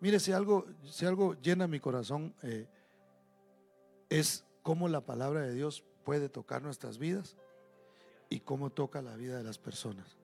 Mire, 0.00 0.18
si 0.18 0.32
algo, 0.32 0.66
si 0.84 1.04
algo 1.04 1.34
llena 1.40 1.66
mi 1.66 1.78
corazón, 1.78 2.34
eh, 2.42 2.66
es 4.08 4.44
cómo 4.62 4.88
la 4.88 5.04
palabra 5.04 5.42
de 5.42 5.54
Dios 5.54 5.84
puede 6.04 6.28
tocar 6.28 6.62
nuestras 6.62 6.98
vidas 6.98 7.36
y 8.30 8.40
cómo 8.40 8.70
toca 8.70 9.02
la 9.02 9.16
vida 9.16 9.36
de 9.36 9.44
las 9.44 9.58
personas. 9.58 10.16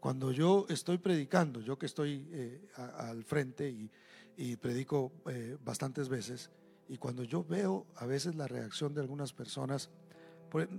Cuando 0.00 0.32
yo 0.32 0.66
estoy 0.68 0.98
predicando, 0.98 1.60
yo 1.60 1.78
que 1.78 1.86
estoy 1.86 2.28
eh, 2.32 2.68
al 2.76 3.24
frente 3.24 3.68
y, 3.70 4.56
predico 4.56 5.12
eh, 5.26 5.56
bastantes 5.64 6.08
veces, 6.08 6.50
y 6.88 6.98
cuando 6.98 7.22
yo 7.22 7.44
veo 7.44 7.86
a 7.96 8.06
veces 8.06 8.34
la 8.34 8.48
reacción 8.48 8.92
de 8.92 9.00
algunas 9.00 9.32
personas, 9.32 9.90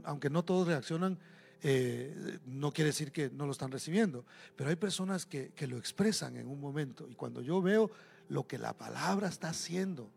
aunque 0.04 0.30
no 0.30 0.44
todos 0.44 0.68
reaccionan, 0.68 1.18
eh, 1.64 2.40
no 2.46 2.72
quiere 2.72 2.90
decir 2.90 3.12
que 3.12 3.30
no 3.30 3.46
lo 3.46 3.54
están 3.54 3.72
recibiendo, 3.72 4.26
pero 4.56 4.70
hay 4.70 4.76
personas 4.76 5.26
que, 5.26 5.52
que 5.54 5.66
lo 5.66 5.78
expresan 5.78 6.36
en 6.38 6.48
un 6.48 6.60
momento, 6.60 7.08
y 7.10 7.16
cuando 7.16 7.42
yo 7.42 7.62
veo 7.62 7.90
lo 8.30 8.46
que 8.46 8.58
la 8.58 8.74
palabra 8.78 9.30
está 9.30 9.50
haciendo, 9.50 10.12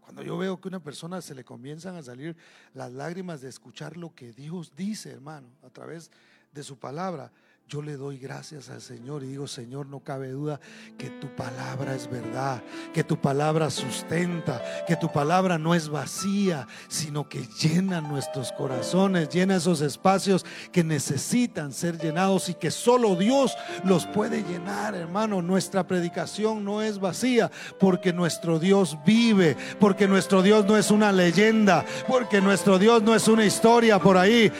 cuando 0.00 0.22
yo 0.22 0.36
veo 0.36 0.60
que 0.60 0.68
a 0.68 0.70
una 0.70 0.82
persona 0.82 1.22
se 1.22 1.34
le 1.34 1.44
comienzan 1.44 1.94
a 1.94 2.02
salir 2.02 2.36
las 2.74 2.92
lágrimas 2.92 3.40
de 3.40 3.48
escuchar 3.48 3.96
lo 3.96 4.14
que 4.14 4.32
Dios 4.32 4.74
dice, 4.76 5.10
hermano, 5.10 5.48
a 5.62 5.70
través 5.70 6.10
de 6.52 6.62
su 6.62 6.76
palabra, 6.78 7.32
yo 7.68 7.80
le 7.80 7.96
doy 7.96 8.18
gracias 8.18 8.68
al 8.68 8.82
Señor 8.82 9.22
y 9.22 9.28
digo, 9.28 9.46
Señor, 9.46 9.86
no 9.86 10.00
cabe 10.00 10.28
duda 10.30 10.60
que 10.98 11.08
tu 11.08 11.34
palabra 11.34 11.94
es 11.94 12.10
verdad, 12.10 12.62
que 12.92 13.02
tu 13.02 13.18
palabra 13.18 13.70
sustenta, 13.70 14.62
que 14.86 14.94
tu 14.96 15.10
palabra 15.10 15.56
no 15.56 15.74
es 15.74 15.88
vacía, 15.88 16.66
sino 16.88 17.28
que 17.28 17.46
llena 17.60 18.02
nuestros 18.02 18.52
corazones, 18.52 19.30
llena 19.30 19.56
esos 19.56 19.80
espacios 19.80 20.44
que 20.70 20.84
necesitan 20.84 21.72
ser 21.72 21.96
llenados 21.98 22.50
y 22.50 22.54
que 22.54 22.70
solo 22.70 23.16
Dios 23.16 23.56
los 23.84 24.06
puede 24.06 24.42
llenar, 24.42 24.94
hermano. 24.94 25.40
Nuestra 25.40 25.86
predicación 25.86 26.64
no 26.64 26.82
es 26.82 26.98
vacía 26.98 27.50
porque 27.80 28.12
nuestro 28.12 28.58
Dios 28.58 28.98
vive, 29.06 29.56
porque 29.80 30.06
nuestro 30.06 30.42
Dios 30.42 30.66
no 30.66 30.76
es 30.76 30.90
una 30.90 31.10
leyenda, 31.10 31.86
porque 32.06 32.42
nuestro 32.42 32.78
Dios 32.78 33.02
no 33.02 33.14
es 33.14 33.28
una 33.28 33.46
historia 33.46 33.98
por 33.98 34.18
ahí. 34.18 34.52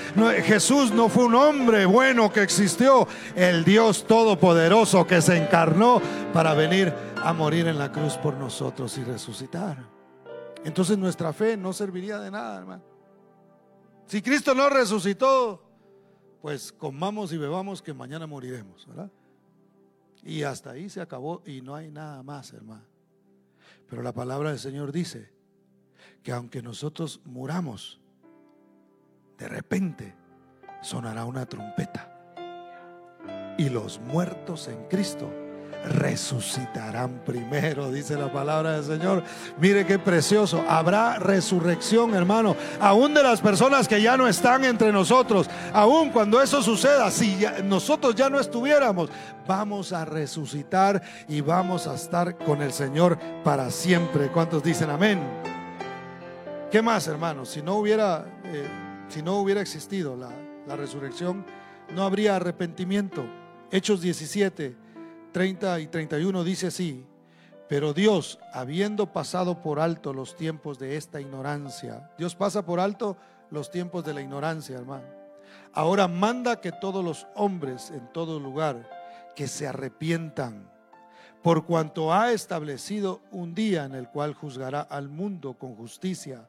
Jesús 0.44 0.92
no 0.92 1.11
fue 1.11 1.24
un 1.24 1.34
hombre 1.34 1.84
bueno 1.84 2.32
que 2.32 2.42
existió 2.42 2.91
el 3.34 3.64
Dios 3.64 4.07
Todopoderoso 4.07 5.07
que 5.07 5.20
se 5.20 5.36
encarnó 5.36 6.01
para 6.32 6.55
venir 6.55 6.93
a 7.22 7.32
morir 7.32 7.66
en 7.68 7.78
la 7.78 7.93
cruz 7.93 8.16
por 8.16 8.34
nosotros 8.34 8.97
y 8.99 9.05
resucitar. 9.05 9.78
Entonces 10.64 10.99
nuestra 10.99 11.32
fe 11.32 11.57
no 11.57 11.72
serviría 11.72 12.18
de 12.18 12.30
nada, 12.30 12.59
hermano. 12.59 12.82
Si 14.07 14.20
Cristo 14.20 14.55
no 14.55 14.68
resucitó, 14.68 15.62
pues 16.40 16.72
comamos 16.72 17.32
y 17.32 17.38
bebamos 17.38 17.80
que 17.82 17.95
mañana 17.95 18.26
moriremos, 18.26 18.86
¿verdad? 18.86 19.11
Y 20.22 20.43
hasta 20.43 20.70
ahí 20.70 20.88
se 20.88 21.01
acabó 21.01 21.43
y 21.47 21.62
no 21.62 21.74
hay 21.74 21.90
nada 21.90 22.22
más, 22.22 22.53
hermano. 22.53 22.84
Pero 23.88 24.03
la 24.03 24.12
palabra 24.12 24.51
del 24.51 24.59
Señor 24.59 24.93
dice 24.93 25.32
que 26.22 26.32
aunque 26.32 26.62
nosotros 26.62 27.20
muramos, 27.24 28.01
de 29.38 29.49
repente 29.49 30.14
sonará 30.80 31.24
una 31.24 31.47
trompeta 31.47 32.11
y 33.59 33.68
los 33.68 34.00
muertos 34.00 34.68
en 34.68 34.84
Cristo 34.88 35.30
resucitarán 35.84 37.22
primero, 37.24 37.90
dice 37.90 38.16
la 38.16 38.32
palabra 38.32 38.72
del 38.72 38.84
Señor. 38.84 39.22
Mire 39.59 39.84
qué 39.86 39.98
precioso. 39.98 40.64
Habrá 40.68 41.18
resurrección, 41.18 42.14
hermano, 42.14 42.57
aún 42.80 43.14
de 43.14 43.22
las 43.22 43.40
personas 43.40 43.88
que 43.88 44.00
ya 44.00 44.16
no 44.16 44.28
están 44.28 44.64
entre 44.64 44.92
nosotros. 44.92 45.48
Aún 45.72 46.11
cuando 46.11 46.40
eso 46.40 46.62
suceda, 46.62 47.11
si 47.11 47.44
nosotros 47.64 48.14
ya 48.14 48.30
no 48.30 48.38
estuviéramos, 48.38 49.11
vamos 49.46 49.92
a 49.92 50.05
resucitar 50.05 51.03
y 51.28 51.40
vamos 51.40 51.86
a 51.86 51.94
estar 51.94 52.36
con 52.38 52.62
el 52.62 52.72
Señor 52.72 53.18
para 53.42 53.70
siempre. 53.70 54.28
¿Cuántos 54.28 54.62
dicen 54.62 54.90
amén? 54.90 55.20
¿Qué 56.70 56.80
más, 56.80 57.07
hermanos? 57.07 57.50
Si 57.50 57.61
no 57.61 57.74
hubiera, 57.76 58.24
eh, 58.44 58.66
si 59.09 59.22
no 59.22 59.38
hubiera 59.38 59.61
existido 59.61 60.16
la 60.16 60.76
resurrección, 60.76 61.44
no 61.94 62.05
habría 62.05 62.36
arrepentimiento. 62.36 63.24
Hechos 63.72 64.02
17 64.02 64.76
30 65.32 65.80
y 65.80 65.86
31 65.86 66.44
dice 66.44 66.66
así, 66.66 67.06
pero 67.68 67.94
Dios, 67.94 68.38
habiendo 68.52 69.12
pasado 69.14 69.62
por 69.62 69.80
alto 69.80 70.12
los 70.12 70.36
tiempos 70.36 70.78
de 70.78 70.98
esta 70.98 71.22
ignorancia, 71.22 72.10
Dios 72.18 72.34
pasa 72.34 72.66
por 72.66 72.80
alto 72.80 73.16
los 73.50 73.70
tiempos 73.70 74.04
de 74.04 74.12
la 74.12 74.20
ignorancia, 74.20 74.76
hermano. 74.76 75.06
Ahora 75.72 76.06
manda 76.06 76.60
que 76.60 76.70
todos 76.70 77.02
los 77.02 77.26
hombres 77.34 77.90
en 77.90 78.12
todo 78.12 78.38
lugar 78.38 78.90
que 79.34 79.48
se 79.48 79.66
arrepientan, 79.66 80.70
por 81.42 81.64
cuanto 81.64 82.12
ha 82.12 82.30
establecido 82.32 83.22
un 83.30 83.54
día 83.54 83.84
en 83.84 83.94
el 83.94 84.06
cual 84.08 84.34
juzgará 84.34 84.82
al 84.82 85.08
mundo 85.08 85.54
con 85.54 85.74
justicia, 85.76 86.46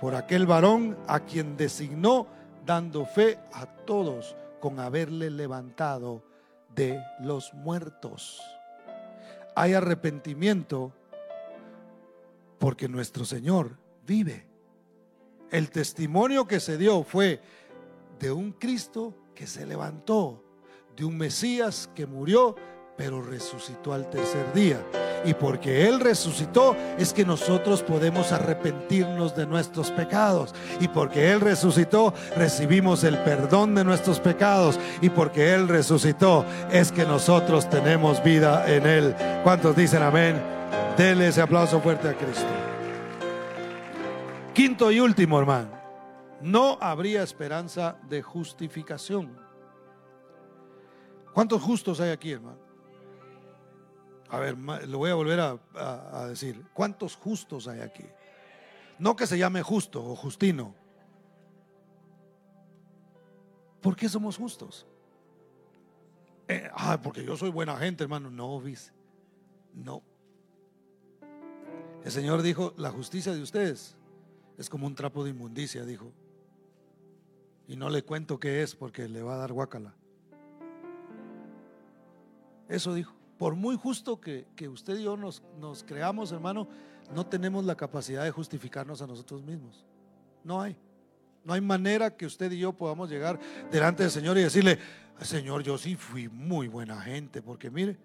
por 0.00 0.14
aquel 0.14 0.46
varón 0.46 0.96
a 1.08 1.20
quien 1.20 1.58
designó 1.58 2.26
dando 2.64 3.04
fe 3.04 3.38
a 3.52 3.66
todos 3.66 4.34
con 4.60 4.80
haberle 4.80 5.28
levantado 5.28 6.22
de 6.74 7.02
los 7.20 7.52
muertos. 7.54 8.40
Hay 9.54 9.74
arrepentimiento 9.74 10.92
porque 12.58 12.88
nuestro 12.88 13.24
Señor 13.24 13.76
vive. 14.06 14.46
El 15.50 15.70
testimonio 15.70 16.46
que 16.46 16.60
se 16.60 16.76
dio 16.78 17.04
fue 17.04 17.40
de 18.18 18.32
un 18.32 18.52
Cristo 18.52 19.14
que 19.34 19.46
se 19.46 19.66
levantó, 19.66 20.42
de 20.96 21.04
un 21.04 21.16
Mesías 21.16 21.90
que 21.94 22.06
murió, 22.06 22.56
pero 22.96 23.22
resucitó 23.22 23.92
al 23.92 24.08
tercer 24.10 24.52
día. 24.52 24.80
Y 25.24 25.34
porque 25.34 25.88
Él 25.88 26.00
resucitó 26.00 26.76
es 26.98 27.12
que 27.12 27.24
nosotros 27.24 27.82
podemos 27.82 28.32
arrepentirnos 28.32 29.34
de 29.34 29.46
nuestros 29.46 29.90
pecados. 29.90 30.54
Y 30.80 30.88
porque 30.88 31.32
Él 31.32 31.40
resucitó 31.40 32.14
recibimos 32.36 33.04
el 33.04 33.18
perdón 33.18 33.74
de 33.74 33.84
nuestros 33.84 34.20
pecados. 34.20 34.78
Y 35.00 35.10
porque 35.10 35.54
Él 35.54 35.68
resucitó 35.68 36.44
es 36.70 36.92
que 36.92 37.04
nosotros 37.04 37.68
tenemos 37.68 38.22
vida 38.22 38.64
en 38.72 38.86
Él. 38.86 39.14
¿Cuántos 39.42 39.76
dicen 39.76 40.02
amén? 40.02 40.40
Denle 40.96 41.28
ese 41.28 41.42
aplauso 41.42 41.80
fuerte 41.80 42.08
a 42.08 42.14
Cristo. 42.14 42.46
Quinto 44.52 44.92
y 44.92 45.00
último, 45.00 45.38
hermano. 45.40 45.70
No 46.40 46.78
habría 46.80 47.22
esperanza 47.22 47.96
de 48.08 48.22
justificación. 48.22 49.36
¿Cuántos 51.32 51.60
justos 51.62 52.00
hay 52.00 52.10
aquí, 52.10 52.32
hermano? 52.32 52.63
A 54.34 54.38
ver, 54.40 54.58
lo 54.58 54.98
voy 54.98 55.10
a 55.10 55.14
volver 55.14 55.38
a, 55.38 56.26
decir. 56.26 56.60
¿Cuántos 56.74 57.14
justos 57.14 57.68
hay 57.68 57.78
aquí? 57.78 58.02
No 58.98 59.14
que 59.14 59.28
se 59.28 59.38
llame 59.38 59.62
justo 59.62 60.04
o 60.04 60.16
justino. 60.16 60.74
¿Por 63.80 63.94
qué 63.94 64.08
somos 64.08 64.36
justos? 64.36 64.88
Eh, 66.48 66.68
ah, 66.74 67.00
porque 67.00 67.24
yo 67.24 67.36
soy 67.36 67.50
buena 67.50 67.76
gente, 67.76 68.02
hermano. 68.02 68.28
No, 68.28 68.60
vis. 68.60 68.92
No. 69.72 70.02
El 72.02 72.10
Señor 72.10 72.42
dijo, 72.42 72.74
la 72.76 72.90
justicia 72.90 73.32
de 73.32 73.40
ustedes 73.40 73.96
es 74.58 74.68
como 74.68 74.88
un 74.88 74.96
trapo 74.96 75.22
de 75.22 75.30
inmundicia, 75.30 75.84
dijo. 75.84 76.10
Y 77.68 77.76
no 77.76 77.88
le 77.88 78.02
cuento 78.02 78.40
qué 78.40 78.62
es 78.62 78.74
porque 78.74 79.08
le 79.08 79.22
va 79.22 79.34
a 79.36 79.38
dar 79.38 79.52
guacala. 79.52 79.94
Eso 82.68 82.94
dijo 82.94 83.14
por 83.44 83.56
muy 83.56 83.76
justo 83.76 84.18
que, 84.18 84.46
usted 84.70 84.96
y 84.96 85.02
yo 85.02 85.18
nos, 85.18 85.42
creamos, 85.86 86.32
hermano, 86.32 86.66
no 87.14 87.26
tenemos 87.26 87.62
la 87.66 87.74
capacidad 87.76 88.24
de 88.24 88.30
justificarnos 88.30 89.02
a 89.02 89.06
nosotros 89.06 89.42
mismos. 89.42 89.84
No 90.42 90.62
hay. 90.62 90.74
No 91.44 91.52
hay 91.52 91.60
manera 91.60 92.16
que 92.16 92.24
usted 92.24 92.50
y 92.52 92.58
yo 92.58 92.72
podamos 92.72 93.10
llegar 93.10 93.38
delante 93.70 94.02
del 94.02 94.10
Señor 94.10 94.38
y 94.38 94.44
decirle, 94.44 94.78
Señor, 95.20 95.62
yo 95.62 95.76
sí 95.76 95.94
fui 95.94 96.26
muy 96.26 96.68
buena 96.68 96.98
gente, 97.02 97.42
porque 97.42 97.70
mire, 97.70 97.98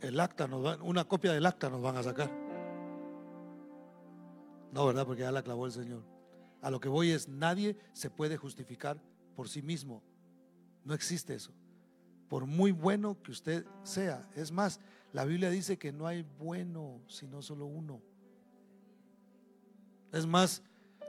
el 0.00 0.18
acta 0.18 0.46
una 0.80 1.04
copia 1.04 1.34
del 1.34 1.44
acta 1.44 1.68
nos 1.68 1.82
van 1.82 1.98
a 1.98 2.02
sacar. 2.02 2.30
No, 4.72 4.86
¿verdad? 4.86 5.04
Porque 5.04 5.20
ya 5.20 5.32
la 5.32 5.42
clavó 5.42 5.66
el 5.66 5.72
Señor. 5.72 6.02
A 6.62 6.70
lo 6.70 6.80
que 6.80 6.88
voy 6.88 7.10
es, 7.10 7.28
nadie 7.28 7.76
se 7.92 8.08
puede 8.08 8.38
justificar 8.38 8.96
por 9.36 9.50
sí 9.50 9.60
mismo. 9.60 10.02
No 10.82 10.94
existe 10.94 11.34
eso 11.34 11.52
por 12.28 12.46
muy 12.46 12.72
bueno 12.72 13.20
que 13.22 13.32
usted 13.32 13.64
sea. 13.82 14.28
Es 14.34 14.50
más, 14.50 14.80
la 15.12 15.24
Biblia 15.24 15.50
dice 15.50 15.78
que 15.78 15.92
no 15.92 16.06
hay 16.06 16.26
bueno 16.38 17.00
sino 17.06 17.42
solo 17.42 17.66
uno. 17.66 18.00
Es 20.12 20.26
más, 20.26 20.62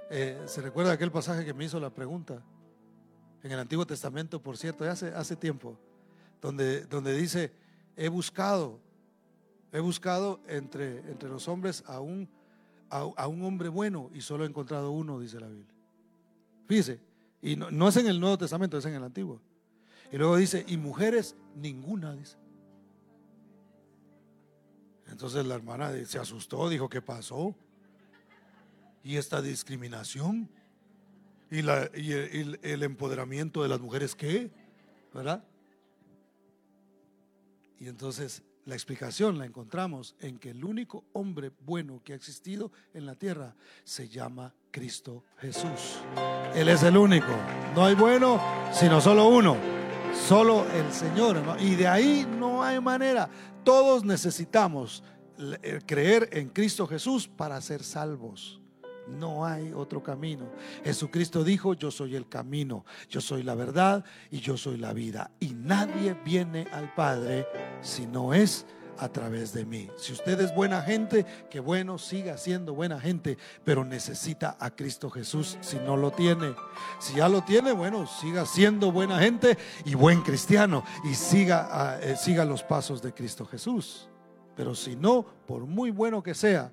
eh, 0.09 0.41
se 0.45 0.61
recuerda 0.61 0.91
aquel 0.91 1.11
pasaje 1.11 1.45
que 1.45 1.53
me 1.53 1.65
hizo 1.65 1.79
la 1.79 1.89
pregunta 1.89 2.43
en 3.45 3.51
el 3.51 3.59
Antiguo 3.59 3.85
Testamento, 3.85 4.41
por 4.41 4.57
cierto, 4.57 4.89
hace, 4.89 5.09
hace 5.09 5.35
tiempo, 5.35 5.77
donde, 6.41 6.85
donde 6.85 7.15
dice, 7.15 7.51
he 7.95 8.09
buscado, 8.09 8.79
he 9.71 9.79
buscado 9.79 10.39
entre, 10.47 10.97
entre 11.11 11.29
los 11.29 11.47
hombres 11.47 11.83
a 11.85 11.99
un, 11.99 12.27
a, 12.89 13.27
un 13.27 13.43
hombre 13.43 13.69
bueno 13.69 14.09
y 14.15 14.21
solo 14.21 14.45
he 14.45 14.47
encontrado 14.47 14.89
uno, 14.89 15.19
dice 15.19 15.39
la 15.39 15.47
Biblia. 15.47 15.75
Fíjese, 16.67 16.99
y 17.39 17.55
no, 17.55 17.69
no 17.69 17.87
es 17.87 17.97
en 17.97 18.07
el 18.07 18.19
Nuevo 18.19 18.39
Testamento, 18.39 18.79
es 18.79 18.85
en 18.85 18.95
el 18.95 19.03
Antiguo. 19.03 19.39
Y 20.11 20.17
luego 20.17 20.37
dice, 20.37 20.65
y 20.67 20.77
mujeres, 20.77 21.35
ninguna, 21.55 22.13
dice. 22.15 22.37
Entonces 25.07 25.45
la 25.45 25.55
hermana 25.55 25.91
se 26.05 26.19
asustó, 26.19 26.69
dijo, 26.69 26.89
¿qué 26.89 27.01
pasó? 27.01 27.55
¿Y 29.03 29.17
esta 29.17 29.41
discriminación? 29.41 30.49
¿Y, 31.51 31.61
la, 31.61 31.89
y 31.93 32.11
el, 32.11 32.59
el, 32.63 32.83
empoderamiento 32.83 33.61
de 33.61 33.69
las 33.69 33.79
mujeres 33.79 34.15
qué? 34.15 34.51
¿Verdad? 35.13 35.43
Y 37.79 37.87
entonces 37.87 38.43
la 38.65 38.73
explicación 38.73 39.37
la 39.37 39.45
encontramos 39.45 40.15
en 40.19 40.39
que 40.39 40.49
el 40.49 40.65
único 40.65 41.05
hombre 41.13 41.51
bueno 41.59 42.01
que 42.03 42.13
ha 42.13 42.15
existido 42.15 42.71
en 42.93 43.05
la 43.05 43.15
tierra 43.15 43.55
se 43.83 44.09
llama 44.09 44.53
Cristo 44.71 45.23
Jesús. 45.37 45.99
Él 46.55 46.67
es 46.69 46.81
el 46.83 46.97
único. 46.97 47.27
No 47.75 47.85
hay 47.85 47.93
bueno, 47.95 48.41
sino 48.73 48.99
solo 48.99 49.27
uno. 49.27 49.74
Solo 50.15 50.65
el 50.73 50.91
Señor, 50.91 51.37
Y 51.59 51.75
de 51.75 51.87
ahí 51.87 52.27
no 52.39 52.63
hay 52.63 52.81
manera. 52.81 53.29
Todos 53.63 54.03
necesitamos 54.03 55.03
eh, 55.37 55.81
creer 55.85 56.29
en 56.31 56.49
Cristo 56.49 56.87
Jesús 56.87 57.27
para 57.27 57.61
ser 57.61 57.83
salvos. 57.83 58.59
No 59.07 59.45
hay 59.45 59.71
otro 59.71 60.01
camino. 60.01 60.49
Jesucristo 60.83 61.43
dijo, 61.43 61.75
yo 61.75 61.91
soy 61.91 62.15
el 62.15 62.27
camino, 62.27 62.85
yo 63.07 63.21
soy 63.21 63.43
la 63.43 63.53
verdad 63.53 64.03
y 64.31 64.39
yo 64.39 64.57
soy 64.57 64.77
la 64.77 64.93
vida. 64.93 65.29
Y 65.39 65.53
nadie 65.53 66.15
viene 66.25 66.67
al 66.71 66.91
Padre 66.95 67.45
si 67.81 68.07
no 68.07 68.33
es 68.33 68.65
a 68.97 69.09
través 69.09 69.53
de 69.53 69.65
mí. 69.65 69.89
Si 69.97 70.13
usted 70.13 70.39
es 70.39 70.53
buena 70.53 70.81
gente, 70.81 71.25
que 71.49 71.59
bueno, 71.59 71.97
siga 71.97 72.37
siendo 72.37 72.73
buena 72.73 72.99
gente, 72.99 73.37
pero 73.63 73.83
necesita 73.83 74.57
a 74.59 74.71
Cristo 74.71 75.09
Jesús 75.09 75.57
si 75.61 75.77
no 75.77 75.97
lo 75.97 76.11
tiene. 76.11 76.55
Si 76.99 77.15
ya 77.15 77.29
lo 77.29 77.43
tiene, 77.43 77.71
bueno, 77.71 78.07
siga 78.07 78.45
siendo 78.45 78.91
buena 78.91 79.19
gente 79.19 79.57
y 79.85 79.95
buen 79.95 80.21
cristiano 80.21 80.83
y 81.03 81.13
siga, 81.13 81.67
ah, 81.71 81.99
eh, 82.01 82.15
siga 82.15 82.45
los 82.45 82.63
pasos 82.63 83.01
de 83.01 83.13
Cristo 83.13 83.45
Jesús. 83.45 84.09
Pero 84.55 84.75
si 84.75 84.95
no, 84.95 85.25
por 85.45 85.65
muy 85.65 85.91
bueno 85.91 86.23
que 86.23 86.33
sea, 86.33 86.71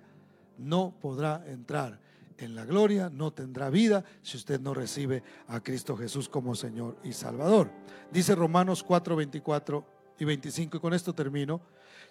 no 0.58 0.94
podrá 1.00 1.42
entrar 1.46 1.98
en 2.38 2.54
la 2.54 2.64
gloria, 2.64 3.10
no 3.10 3.32
tendrá 3.32 3.70
vida 3.70 4.04
si 4.22 4.36
usted 4.36 4.60
no 4.60 4.74
recibe 4.74 5.22
a 5.48 5.60
Cristo 5.60 5.96
Jesús 5.96 6.28
como 6.28 6.54
Señor 6.54 6.96
y 7.04 7.12
Salvador. 7.12 7.70
Dice 8.10 8.34
Romanos 8.34 8.82
4, 8.82 9.16
24 9.16 9.86
y 10.18 10.24
25, 10.24 10.76
y 10.76 10.80
con 10.80 10.94
esto 10.94 11.14
termino 11.14 11.60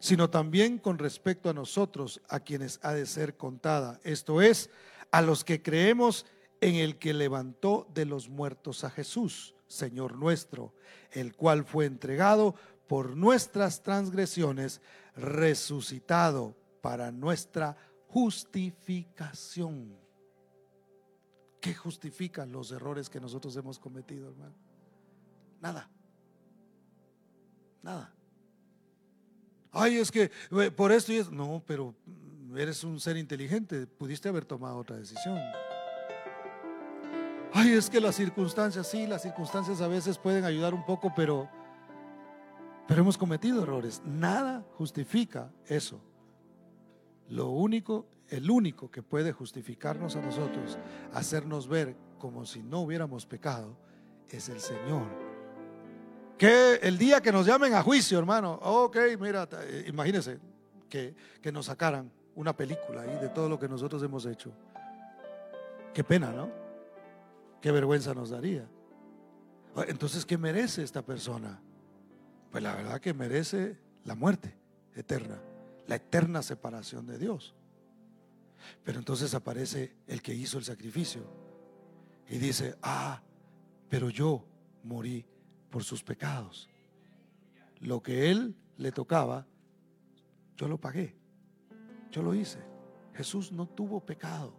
sino 0.01 0.31
también 0.31 0.79
con 0.79 0.97
respecto 0.97 1.49
a 1.49 1.53
nosotros, 1.53 2.21
a 2.27 2.39
quienes 2.39 2.79
ha 2.81 2.91
de 2.91 3.05
ser 3.05 3.37
contada, 3.37 3.99
esto 4.03 4.41
es, 4.41 4.71
a 5.11 5.21
los 5.21 5.43
que 5.43 5.61
creemos 5.61 6.25
en 6.59 6.73
el 6.75 6.97
que 6.97 7.13
levantó 7.13 7.87
de 7.93 8.05
los 8.05 8.27
muertos 8.27 8.83
a 8.83 8.89
Jesús, 8.89 9.53
Señor 9.67 10.17
nuestro, 10.17 10.73
el 11.11 11.35
cual 11.35 11.65
fue 11.65 11.85
entregado 11.85 12.55
por 12.87 13.15
nuestras 13.15 13.83
transgresiones, 13.83 14.81
resucitado 15.15 16.55
para 16.81 17.11
nuestra 17.11 17.77
justificación. 18.07 19.95
¿Qué 21.59 21.75
justifica 21.75 22.43
los 22.47 22.71
errores 22.71 23.07
que 23.07 23.19
nosotros 23.19 23.55
hemos 23.55 23.77
cometido, 23.77 24.29
hermano? 24.29 24.55
Nada. 25.61 25.87
Nada. 27.83 28.15
Ay, 29.71 29.97
es 29.97 30.11
que 30.11 30.31
eh, 30.51 30.71
por 30.71 30.91
esto 30.91 31.13
y 31.13 31.17
es. 31.17 31.31
No, 31.31 31.63
pero 31.65 31.95
eres 32.55 32.83
un 32.83 32.99
ser 32.99 33.17
inteligente, 33.17 33.87
pudiste 33.87 34.29
haber 34.29 34.45
tomado 34.45 34.77
otra 34.77 34.97
decisión. 34.97 35.39
Ay, 37.53 37.71
es 37.71 37.89
que 37.89 37.99
las 37.99 38.15
circunstancias, 38.15 38.87
sí, 38.87 39.07
las 39.07 39.21
circunstancias 39.21 39.81
a 39.81 39.87
veces 39.87 40.17
pueden 40.17 40.45
ayudar 40.45 40.73
un 40.73 40.85
poco, 40.85 41.13
pero, 41.15 41.49
pero 42.87 43.01
hemos 43.01 43.17
cometido 43.17 43.63
errores. 43.63 44.01
Nada 44.05 44.65
justifica 44.77 45.51
eso. 45.67 46.01
Lo 47.27 47.49
único, 47.49 48.07
el 48.29 48.49
único 48.49 48.89
que 48.89 49.03
puede 49.03 49.31
justificarnos 49.31 50.15
a 50.15 50.21
nosotros, 50.21 50.77
hacernos 51.13 51.67
ver 51.67 51.95
como 52.19 52.45
si 52.45 52.61
no 52.61 52.81
hubiéramos 52.81 53.25
pecado, 53.25 53.77
es 54.29 54.47
el 54.49 54.59
Señor. 54.59 55.30
Que 56.37 56.75
el 56.81 56.97
día 56.97 57.21
que 57.21 57.31
nos 57.31 57.45
llamen 57.45 57.73
a 57.73 57.83
juicio, 57.83 58.17
hermano, 58.17 58.53
ok, 58.61 58.97
mira, 59.19 59.47
eh, 59.61 59.85
imagínense 59.87 60.39
que, 60.89 61.15
que 61.41 61.51
nos 61.51 61.67
sacaran 61.67 62.11
una 62.35 62.55
película 62.55 63.01
ahí 63.01 63.19
de 63.21 63.29
todo 63.29 63.47
lo 63.47 63.59
que 63.59 63.67
nosotros 63.67 64.01
hemos 64.03 64.25
hecho. 64.25 64.51
Qué 65.93 66.03
pena, 66.03 66.31
¿no? 66.31 66.49
Qué 67.61 67.71
vergüenza 67.71 68.13
nos 68.13 68.29
daría. 68.31 68.67
Ah, 69.75 69.85
entonces, 69.87 70.25
¿qué 70.25 70.37
merece 70.37 70.83
esta 70.83 71.01
persona? 71.01 71.61
Pues 72.51 72.63
la 72.63 72.75
verdad 72.75 72.99
que 72.99 73.13
merece 73.13 73.77
la 74.03 74.15
muerte 74.15 74.55
eterna, 74.95 75.39
la 75.87 75.95
eterna 75.95 76.41
separación 76.41 77.05
de 77.05 77.17
Dios. 77.17 77.53
Pero 78.83 78.99
entonces 78.99 79.33
aparece 79.33 79.95
el 80.07 80.21
que 80.21 80.33
hizo 80.33 80.57
el 80.57 80.63
sacrificio 80.63 81.23
y 82.27 82.37
dice, 82.37 82.75
ah, 82.81 83.21
pero 83.89 84.09
yo 84.09 84.45
morí 84.83 85.25
por 85.71 85.83
sus 85.83 86.03
pecados. 86.03 86.69
Lo 87.79 88.03
que 88.03 88.29
él 88.29 88.55
le 88.77 88.91
tocaba, 88.91 89.47
yo 90.55 90.67
lo 90.67 90.79
pagué, 90.79 91.15
yo 92.11 92.21
lo 92.21 92.35
hice. 92.35 92.59
Jesús 93.15 93.51
no 93.51 93.67
tuvo 93.67 94.05
pecado. 94.05 94.53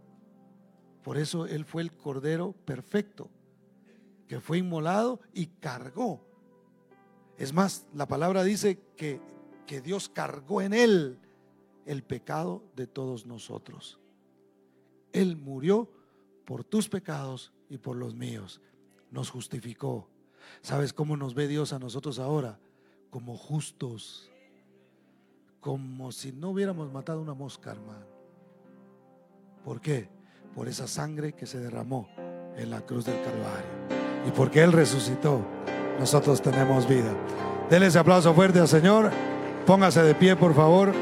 Por 1.02 1.18
eso 1.18 1.46
Él 1.46 1.64
fue 1.64 1.82
el 1.82 1.92
Cordero 1.92 2.52
perfecto, 2.52 3.30
que 4.28 4.40
fue 4.40 4.58
inmolado 4.58 5.20
y 5.32 5.46
cargó. 5.46 6.24
Es 7.38 7.52
más, 7.52 7.86
la 7.92 8.06
palabra 8.06 8.44
dice 8.44 8.78
que, 8.96 9.20
que 9.66 9.80
Dios 9.80 10.08
cargó 10.08 10.60
en 10.60 10.74
Él 10.74 11.18
el 11.86 12.04
pecado 12.04 12.62
de 12.76 12.86
todos 12.86 13.26
nosotros. 13.26 13.98
Él 15.12 15.36
murió 15.36 15.90
por 16.44 16.64
tus 16.64 16.88
pecados 16.88 17.52
y 17.68 17.78
por 17.78 17.96
los 17.96 18.14
míos. 18.14 18.60
Nos 19.10 19.30
justificó. 19.30 20.11
¿Sabes 20.60 20.92
cómo 20.92 21.16
nos 21.16 21.34
ve 21.34 21.48
Dios 21.48 21.72
a 21.72 21.78
nosotros 21.78 22.18
ahora? 22.18 22.58
Como 23.10 23.36
justos. 23.36 24.30
Como 25.60 26.12
si 26.12 26.32
no 26.32 26.50
hubiéramos 26.50 26.92
matado 26.92 27.20
una 27.20 27.34
mosca, 27.34 27.70
hermano. 27.70 28.06
¿Por 29.64 29.80
qué? 29.80 30.08
por 30.54 30.68
esa 30.68 30.86
sangre 30.86 31.32
que 31.32 31.46
se 31.46 31.58
derramó 31.58 32.08
en 32.56 32.70
la 32.70 32.80
cruz 32.82 33.04
del 33.06 33.16
Calvario. 33.16 34.26
Y 34.26 34.30
porque 34.30 34.62
Él 34.62 34.72
resucitó, 34.72 35.40
nosotros 35.98 36.42
tenemos 36.42 36.88
vida. 36.88 37.14
Denle 37.70 37.86
ese 37.86 37.98
aplauso 37.98 38.34
fuerte 38.34 38.60
al 38.60 38.68
Señor. 38.68 39.10
Póngase 39.66 40.02
de 40.02 40.14
pie, 40.14 40.36
por 40.36 40.54
favor. 40.54 40.92